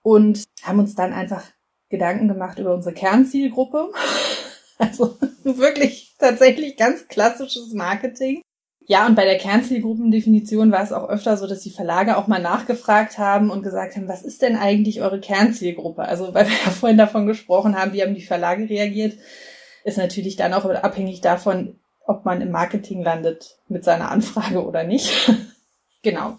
Und 0.01 0.45
haben 0.63 0.79
uns 0.79 0.95
dann 0.95 1.13
einfach 1.13 1.43
Gedanken 1.89 2.27
gemacht 2.27 2.57
über 2.57 2.73
unsere 2.73 2.95
Kernzielgruppe. 2.95 3.91
Also 4.79 5.15
wirklich 5.43 6.15
tatsächlich 6.17 6.75
ganz 6.75 7.07
klassisches 7.07 7.71
Marketing. 7.71 8.41
Ja, 8.91 9.07
und 9.07 9.15
bei 9.15 9.23
der 9.23 9.37
Kernzielgruppendefinition 9.37 10.69
war 10.73 10.83
es 10.83 10.91
auch 10.91 11.07
öfter 11.07 11.37
so, 11.37 11.47
dass 11.47 11.61
die 11.61 11.69
Verlage 11.69 12.17
auch 12.17 12.27
mal 12.27 12.41
nachgefragt 12.41 13.17
haben 13.17 13.49
und 13.49 13.63
gesagt 13.63 13.95
haben, 13.95 14.09
was 14.09 14.21
ist 14.21 14.41
denn 14.41 14.57
eigentlich 14.57 15.01
eure 15.01 15.21
Kernzielgruppe? 15.21 16.01
Also, 16.01 16.33
weil 16.33 16.47
wir 16.47 16.53
ja 16.65 16.71
vorhin 16.71 16.97
davon 16.97 17.25
gesprochen 17.25 17.77
haben, 17.77 17.93
wie 17.93 18.01
haben 18.01 18.15
die 18.15 18.21
Verlage 18.21 18.69
reagiert, 18.69 19.17
ist 19.85 19.97
natürlich 19.97 20.35
dann 20.35 20.53
auch 20.53 20.65
abhängig 20.65 21.21
davon, 21.21 21.79
ob 22.05 22.25
man 22.25 22.41
im 22.41 22.51
Marketing 22.51 23.01
landet 23.01 23.59
mit 23.69 23.85
seiner 23.85 24.11
Anfrage 24.11 24.61
oder 24.61 24.83
nicht. 24.83 25.31
genau. 26.03 26.35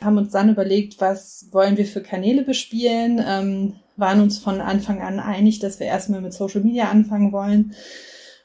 Haben 0.00 0.18
uns 0.18 0.30
dann 0.30 0.50
überlegt, 0.50 1.00
was 1.00 1.48
wollen 1.50 1.76
wir 1.76 1.86
für 1.86 2.02
Kanäle 2.02 2.44
bespielen, 2.44 3.20
ähm, 3.26 3.80
waren 3.96 4.20
uns 4.20 4.38
von 4.38 4.60
Anfang 4.60 5.02
an 5.02 5.18
einig, 5.18 5.58
dass 5.58 5.80
wir 5.80 5.88
erstmal 5.88 6.20
mit 6.20 6.34
Social 6.34 6.60
Media 6.60 6.88
anfangen 6.88 7.32
wollen. 7.32 7.74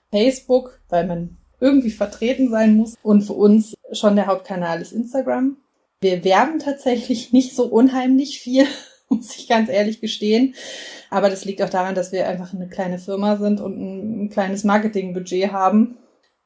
Facebook, 0.10 0.82
weil 0.90 1.06
man 1.06 1.38
irgendwie 1.62 1.92
vertreten 1.92 2.50
sein 2.50 2.76
muss. 2.76 2.96
Und 3.04 3.22
für 3.22 3.34
uns 3.34 3.76
schon 3.94 4.16
der 4.16 4.28
Hauptkanal 4.28 4.82
ist 4.82 4.92
Instagram. 4.92 5.58
Wir 6.02 6.24
werben 6.24 6.60
tatsächlich 6.60 7.32
nicht 7.32 7.56
so 7.56 7.66
unheimlich 7.66 8.40
viel, 8.40 8.66
muss 9.10 9.38
ich 9.38 9.48
ganz 9.48 9.70
ehrlich 9.70 10.02
gestehen. 10.02 10.56
Aber 11.10 11.30
das 11.30 11.46
liegt 11.46 11.62
auch 11.62 11.70
daran, 11.70 11.96
dass 11.96 12.12
wir 12.12 12.28
einfach 12.28 12.54
eine 12.54 12.68
kleine 12.68 12.98
Firma 12.98 13.38
sind 13.38 13.62
und 13.62 13.80
ein, 13.80 14.30
kleines 14.30 14.64
Marketingbudget 14.64 15.52
haben. 15.52 15.98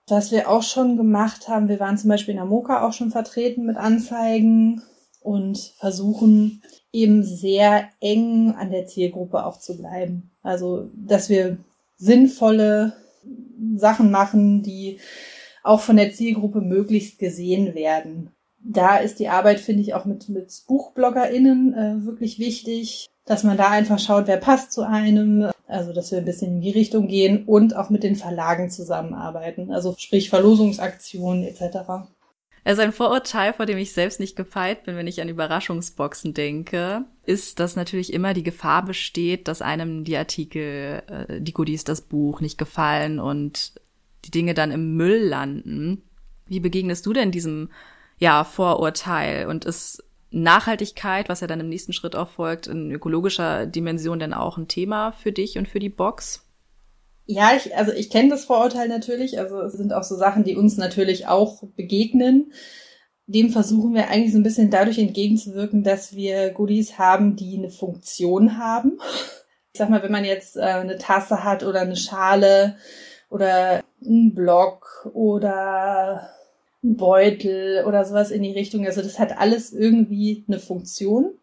Was 0.08 0.32
wir 0.32 0.50
auch 0.50 0.62
schon 0.62 0.98
gemacht 0.98 1.48
haben, 1.48 1.68
wir 1.70 1.80
waren 1.80 1.98
zum 1.98 2.10
Beispiel 2.10 2.34
in 2.34 2.38
der 2.38 2.46
Moka 2.46 2.86
auch 2.86 2.94
schon 2.94 3.10
vertreten 3.10 3.66
mit 3.66 3.78
Anzeigen 3.78 4.84
und 5.22 5.58
versuchen 5.80 6.62
eben 6.92 7.24
sehr 7.24 7.90
eng 8.02 8.54
an 8.58 8.70
der 8.70 8.86
Zielgruppe 8.86 9.46
auch 9.46 9.58
zu 9.58 9.78
bleiben. 9.78 10.32
Also, 10.44 10.90
dass 10.94 11.30
wir 11.30 11.58
sinnvolle 11.98 12.94
Sachen 13.76 14.12
machen, 14.12 14.62
die 14.62 15.00
auch 15.64 15.82
von 15.82 15.98
der 15.98 16.14
Zielgruppe 16.14 16.62
möglichst 16.62 17.20
gesehen 17.20 17.74
werden. 17.76 18.32
Da 18.64 18.98
ist 18.98 19.20
die 19.20 19.30
Arbeit, 19.30 19.60
finde 19.60 19.82
ich, 19.82 19.94
auch 19.94 20.06
mit, 20.06 20.30
mit 20.30 20.52
BuchbloggerInnen 20.68 21.74
äh, 21.74 22.06
wirklich 22.06 22.40
wichtig, 22.40 23.08
dass 23.26 23.44
man 23.44 23.58
da 23.58 23.70
einfach 23.70 24.00
schaut, 24.00 24.28
wer 24.28 24.38
passt 24.38 24.72
zu 24.72 24.84
einem, 24.84 25.50
also 25.68 25.94
dass 25.94 26.12
wir 26.12 26.20
ein 26.20 26.26
bisschen 26.26 26.56
in 26.56 26.62
die 26.62 26.72
Richtung 26.72 27.08
gehen 27.08 27.46
und 27.46 27.76
auch 27.76 27.90
mit 27.90 28.04
den 28.04 28.16
Verlagen 28.16 28.70
zusammenarbeiten, 28.70 29.72
also 29.72 29.96
sprich 29.98 30.30
Verlosungsaktionen 30.30 31.44
etc. 31.44 32.08
Also 32.66 32.82
ein 32.82 32.92
Vorurteil, 32.92 33.54
vor 33.54 33.68
dem 33.68 33.78
ich 33.78 33.94
selbst 33.94 34.20
nicht 34.20 34.36
gefeit 34.36 34.86
bin, 34.86 34.98
wenn 34.98 35.06
ich 35.06 35.22
an 35.22 35.30
Überraschungsboxen 35.30 36.34
denke, 36.34 37.06
ist, 37.24 37.60
dass 37.60 37.76
natürlich 37.76 38.12
immer 38.12 38.34
die 38.34 38.42
Gefahr 38.42 38.84
besteht, 38.84 39.48
dass 39.48 39.62
einem 39.62 40.04
die 40.04 40.18
Artikel, 40.18 41.04
äh, 41.08 41.40
die 41.40 41.54
Goodies, 41.54 41.84
das 41.84 42.02
Buch 42.02 42.42
nicht 42.42 42.58
gefallen 42.58 43.20
und 43.20 43.80
die 44.26 44.32
Dinge 44.32 44.56
dann 44.56 44.72
im 44.72 44.96
Müll 44.96 45.20
landen. 45.20 46.02
Wie 46.48 46.60
begegnest 46.60 47.06
du 47.06 47.14
denn 47.14 47.30
diesem 47.30 47.70
ja, 48.18 48.44
Vorurteil 48.44 49.46
und 49.46 49.64
ist 49.66 50.04
Nachhaltigkeit, 50.32 51.30
was 51.30 51.42
ja 51.42 51.48
dann 51.48 51.60
im 51.60 51.70
nächsten 51.70 51.94
Schritt 51.94 52.16
auch 52.16 52.30
folgt, 52.30 52.66
in 52.66 52.92
ökologischer 52.92 53.68
Dimension 53.68 54.18
denn 54.18 54.34
auch 54.34 54.58
ein 54.58 54.68
Thema 54.68 55.12
für 55.12 55.32
dich 55.32 55.60
und 55.60 55.68
für 55.68 55.80
die 55.80 55.90
Box? 55.90 56.45
Ja, 57.28 57.54
ich, 57.56 57.76
also 57.76 57.92
ich 57.92 58.10
kenne 58.10 58.30
das 58.30 58.46
Vorurteil 58.46 58.88
natürlich. 58.88 59.40
Also 59.40 59.62
es 59.62 59.74
sind 59.74 59.94
auch 59.94 60.04
so 60.04 60.16
Sachen, 60.16 60.44
die 60.44 60.56
uns 60.56 60.78
natürlich 60.78 61.28
auch 61.28 61.64
begegnen. 61.76 62.54
Dem 63.28 63.50
versuchen 63.50 63.96
wir 63.96 64.10
eigentlich 64.10 64.34
so 64.34 64.38
ein 64.38 64.44
bisschen 64.44 64.70
dadurch 64.70 65.00
entgegenzuwirken, 65.00 65.84
dass 65.84 66.16
wir 66.16 66.52
Goodies 66.52 67.00
haben, 67.00 67.36
die 67.36 67.58
eine 67.58 67.72
Funktion 67.72 68.60
haben. 68.60 69.00
Ich 69.74 69.80
sag 69.80 69.90
mal, 69.90 70.04
wenn 70.04 70.12
man 70.12 70.26
jetzt 70.26 70.58
äh, 70.58 70.62
eine 70.62 70.98
Tasse 71.00 71.44
hat 71.44 71.64
oder 71.64 71.82
eine 71.82 71.96
Schale 71.96 72.78
oder 73.30 73.84
einen 74.06 74.36
Block 74.36 75.10
oder 75.14 76.30
einen 76.84 76.98
Beutel 76.98 77.84
oder 77.86 78.06
sowas 78.06 78.30
in 78.30 78.44
die 78.44 78.54
Richtung. 78.54 78.86
Also 78.86 79.02
das 79.02 79.18
hat 79.18 79.38
alles 79.38 79.74
irgendwie 79.74 80.46
eine 80.48 80.60
Funktion 80.60 81.34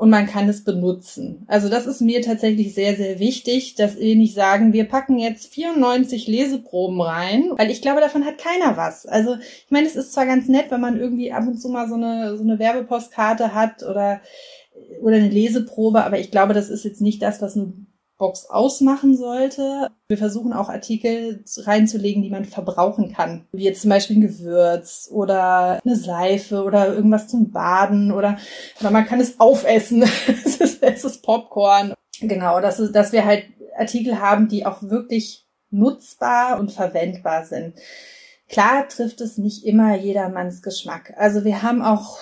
und 0.00 0.08
man 0.08 0.26
kann 0.26 0.48
es 0.48 0.64
benutzen. 0.64 1.44
Also 1.46 1.68
das 1.68 1.84
ist 1.84 2.00
mir 2.00 2.22
tatsächlich 2.22 2.74
sehr, 2.74 2.96
sehr 2.96 3.18
wichtig, 3.18 3.74
dass 3.74 3.98
wir 3.98 4.16
nicht 4.16 4.34
sagen, 4.34 4.72
wir 4.72 4.84
packen 4.84 5.18
jetzt 5.18 5.52
94 5.52 6.26
Leseproben 6.26 7.02
rein, 7.02 7.50
weil 7.58 7.70
ich 7.70 7.82
glaube, 7.82 8.00
davon 8.00 8.24
hat 8.24 8.38
keiner 8.38 8.78
was. 8.78 9.04
Also 9.04 9.34
ich 9.34 9.70
meine, 9.70 9.86
es 9.86 9.96
ist 9.96 10.14
zwar 10.14 10.24
ganz 10.24 10.48
nett, 10.48 10.70
wenn 10.70 10.80
man 10.80 10.98
irgendwie 10.98 11.32
ab 11.32 11.46
und 11.46 11.60
zu 11.60 11.68
mal 11.68 11.86
so 11.86 11.96
eine, 11.96 12.34
so 12.38 12.42
eine 12.42 12.58
Werbepostkarte 12.58 13.52
hat 13.52 13.82
oder, 13.82 14.22
oder 15.02 15.16
eine 15.16 15.28
Leseprobe, 15.28 16.02
aber 16.02 16.18
ich 16.18 16.30
glaube, 16.30 16.54
das 16.54 16.70
ist 16.70 16.86
jetzt 16.86 17.02
nicht 17.02 17.20
das, 17.20 17.42
was 17.42 17.54
eine 17.58 17.74
Box 18.20 18.44
ausmachen 18.50 19.16
sollte. 19.16 19.88
Wir 20.06 20.18
versuchen 20.18 20.52
auch 20.52 20.68
Artikel 20.68 21.42
reinzulegen, 21.56 22.22
die 22.22 22.28
man 22.28 22.44
verbrauchen 22.44 23.12
kann. 23.12 23.46
Wie 23.50 23.64
jetzt 23.64 23.80
zum 23.80 23.88
Beispiel 23.88 24.18
ein 24.18 24.20
Gewürz 24.20 25.08
oder 25.10 25.80
eine 25.82 25.96
Seife 25.96 26.62
oder 26.62 26.94
irgendwas 26.94 27.28
zum 27.28 27.50
Baden 27.50 28.12
oder, 28.12 28.36
oder 28.78 28.90
man 28.90 29.06
kann 29.06 29.20
es 29.20 29.40
aufessen. 29.40 30.02
es, 30.44 30.58
ist, 30.58 30.82
es 30.82 31.04
ist 31.04 31.22
Popcorn. 31.22 31.94
Genau, 32.20 32.60
das 32.60 32.80
dass 32.92 33.12
wir 33.12 33.24
halt 33.24 33.44
Artikel 33.76 34.20
haben, 34.20 34.48
die 34.48 34.66
auch 34.66 34.82
wirklich 34.82 35.46
nutzbar 35.70 36.60
und 36.60 36.70
verwendbar 36.72 37.46
sind. 37.46 37.74
Klar 38.50 38.86
trifft 38.88 39.22
es 39.22 39.38
nicht 39.38 39.64
immer 39.64 39.96
jedermanns 39.96 40.60
Geschmack. 40.60 41.14
Also 41.16 41.44
wir 41.44 41.62
haben 41.62 41.80
auch 41.80 42.18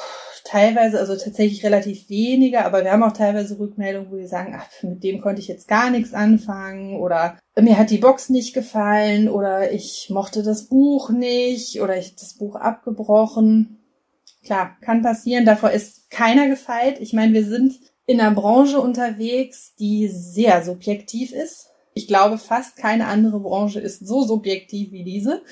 teilweise, 0.49 0.99
also 0.99 1.15
tatsächlich 1.15 1.65
relativ 1.65 2.09
weniger, 2.09 2.65
aber 2.65 2.83
wir 2.83 2.93
haben 2.93 3.03
auch 3.03 3.13
teilweise 3.13 3.59
Rückmeldungen, 3.59 4.11
wo 4.11 4.17
die 4.17 4.27
sagen, 4.27 4.57
ach, 4.59 4.67
mit 4.83 5.05
dem 5.05 5.21
konnte 5.21 5.43
ich 5.43 5.49
jetzt 5.49 5.69
gar 5.69 5.91
nichts 5.91 6.15
anfangen 6.15 6.99
oder 6.99 7.39
mir 7.61 7.79
hat 7.79 7.91
die 7.91 7.99
Box 7.99 8.31
nicht 8.31 8.55
gefallen 8.55 9.29
oder 9.29 9.73
ich 9.73 10.09
mochte 10.11 10.43
das 10.43 10.69
Buch 10.69 11.11
nicht 11.11 11.83
oder 11.83 11.99
ich 11.99 12.17
das 12.17 12.35
Buch 12.35 12.57
abgebrochen. 12.57 13.79
Klar, 14.43 14.77
kann 14.81 15.03
passieren. 15.03 15.45
Davor 15.45 15.71
ist 15.71 16.11
keiner 16.11 16.49
gefeit. 16.49 16.99
Ich 17.01 17.13
meine, 17.13 17.35
wir 17.35 17.45
sind 17.45 17.79
in 18.07 18.21
einer 18.21 18.35
Branche 18.35 18.81
unterwegs, 18.81 19.75
die 19.79 20.09
sehr 20.09 20.65
subjektiv 20.65 21.33
ist. 21.33 21.69
Ich 21.93 22.07
glaube, 22.07 22.39
fast 22.39 22.77
keine 22.77 23.07
andere 23.07 23.41
Branche 23.41 23.81
ist 23.81 24.07
so 24.07 24.23
subjektiv 24.23 24.93
wie 24.93 25.05
diese. 25.05 25.43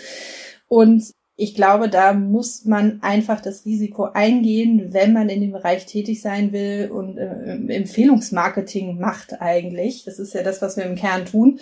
Und 0.69 1.13
ich 1.39 1.55
glaube, 1.55 1.91
da 1.91 2.15
muss 2.15 2.65
man 2.65 3.03
einfach 3.03 3.43
das 3.43 3.67
Risiko 3.67 4.05
eingehen, 4.05 4.95
wenn 4.95 5.13
man 5.13 5.29
in 5.29 5.43
dem 5.43 5.53
Bereich 5.53 5.85
tätig 5.85 6.23
sein 6.23 6.51
will 6.53 6.91
und 6.91 7.19
äh, 7.19 7.75
Empfehlungsmarketing 7.75 8.99
macht 8.99 9.41
eigentlich. 9.43 10.05
Das 10.05 10.19
ist 10.19 10.33
ja 10.33 10.43
das, 10.43 10.63
was 10.63 10.79
wir 10.79 10.85
im 10.85 10.97
Kern 10.97 11.27
tun. 11.27 11.61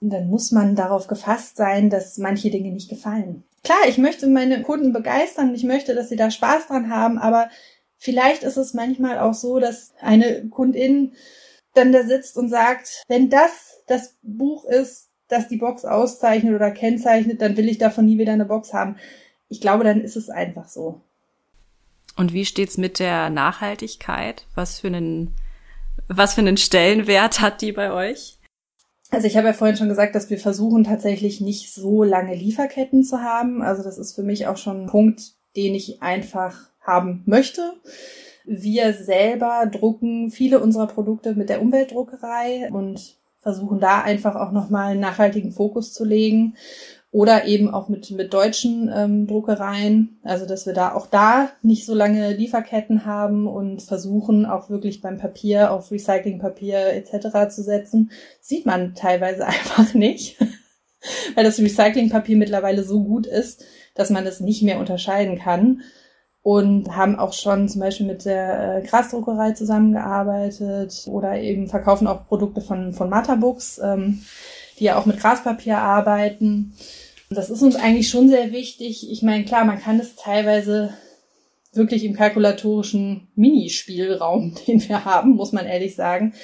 Und 0.00 0.10
dann 0.10 0.28
muss 0.28 0.52
man 0.52 0.76
darauf 0.76 1.06
gefasst 1.06 1.56
sein, 1.56 1.88
dass 1.88 2.18
manche 2.18 2.50
Dinge 2.50 2.70
nicht 2.70 2.90
gefallen. 2.90 3.44
Klar, 3.64 3.78
ich 3.88 3.96
möchte 3.96 4.26
meine 4.26 4.62
Kunden 4.62 4.92
begeistern, 4.92 5.54
ich 5.54 5.64
möchte, 5.64 5.94
dass 5.94 6.10
sie 6.10 6.16
da 6.16 6.30
Spaß 6.30 6.66
dran 6.66 6.90
haben, 6.90 7.16
aber 7.16 7.48
vielleicht 7.96 8.42
ist 8.42 8.56
es 8.56 8.74
manchmal 8.74 9.20
auch 9.20 9.34
so, 9.34 9.60
dass 9.60 9.92
eine 10.00 10.48
Kundin 10.48 11.12
dann 11.72 11.92
da 11.92 12.02
sitzt 12.02 12.36
und 12.36 12.48
sagt, 12.50 13.04
wenn 13.08 13.30
das 13.30 13.80
das 13.86 14.16
Buch 14.22 14.64
ist, 14.64 15.08
das 15.32 15.48
die 15.48 15.56
Box 15.56 15.84
auszeichnet 15.84 16.54
oder 16.54 16.70
kennzeichnet, 16.70 17.40
dann 17.40 17.56
will 17.56 17.68
ich 17.68 17.78
davon 17.78 18.06
nie 18.06 18.18
wieder 18.18 18.32
eine 18.32 18.44
Box 18.44 18.72
haben. 18.72 18.96
Ich 19.48 19.60
glaube, 19.60 19.84
dann 19.84 20.00
ist 20.00 20.16
es 20.16 20.30
einfach 20.30 20.68
so. 20.68 21.00
Und 22.16 22.32
wie 22.32 22.44
steht's 22.44 22.78
mit 22.78 22.98
der 22.98 23.30
Nachhaltigkeit? 23.30 24.46
Was 24.54 24.80
für 24.80 24.88
einen, 24.88 25.34
was 26.08 26.34
für 26.34 26.42
einen 26.42 26.56
Stellenwert 26.56 27.40
hat 27.40 27.62
die 27.62 27.72
bei 27.72 27.92
euch? 27.92 28.38
Also 29.10 29.26
ich 29.26 29.36
habe 29.36 29.48
ja 29.48 29.52
vorhin 29.52 29.76
schon 29.76 29.88
gesagt, 29.88 30.14
dass 30.14 30.30
wir 30.30 30.38
versuchen 30.38 30.84
tatsächlich 30.84 31.40
nicht 31.40 31.72
so 31.72 32.02
lange 32.02 32.34
Lieferketten 32.34 33.04
zu 33.04 33.20
haben. 33.20 33.62
Also 33.62 33.82
das 33.82 33.98
ist 33.98 34.14
für 34.14 34.22
mich 34.22 34.46
auch 34.46 34.56
schon 34.56 34.82
ein 34.82 34.86
Punkt, 34.86 35.32
den 35.54 35.74
ich 35.74 36.02
einfach 36.02 36.70
haben 36.80 37.22
möchte. 37.26 37.74
Wir 38.44 38.92
selber 38.94 39.66
drucken 39.70 40.30
viele 40.30 40.60
unserer 40.60 40.86
Produkte 40.86 41.34
mit 41.34 41.48
der 41.48 41.60
Umweltdruckerei 41.60 42.70
und 42.72 43.16
versuchen 43.42 43.80
da 43.80 44.00
einfach 44.00 44.36
auch 44.36 44.52
nochmal 44.52 44.92
einen 44.92 45.00
nachhaltigen 45.00 45.52
Fokus 45.52 45.92
zu 45.92 46.04
legen. 46.04 46.54
Oder 47.10 47.44
eben 47.44 47.68
auch 47.68 47.90
mit, 47.90 48.10
mit 48.12 48.32
deutschen 48.32 48.90
ähm, 48.94 49.26
Druckereien, 49.26 50.18
also 50.24 50.46
dass 50.46 50.64
wir 50.64 50.72
da 50.72 50.94
auch 50.94 51.06
da 51.06 51.50
nicht 51.60 51.84
so 51.84 51.94
lange 51.94 52.32
Lieferketten 52.32 53.04
haben 53.04 53.46
und 53.46 53.82
versuchen 53.82 54.46
auch 54.46 54.70
wirklich 54.70 55.02
beim 55.02 55.18
Papier 55.18 55.72
auf 55.72 55.90
Recyclingpapier 55.90 56.94
etc. 56.94 57.54
zu 57.54 57.62
setzen, 57.62 58.12
sieht 58.40 58.64
man 58.64 58.94
teilweise 58.94 59.46
einfach 59.46 59.92
nicht, 59.92 60.38
weil 61.34 61.44
das 61.44 61.58
Recyclingpapier 61.58 62.38
mittlerweile 62.38 62.82
so 62.82 63.04
gut 63.04 63.26
ist, 63.26 63.62
dass 63.94 64.08
man 64.08 64.26
es 64.26 64.40
nicht 64.40 64.62
mehr 64.62 64.78
unterscheiden 64.78 65.38
kann 65.38 65.82
und 66.42 66.96
haben 66.96 67.16
auch 67.16 67.32
schon 67.32 67.68
zum 67.68 67.80
Beispiel 67.80 68.06
mit 68.06 68.24
der 68.24 68.78
äh, 68.78 68.86
Grasdruckerei 68.86 69.52
zusammengearbeitet 69.52 71.04
oder 71.06 71.38
eben 71.40 71.68
verkaufen 71.68 72.08
auch 72.08 72.26
Produkte 72.26 72.60
von, 72.60 72.92
von 72.92 73.08
Matabooks, 73.08 73.80
ähm, 73.82 74.22
die 74.78 74.84
ja 74.84 74.98
auch 74.98 75.06
mit 75.06 75.20
Graspapier 75.20 75.78
arbeiten. 75.78 76.74
Das 77.30 77.48
ist 77.48 77.62
uns 77.62 77.76
eigentlich 77.76 78.10
schon 78.10 78.28
sehr 78.28 78.50
wichtig. 78.50 79.10
Ich 79.10 79.22
meine, 79.22 79.44
klar, 79.44 79.64
man 79.64 79.80
kann 79.80 80.00
es 80.00 80.16
teilweise 80.16 80.92
wirklich 81.72 82.04
im 82.04 82.14
kalkulatorischen 82.14 83.28
Minispielraum, 83.36 84.54
den 84.66 84.86
wir 84.88 85.04
haben, 85.04 85.36
muss 85.36 85.52
man 85.52 85.66
ehrlich 85.66 85.94
sagen, 85.94 86.34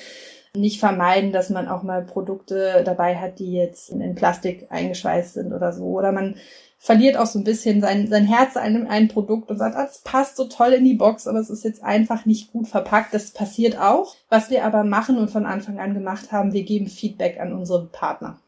nicht 0.54 0.80
vermeiden, 0.80 1.32
dass 1.32 1.50
man 1.50 1.68
auch 1.68 1.82
mal 1.82 2.02
Produkte 2.02 2.82
dabei 2.84 3.16
hat, 3.16 3.38
die 3.38 3.52
jetzt 3.52 3.90
in 3.90 4.14
Plastik 4.14 4.66
eingeschweißt 4.70 5.34
sind 5.34 5.52
oder 5.52 5.72
so. 5.72 5.84
Oder 5.84 6.12
man 6.12 6.36
verliert 6.78 7.16
auch 7.16 7.26
so 7.26 7.38
ein 7.38 7.44
bisschen 7.44 7.80
sein, 7.80 8.06
sein 8.06 8.24
Herz 8.24 8.56
an 8.56 8.62
einem, 8.62 8.86
einem 8.86 9.08
Produkt 9.08 9.50
und 9.50 9.58
sagt, 9.58 9.76
ah, 9.76 9.84
das 9.84 10.00
passt 10.02 10.36
so 10.36 10.44
toll 10.44 10.70
in 10.70 10.84
die 10.84 10.94
Box, 10.94 11.26
aber 11.26 11.40
es 11.40 11.50
ist 11.50 11.64
jetzt 11.64 11.82
einfach 11.82 12.24
nicht 12.24 12.52
gut 12.52 12.68
verpackt. 12.68 13.12
Das 13.12 13.32
passiert 13.32 13.78
auch. 13.78 14.14
Was 14.28 14.48
wir 14.48 14.64
aber 14.64 14.84
machen 14.84 15.18
und 15.18 15.30
von 15.30 15.44
Anfang 15.44 15.80
an 15.80 15.94
gemacht 15.94 16.30
haben, 16.30 16.52
wir 16.52 16.62
geben 16.62 16.86
Feedback 16.86 17.40
an 17.40 17.52
unsere 17.52 17.86
Partner. 17.86 18.38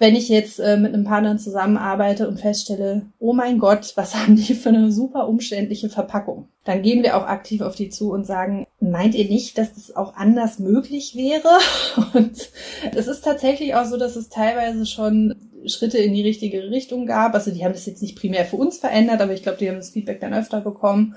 Wenn 0.00 0.14
ich 0.14 0.28
jetzt 0.28 0.60
äh, 0.60 0.76
mit 0.76 0.94
einem 0.94 1.02
Partner 1.02 1.38
zusammenarbeite 1.38 2.28
und 2.28 2.40
feststelle, 2.40 3.06
oh 3.18 3.32
mein 3.32 3.58
Gott, 3.58 3.94
was 3.96 4.14
haben 4.16 4.36
die 4.36 4.54
für 4.54 4.68
eine 4.68 4.92
super 4.92 5.26
umständliche 5.26 5.88
Verpackung, 5.88 6.48
dann 6.64 6.82
gehen 6.82 7.02
wir 7.02 7.16
auch 7.16 7.26
aktiv 7.26 7.62
auf 7.62 7.74
die 7.74 7.88
zu 7.88 8.12
und 8.12 8.24
sagen, 8.24 8.66
meint 8.80 9.14
ihr 9.14 9.28
nicht, 9.28 9.58
dass 9.58 9.74
das 9.74 9.96
auch 9.96 10.14
anders 10.14 10.58
möglich 10.58 11.16
wäre? 11.16 11.48
Und 12.14 12.50
es 12.94 13.06
ist 13.08 13.24
tatsächlich 13.24 13.74
auch 13.74 13.86
so, 13.86 13.96
dass 13.96 14.14
es 14.14 14.28
teilweise 14.28 14.86
schon 14.86 15.34
Schritte 15.66 15.98
in 15.98 16.12
die 16.12 16.22
richtige 16.22 16.70
Richtung 16.70 17.06
gab. 17.06 17.34
Also 17.34 17.50
die 17.50 17.64
haben 17.64 17.72
das 17.72 17.86
jetzt 17.86 18.02
nicht 18.02 18.18
primär 18.18 18.44
für 18.44 18.56
uns 18.56 18.78
verändert, 18.78 19.20
aber 19.20 19.32
ich 19.32 19.42
glaube, 19.42 19.58
die 19.58 19.68
haben 19.68 19.76
das 19.76 19.90
Feedback 19.90 20.20
dann 20.20 20.34
öfter 20.34 20.60
bekommen 20.60 21.16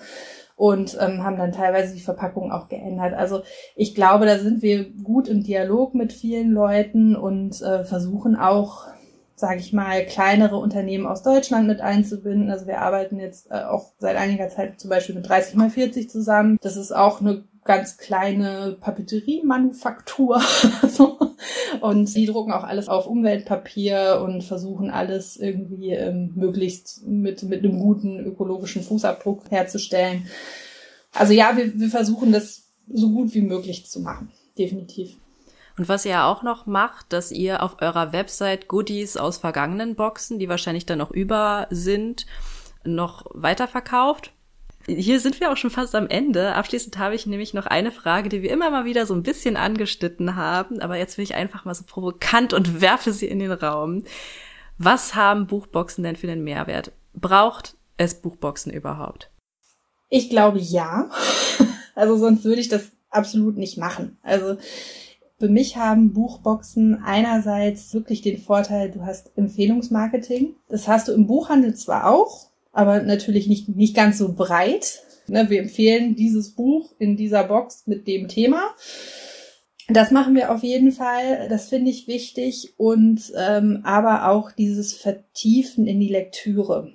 und 0.56 0.96
ähm, 1.00 1.24
haben 1.24 1.38
dann 1.38 1.52
teilweise 1.52 1.96
die 1.96 2.02
Verpackung 2.02 2.52
auch 2.52 2.70
geändert. 2.70 3.14
Also 3.14 3.42
ich 3.76 3.96
glaube, 3.96 4.26
da 4.26 4.38
sind 4.38 4.62
wir 4.62 4.92
gut 4.92 5.28
im 5.28 5.44
Dialog 5.44 5.96
mit 5.96 6.14
vielen 6.14 6.52
Leuten 6.52 7.16
und 7.16 7.62
äh, 7.62 7.84
versuchen 7.84 8.36
auch, 8.36 8.86
sage 9.36 9.60
ich 9.60 9.74
mal, 9.74 10.06
kleinere 10.06 10.58
Unternehmen 10.58 11.08
aus 11.08 11.24
Deutschland 11.24 11.68
mit 11.68 11.82
einzubinden. 11.82 12.52
Also 12.52 12.68
wir 12.68 12.80
arbeiten 12.82 13.20
jetzt 13.20 13.50
äh, 13.50 13.64
auch 13.64 13.94
seit 13.98 14.18
einiger 14.18 14.50
Zeit 14.50 14.80
zum 14.80 14.92
Beispiel 14.92 15.16
mit 15.16 15.28
30 15.28 15.56
mal 15.56 15.72
40 15.72 16.10
zusammen. 16.10 16.60
Das 16.62 16.78
ist 16.78 16.92
auch 16.92 17.22
eine 17.22 17.44
ganz 17.64 17.98
kleine 17.98 18.78
Papeterie-Manufaktur. 18.80 20.42
Und 21.82 22.14
die 22.16 22.26
drucken 22.26 22.52
auch 22.52 22.64
alles 22.64 22.90
auf 22.90 23.08
Umweltpapier 23.08 24.22
und 24.24 24.44
versuchen 24.44 24.90
alles 24.90 25.38
irgendwie 25.38 25.92
ähm, 25.92 26.34
möglichst 26.36 27.08
mit, 27.08 27.44
mit 27.44 27.64
einem 27.64 27.80
guten 27.80 28.20
ökologischen 28.20 28.84
Fußabdruck 28.84 29.50
herzustellen. 29.50 30.28
Also 31.14 31.34
ja, 31.34 31.56
wir, 31.56 31.80
wir 31.80 31.90
versuchen 31.90 32.32
das 32.32 32.64
so 32.92 33.10
gut 33.12 33.34
wie 33.34 33.42
möglich 33.42 33.90
zu 33.90 34.02
machen. 34.02 34.32
Definitiv. 34.58 35.18
Und 35.78 35.90
was 35.90 36.06
ihr 36.06 36.26
auch 36.26 36.44
noch 36.44 36.66
macht, 36.66 37.14
dass 37.14 37.32
ihr 37.32 37.64
auf 37.64 37.82
eurer 37.82 38.12
Website 38.12 38.68
Goodies 38.68 39.18
aus 39.18 39.38
vergangenen 39.38 39.96
Boxen, 39.96 40.38
die 40.38 40.50
wahrscheinlich 40.50 40.86
dann 40.86 41.00
noch 41.00 41.12
über 41.12 41.68
sind, 41.70 42.26
noch 42.84 43.26
weiterverkauft. 43.34 44.34
Hier 44.88 45.20
sind 45.20 45.40
wir 45.40 45.52
auch 45.52 45.58
schon 45.58 45.70
fast 45.70 45.96
am 45.96 46.08
Ende. 46.08 46.56
Abschließend 46.56 46.98
habe 46.98 47.16
ich 47.16 47.26
nämlich 47.26 47.54
noch 47.54 47.66
eine 47.66 47.92
Frage, 47.92 48.30
die 48.30 48.42
wir 48.42 48.52
immer 48.52 48.70
mal 48.72 48.86
wieder 48.86 49.06
so 49.06 49.14
ein 49.14 49.24
bisschen 49.24 49.58
angeschnitten 49.58 50.36
haben, 50.36 50.82
aber 50.82 50.98
jetzt 50.98 51.18
will 51.18 51.24
ich 51.24 51.36
einfach 51.36 51.66
mal 51.66 51.76
so 51.76 51.84
provokant 51.86 52.54
und 52.54 52.82
werfe 52.82 53.14
sie 53.14 53.28
in 53.28 53.40
den 53.40 53.52
Raum. 53.52 54.04
Was 54.78 55.16
haben 55.16 55.48
Buchboxen 55.48 56.04
denn 56.04 56.16
für 56.16 56.30
einen 56.32 56.44
Mehrwert? 56.44 56.92
Braucht 57.14 57.76
es 57.98 58.16
Buchboxen 58.16 58.72
überhaupt? 58.72 59.30
Ich 60.10 60.30
glaube 60.30 60.60
ja. 60.60 61.10
Also 61.94 62.16
sonst 62.16 62.46
würde 62.46 62.62
ich 62.62 62.70
das 62.70 62.90
absolut 63.10 63.58
nicht 63.58 63.78
machen. 63.78 64.18
Also 64.24 64.56
für 65.40 65.50
mich 65.50 65.78
haben 65.78 66.14
Buchboxen 66.14 67.04
einerseits 67.04 67.94
wirklich 67.94 68.22
den 68.22 68.38
Vorteil, 68.38 68.92
du 68.92 69.04
hast 69.04 69.32
Empfehlungsmarketing. 69.36 70.56
Das 70.70 70.88
hast 70.88 71.08
du 71.08 71.12
im 71.12 71.28
Buchhandel 71.28 71.76
zwar 71.76 72.08
auch, 72.10 72.51
aber 72.72 73.02
natürlich 73.02 73.48
nicht, 73.48 73.70
nicht 73.70 73.96
ganz 73.96 74.18
so 74.18 74.34
breit. 74.34 75.04
Ne, 75.28 75.50
wir 75.50 75.62
empfehlen 75.62 76.16
dieses 76.16 76.56
Buch 76.56 76.94
in 77.00 77.16
dieser 77.16 77.44
Box 77.44 77.84
mit 77.86 78.08
dem 78.08 78.28
Thema. 78.28 78.62
Das 79.88 80.12
machen 80.12 80.36
wir 80.36 80.52
auf 80.52 80.64
jeden 80.64 80.92
Fall. 80.92 81.48
Das 81.50 81.70
finde 81.70 81.92
ich 81.92 82.08
wichtig. 82.08 82.74
Und 82.78 83.32
ähm, 83.38 83.82
aber 83.84 84.30
auch 84.30 84.52
dieses 84.52 84.94
Vertiefen 84.94 85.88
in 85.88 86.00
die 86.00 86.08
Lektüre. 86.08 86.94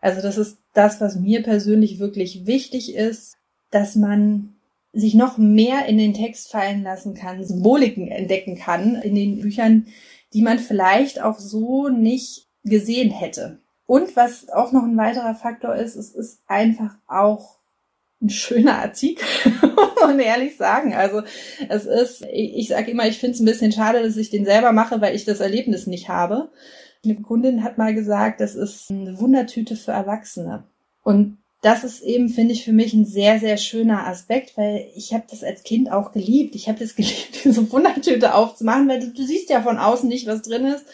Also 0.00 0.20
das 0.20 0.36
ist 0.36 0.58
das, 0.72 1.00
was 1.00 1.16
mir 1.16 1.42
persönlich 1.42 1.98
wirklich 1.98 2.46
wichtig 2.46 2.94
ist, 2.94 3.36
dass 3.70 3.96
man 3.96 4.54
sich 4.92 5.14
noch 5.14 5.38
mehr 5.38 5.86
in 5.86 5.98
den 5.98 6.14
Text 6.14 6.50
fallen 6.50 6.82
lassen 6.82 7.14
kann, 7.14 7.44
Symboliken 7.44 8.08
entdecken 8.08 8.56
kann 8.56 8.94
in 8.96 9.14
den 9.14 9.40
Büchern, 9.40 9.86
die 10.32 10.42
man 10.42 10.58
vielleicht 10.58 11.20
auch 11.20 11.38
so 11.38 11.88
nicht 11.88 12.46
gesehen 12.64 13.10
hätte. 13.10 13.60
Und 13.86 14.16
was 14.16 14.48
auch 14.48 14.72
noch 14.72 14.84
ein 14.84 14.96
weiterer 14.96 15.34
Faktor 15.34 15.74
ist, 15.74 15.96
es 15.96 16.14
ist 16.14 16.40
einfach 16.46 16.96
auch 17.06 17.58
ein 18.22 18.30
schöner 18.30 18.78
Artikel, 18.78 19.26
muss 19.60 20.00
man 20.00 20.18
ehrlich 20.18 20.56
sagen. 20.56 20.94
Also 20.94 21.22
es 21.68 21.84
ist, 21.84 22.22
ich, 22.32 22.56
ich 22.56 22.68
sage 22.68 22.90
immer, 22.90 23.06
ich 23.06 23.18
finde 23.18 23.34
es 23.34 23.40
ein 23.40 23.46
bisschen 23.46 23.72
schade, 23.72 24.02
dass 24.02 24.16
ich 24.16 24.30
den 24.30 24.46
selber 24.46 24.72
mache, 24.72 25.00
weil 25.00 25.14
ich 25.14 25.24
das 25.24 25.40
Erlebnis 25.40 25.86
nicht 25.86 26.08
habe. 26.08 26.50
Eine 27.04 27.16
Kundin 27.16 27.62
hat 27.62 27.76
mal 27.76 27.94
gesagt, 27.94 28.40
das 28.40 28.54
ist 28.54 28.90
eine 28.90 29.20
Wundertüte 29.20 29.76
für 29.76 29.92
Erwachsene. 29.92 30.64
Und 31.02 31.38
das 31.64 31.82
ist 31.82 32.02
eben, 32.02 32.28
finde 32.28 32.52
ich, 32.52 32.62
für 32.62 32.74
mich 32.74 32.92
ein 32.92 33.06
sehr, 33.06 33.40
sehr 33.40 33.56
schöner 33.56 34.06
Aspekt, 34.06 34.58
weil 34.58 34.86
ich 34.94 35.14
habe 35.14 35.24
das 35.30 35.42
als 35.42 35.62
Kind 35.62 35.90
auch 35.90 36.12
geliebt. 36.12 36.54
Ich 36.54 36.68
habe 36.68 36.78
das 36.78 36.94
geliebt, 36.96 37.44
diese 37.44 37.72
Wundertüte 37.72 38.34
aufzumachen, 38.34 38.86
weil 38.86 39.00
du, 39.00 39.08
du 39.08 39.24
siehst 39.24 39.48
ja 39.48 39.62
von 39.62 39.78
außen 39.78 40.08
nicht, 40.08 40.26
was 40.26 40.42
drin 40.42 40.66
ist. 40.66 40.84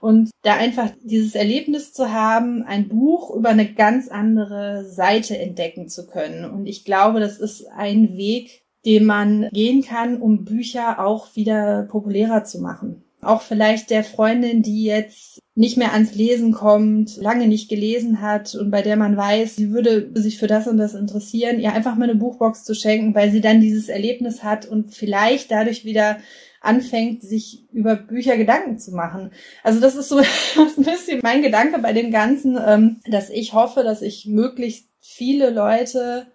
Und 0.00 0.30
da 0.42 0.54
einfach 0.54 0.90
dieses 1.02 1.36
Erlebnis 1.36 1.92
zu 1.92 2.12
haben, 2.12 2.64
ein 2.64 2.88
Buch 2.88 3.34
über 3.34 3.50
eine 3.50 3.72
ganz 3.72 4.08
andere 4.08 4.84
Seite 4.84 5.38
entdecken 5.38 5.88
zu 5.88 6.06
können. 6.06 6.44
Und 6.44 6.66
ich 6.66 6.84
glaube, 6.84 7.20
das 7.20 7.38
ist 7.38 7.66
ein 7.68 8.16
Weg, 8.16 8.64
den 8.84 9.04
man 9.04 9.48
gehen 9.52 9.82
kann, 9.82 10.20
um 10.20 10.44
Bücher 10.44 11.04
auch 11.04 11.34
wieder 11.36 11.84
populärer 11.84 12.42
zu 12.44 12.60
machen 12.60 13.05
auch 13.26 13.42
vielleicht 13.42 13.90
der 13.90 14.04
Freundin, 14.04 14.62
die 14.62 14.84
jetzt 14.84 15.42
nicht 15.54 15.76
mehr 15.76 15.92
ans 15.92 16.14
Lesen 16.14 16.52
kommt, 16.52 17.16
lange 17.16 17.46
nicht 17.46 17.68
gelesen 17.68 18.20
hat 18.20 18.54
und 18.54 18.70
bei 18.70 18.82
der 18.82 18.96
man 18.96 19.16
weiß, 19.16 19.56
sie 19.56 19.70
würde 19.70 20.10
sich 20.14 20.38
für 20.38 20.46
das 20.46 20.66
und 20.66 20.76
das 20.76 20.94
interessieren, 20.94 21.58
ihr 21.58 21.72
einfach 21.72 21.96
mal 21.96 22.10
eine 22.10 22.18
Buchbox 22.18 22.64
zu 22.64 22.74
schenken, 22.74 23.14
weil 23.14 23.30
sie 23.30 23.40
dann 23.40 23.60
dieses 23.60 23.88
Erlebnis 23.88 24.42
hat 24.42 24.66
und 24.66 24.94
vielleicht 24.94 25.50
dadurch 25.50 25.84
wieder 25.84 26.18
anfängt, 26.60 27.22
sich 27.22 27.64
über 27.72 27.96
Bücher 27.96 28.36
Gedanken 28.36 28.78
zu 28.78 28.92
machen. 28.92 29.30
Also 29.62 29.80
das 29.80 29.96
ist 29.96 30.08
so 30.08 30.18
ein 30.56 30.84
bisschen 30.84 31.20
mein 31.22 31.42
Gedanke 31.42 31.78
bei 31.78 31.92
dem 31.92 32.10
Ganzen, 32.10 32.58
ähm, 32.64 33.00
dass 33.06 33.30
ich 33.30 33.54
hoffe, 33.54 33.82
dass 33.82 34.02
ich 34.02 34.26
möglichst 34.26 34.88
viele 35.00 35.50
Leute 35.50 36.26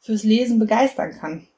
fürs 0.00 0.24
Lesen 0.24 0.58
begeistern 0.58 1.12
kann. 1.18 1.48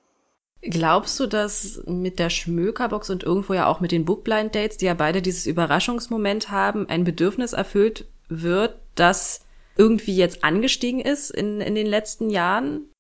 Glaubst 0.61 1.18
du, 1.20 1.26
dass 1.26 1.82
mit 1.86 2.18
der 2.18 2.30
Schmökerbox 2.30 3.11
und 3.11 3.22
irgendwo 3.22 3.54
ja 3.54 3.66
auch 3.66 3.80
mit 3.80 3.92
den 3.92 4.04
Bookblind 4.04 4.54
Dates, 4.54 4.76
die 4.76 4.86
ja 4.86 4.94
beide 4.94 5.22
dieses 5.22 5.46
Überraschungsmoment 5.46 6.50
haben, 6.50 6.88
ein 6.88 7.04
Bedürfnis 7.04 7.52
erfüllt 7.52 8.06
wird, 8.28 8.76
das 8.96 9.42
irgendwie 9.76 10.16
jetzt 10.16 10.42
angestiegen 10.42 11.00
ist 11.00 11.30
in, 11.30 11.61
in 11.61 11.76
den 11.76 11.86
letzten 11.86 12.28
Jahren? 12.30 12.90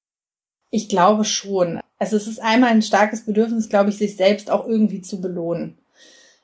Ich 0.70 0.88
glaube 0.88 1.24
schon. 1.24 1.80
Also 1.98 2.16
es 2.16 2.28
ist 2.28 2.40
einmal 2.40 2.70
ein 2.70 2.82
starkes 2.82 3.24
Bedürfnis, 3.24 3.68
glaube 3.68 3.90
ich, 3.90 3.98
sich 3.98 4.16
selbst 4.16 4.50
auch 4.50 4.66
irgendwie 4.66 5.00
zu 5.00 5.20
belohnen. 5.20 5.78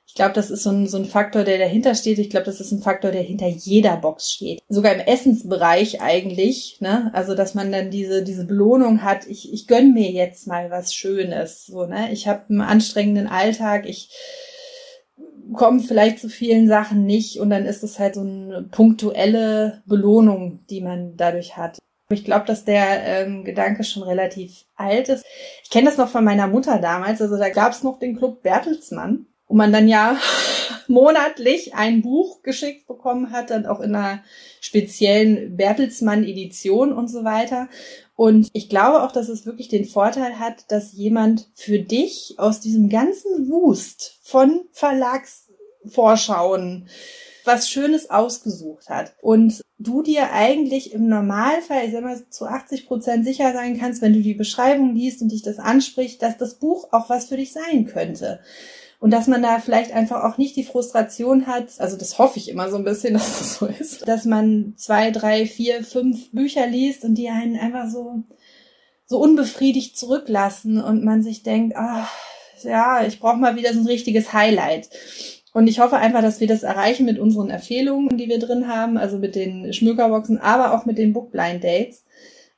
Ich 0.06 0.14
glaube, 0.14 0.34
das 0.34 0.50
ist 0.50 0.62
so 0.62 0.70
ein, 0.70 0.86
so 0.86 0.96
ein 0.96 1.06
Faktor, 1.06 1.44
der 1.44 1.58
dahinter 1.58 1.94
steht. 1.94 2.18
Ich 2.18 2.30
glaube, 2.30 2.46
das 2.46 2.60
ist 2.60 2.70
ein 2.70 2.82
Faktor, 2.82 3.10
der 3.10 3.22
hinter 3.22 3.48
jeder 3.48 3.96
Box 3.96 4.30
steht. 4.30 4.60
Sogar 4.68 4.94
im 4.94 5.00
Essensbereich 5.00 6.00
eigentlich, 6.00 6.78
ne? 6.80 7.10
Also, 7.14 7.34
dass 7.34 7.54
man 7.54 7.72
dann 7.72 7.90
diese, 7.90 8.22
diese 8.22 8.46
Belohnung 8.46 9.02
hat, 9.02 9.26
ich, 9.26 9.52
ich 9.52 9.66
gönn 9.66 9.92
mir 9.92 10.10
jetzt 10.10 10.46
mal 10.46 10.70
was 10.70 10.94
Schönes. 10.94 11.66
So, 11.66 11.86
ne? 11.86 12.12
Ich 12.12 12.28
habe 12.28 12.44
einen 12.48 12.60
anstrengenden 12.60 13.26
Alltag, 13.26 13.88
ich 13.88 14.10
komme 15.52 15.80
vielleicht 15.80 16.20
zu 16.20 16.28
vielen 16.28 16.68
Sachen 16.68 17.04
nicht 17.04 17.38
und 17.38 17.50
dann 17.50 17.66
ist 17.66 17.82
es 17.82 17.98
halt 17.98 18.14
so 18.14 18.22
eine 18.22 18.62
punktuelle 18.70 19.82
Belohnung, 19.86 20.64
die 20.70 20.80
man 20.80 21.16
dadurch 21.16 21.56
hat. 21.56 21.78
Ich 22.10 22.24
glaube, 22.24 22.46
dass 22.46 22.64
der 22.64 23.02
ähm, 23.04 23.44
Gedanke 23.44 23.82
schon 23.82 24.02
relativ 24.02 24.66
alt 24.76 25.08
ist. 25.08 25.24
Ich 25.62 25.70
kenne 25.70 25.86
das 25.86 25.96
noch 25.96 26.08
von 26.08 26.24
meiner 26.24 26.46
Mutter 26.46 26.78
damals. 26.78 27.20
Also 27.20 27.36
da 27.36 27.48
gab 27.48 27.72
es 27.72 27.82
noch 27.82 27.98
den 27.98 28.16
Club 28.16 28.42
Bertelsmann 28.42 29.26
wo 29.54 29.56
man 29.56 29.72
dann 29.72 29.86
ja 29.86 30.18
monatlich 30.88 31.76
ein 31.76 32.02
Buch 32.02 32.42
geschickt 32.42 32.88
bekommen 32.88 33.30
hat, 33.30 33.50
dann 33.50 33.66
auch 33.66 33.78
in 33.78 33.94
einer 33.94 34.24
speziellen 34.60 35.56
Bertelsmann-Edition 35.56 36.92
und 36.92 37.06
so 37.06 37.22
weiter. 37.22 37.68
Und 38.16 38.48
ich 38.52 38.68
glaube 38.68 39.04
auch, 39.04 39.12
dass 39.12 39.28
es 39.28 39.46
wirklich 39.46 39.68
den 39.68 39.84
Vorteil 39.84 40.40
hat, 40.40 40.72
dass 40.72 40.94
jemand 40.94 41.46
für 41.54 41.78
dich 41.78 42.34
aus 42.36 42.58
diesem 42.58 42.88
ganzen 42.88 43.48
Wust 43.48 44.18
von 44.22 44.62
Verlagsvorschauen 44.72 46.88
was 47.44 47.70
Schönes 47.70 48.10
ausgesucht 48.10 48.88
hat. 48.88 49.14
Und 49.20 49.60
du 49.78 50.02
dir 50.02 50.32
eigentlich 50.32 50.92
im 50.92 51.08
Normalfall, 51.08 51.84
ich 51.86 51.92
sag 51.92 52.02
mal, 52.02 52.20
zu 52.28 52.46
80 52.46 52.88
Prozent 52.88 53.24
sicher 53.24 53.52
sein 53.52 53.78
kannst, 53.78 54.02
wenn 54.02 54.14
du 54.14 54.20
die 54.20 54.34
Beschreibung 54.34 54.96
liest 54.96 55.22
und 55.22 55.30
dich 55.30 55.42
das 55.42 55.60
anspricht, 55.60 56.22
dass 56.22 56.38
das 56.38 56.54
Buch 56.54 56.88
auch 56.90 57.08
was 57.08 57.26
für 57.26 57.36
dich 57.36 57.52
sein 57.52 57.84
könnte. 57.84 58.40
Und 59.04 59.10
dass 59.10 59.26
man 59.26 59.42
da 59.42 59.58
vielleicht 59.58 59.92
einfach 59.92 60.24
auch 60.24 60.38
nicht 60.38 60.56
die 60.56 60.64
Frustration 60.64 61.46
hat, 61.46 61.78
also 61.78 61.98
das 61.98 62.18
hoffe 62.18 62.38
ich 62.38 62.48
immer 62.48 62.70
so 62.70 62.78
ein 62.78 62.84
bisschen, 62.84 63.12
dass 63.12 63.38
das 63.38 63.58
so 63.58 63.66
ist, 63.66 64.08
dass 64.08 64.24
man 64.24 64.72
zwei, 64.78 65.10
drei, 65.10 65.44
vier, 65.44 65.84
fünf 65.84 66.30
Bücher 66.30 66.66
liest 66.66 67.04
und 67.04 67.16
die 67.16 67.28
einen 67.28 67.58
einfach 67.58 67.90
so, 67.90 68.22
so 69.04 69.18
unbefriedigt 69.18 69.98
zurücklassen 69.98 70.80
und 70.80 71.04
man 71.04 71.22
sich 71.22 71.42
denkt, 71.42 71.76
ach, 71.76 72.10
ja, 72.62 73.04
ich 73.06 73.20
brauche 73.20 73.36
mal 73.36 73.56
wieder 73.56 73.74
so 73.74 73.80
ein 73.80 73.86
richtiges 73.86 74.32
Highlight. 74.32 74.88
Und 75.52 75.66
ich 75.66 75.80
hoffe 75.80 75.98
einfach, 75.98 76.22
dass 76.22 76.40
wir 76.40 76.48
das 76.48 76.62
erreichen 76.62 77.04
mit 77.04 77.18
unseren 77.18 77.50
Empfehlungen, 77.50 78.16
die 78.16 78.30
wir 78.30 78.38
drin 78.38 78.68
haben, 78.68 78.96
also 78.96 79.18
mit 79.18 79.34
den 79.34 79.74
Schmökerboxen, 79.74 80.38
aber 80.38 80.72
auch 80.72 80.86
mit 80.86 80.96
den 80.96 81.12
Bookblind 81.12 81.62
Dates, 81.62 82.06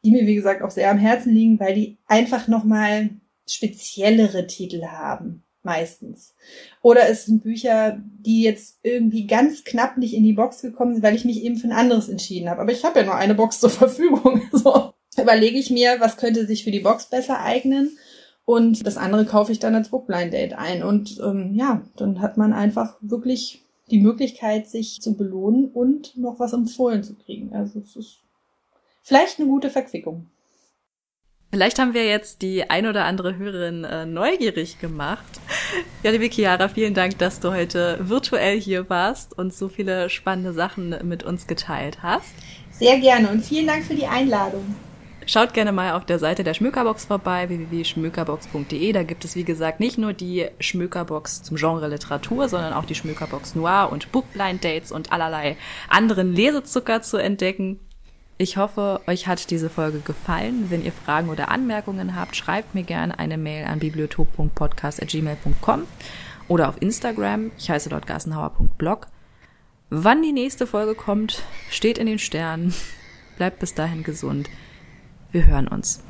die 0.05 0.12
mir, 0.12 0.28
wie 0.28 0.36
gesagt, 0.36 0.62
auch 0.62 0.70
sehr 0.70 0.92
am 0.92 0.99
Herzen 0.99 1.34
liegen, 1.34 1.59
weil 1.59 1.74
die 1.74 1.99
einfach 2.07 2.47
nochmal 2.47 3.11
speziellere 3.49 4.47
Titel 4.47 4.84
haben 4.84 5.42
meistens. 5.66 6.34
Oder 6.80 7.10
es 7.10 7.26
sind 7.26 7.42
Bücher, 7.42 8.00
die 8.20 8.42
jetzt 8.42 8.78
irgendwie 8.82 9.26
ganz 9.26 9.64
knapp 9.64 9.98
nicht 9.98 10.14
in 10.14 10.22
die 10.22 10.32
Box 10.32 10.62
gekommen 10.62 10.94
sind, 10.94 11.02
weil 11.02 11.14
ich 11.14 11.26
mich 11.26 11.42
eben 11.44 11.58
für 11.58 11.66
ein 11.66 11.72
anderes 11.72 12.08
entschieden 12.08 12.48
habe. 12.48 12.62
Aber 12.62 12.72
ich 12.72 12.82
habe 12.84 13.00
ja 13.00 13.04
nur 13.04 13.16
eine 13.16 13.34
Box 13.34 13.60
zur 13.60 13.70
Verfügung. 13.70 14.40
So 14.52 15.22
überlege 15.22 15.58
ich 15.58 15.70
mir, 15.70 15.96
was 15.98 16.18
könnte 16.18 16.46
sich 16.46 16.62
für 16.62 16.70
die 16.70 16.80
Box 16.80 17.06
besser 17.06 17.40
eignen. 17.40 17.96
Und 18.44 18.86
das 18.86 18.96
andere 18.96 19.24
kaufe 19.24 19.50
ich 19.50 19.58
dann 19.58 19.74
als 19.74 19.88
Bookblind 19.88 20.32
Date 20.32 20.54
ein. 20.54 20.82
Und 20.82 21.18
ähm, 21.22 21.54
ja, 21.54 21.82
dann 21.96 22.20
hat 22.20 22.36
man 22.36 22.52
einfach 22.52 22.96
wirklich 23.00 23.62
die 23.90 23.98
Möglichkeit, 23.98 24.68
sich 24.68 25.00
zu 25.00 25.16
belohnen 25.16 25.70
und 25.70 26.16
noch 26.16 26.38
was 26.38 26.52
empfohlen 26.52 27.02
zu 27.02 27.14
kriegen. 27.14 27.54
Also 27.54 27.80
es 27.80 27.96
ist 27.96 28.18
vielleicht 29.02 29.38
eine 29.38 29.48
gute 29.48 29.70
Verquickung. 29.70 30.26
Vielleicht 31.57 31.78
haben 31.78 31.94
wir 31.94 32.04
jetzt 32.04 32.42
die 32.42 32.68
ein 32.68 32.86
oder 32.86 33.07
andere 33.07 33.38
Hörerin 33.38 33.82
äh, 33.84 34.04
neugierig 34.04 34.78
gemacht. 34.78 35.24
Ja, 36.02 36.11
liebe 36.11 36.28
Chiara, 36.28 36.68
vielen 36.68 36.92
Dank, 36.92 37.16
dass 37.16 37.40
du 37.40 37.50
heute 37.50 37.96
virtuell 37.98 38.61
hier 38.61 38.90
warst 38.90 39.38
und 39.38 39.54
so 39.54 39.70
viele 39.70 40.11
spannende 40.11 40.52
Sachen 40.52 40.94
mit 41.04 41.22
uns 41.22 41.46
geteilt 41.46 42.02
hast. 42.02 42.34
Sehr 42.70 42.98
gerne 42.98 43.30
und 43.30 43.42
vielen 43.42 43.66
Dank 43.66 43.84
für 43.84 43.94
die 43.94 44.04
Einladung. 44.04 44.76
Schaut 45.24 45.54
gerne 45.54 45.72
mal 45.72 45.94
auf 45.94 46.04
der 46.04 46.18
Seite 46.18 46.44
der 46.44 46.52
Schmökerbox 46.52 47.07
vorbei, 47.07 47.48
www.schmökerbox.de. 47.48 48.92
Da 48.92 49.02
gibt 49.02 49.24
es, 49.24 49.34
wie 49.34 49.44
gesagt, 49.44 49.80
nicht 49.80 49.96
nur 49.96 50.12
die 50.12 50.48
Schmökerbox 50.61 51.42
zum 51.42 51.57
Genre 51.57 51.88
Literatur, 51.88 52.50
sondern 52.50 52.74
auch 52.74 52.84
die 52.84 52.94
Schmökerbox 52.94 53.54
Noir 53.54 53.88
und 53.90 54.12
Bookblind 54.12 54.62
Dates 54.62 54.92
und 54.92 55.11
allerlei 55.11 55.57
anderen 55.88 56.34
Lesezucker 56.34 57.00
zu 57.00 57.16
entdecken. 57.16 57.80
Ich 58.39 58.59
hoffe, 58.59 59.01
euch 59.07 59.26
hat 59.26 59.51
diese 59.51 59.70
Folge 59.70 60.01
gefallen. 60.01 60.66
Wenn 60.68 60.84
ihr 60.84 60.93
Fragen 60.93 61.30
oder 61.30 61.51
Anmerkungen 61.51 62.14
habt, 62.16 62.37
schreibt 62.37 62.74
mir 62.74 62.82
gerne 62.82 63.18
eine 63.18 63.39
Mail 63.39 63.64
an 63.64 63.78
bibliotop.podcast.gmail.com 63.78 65.84
oder 66.49 66.68
auf 66.68 66.82
Instagram. 66.82 67.51
Ich 67.57 67.70
heiße 67.70 67.89
dort 67.89 68.07
gassenhauer.blog. 68.07 69.07
Wann 69.89 70.22
die 70.22 70.32
nächste 70.32 70.66
Folge 70.66 70.95
kommt, 70.95 71.43
steht 71.70 71.97
in 71.97 72.07
den 72.07 72.18
Sternen. 72.18 72.74
Bleibt 73.37 73.61
bis 73.61 73.72
dahin 73.72 74.03
gesund. 74.03 74.51
Wir 75.32 75.47
hören 75.47 75.68
uns. 75.68 76.03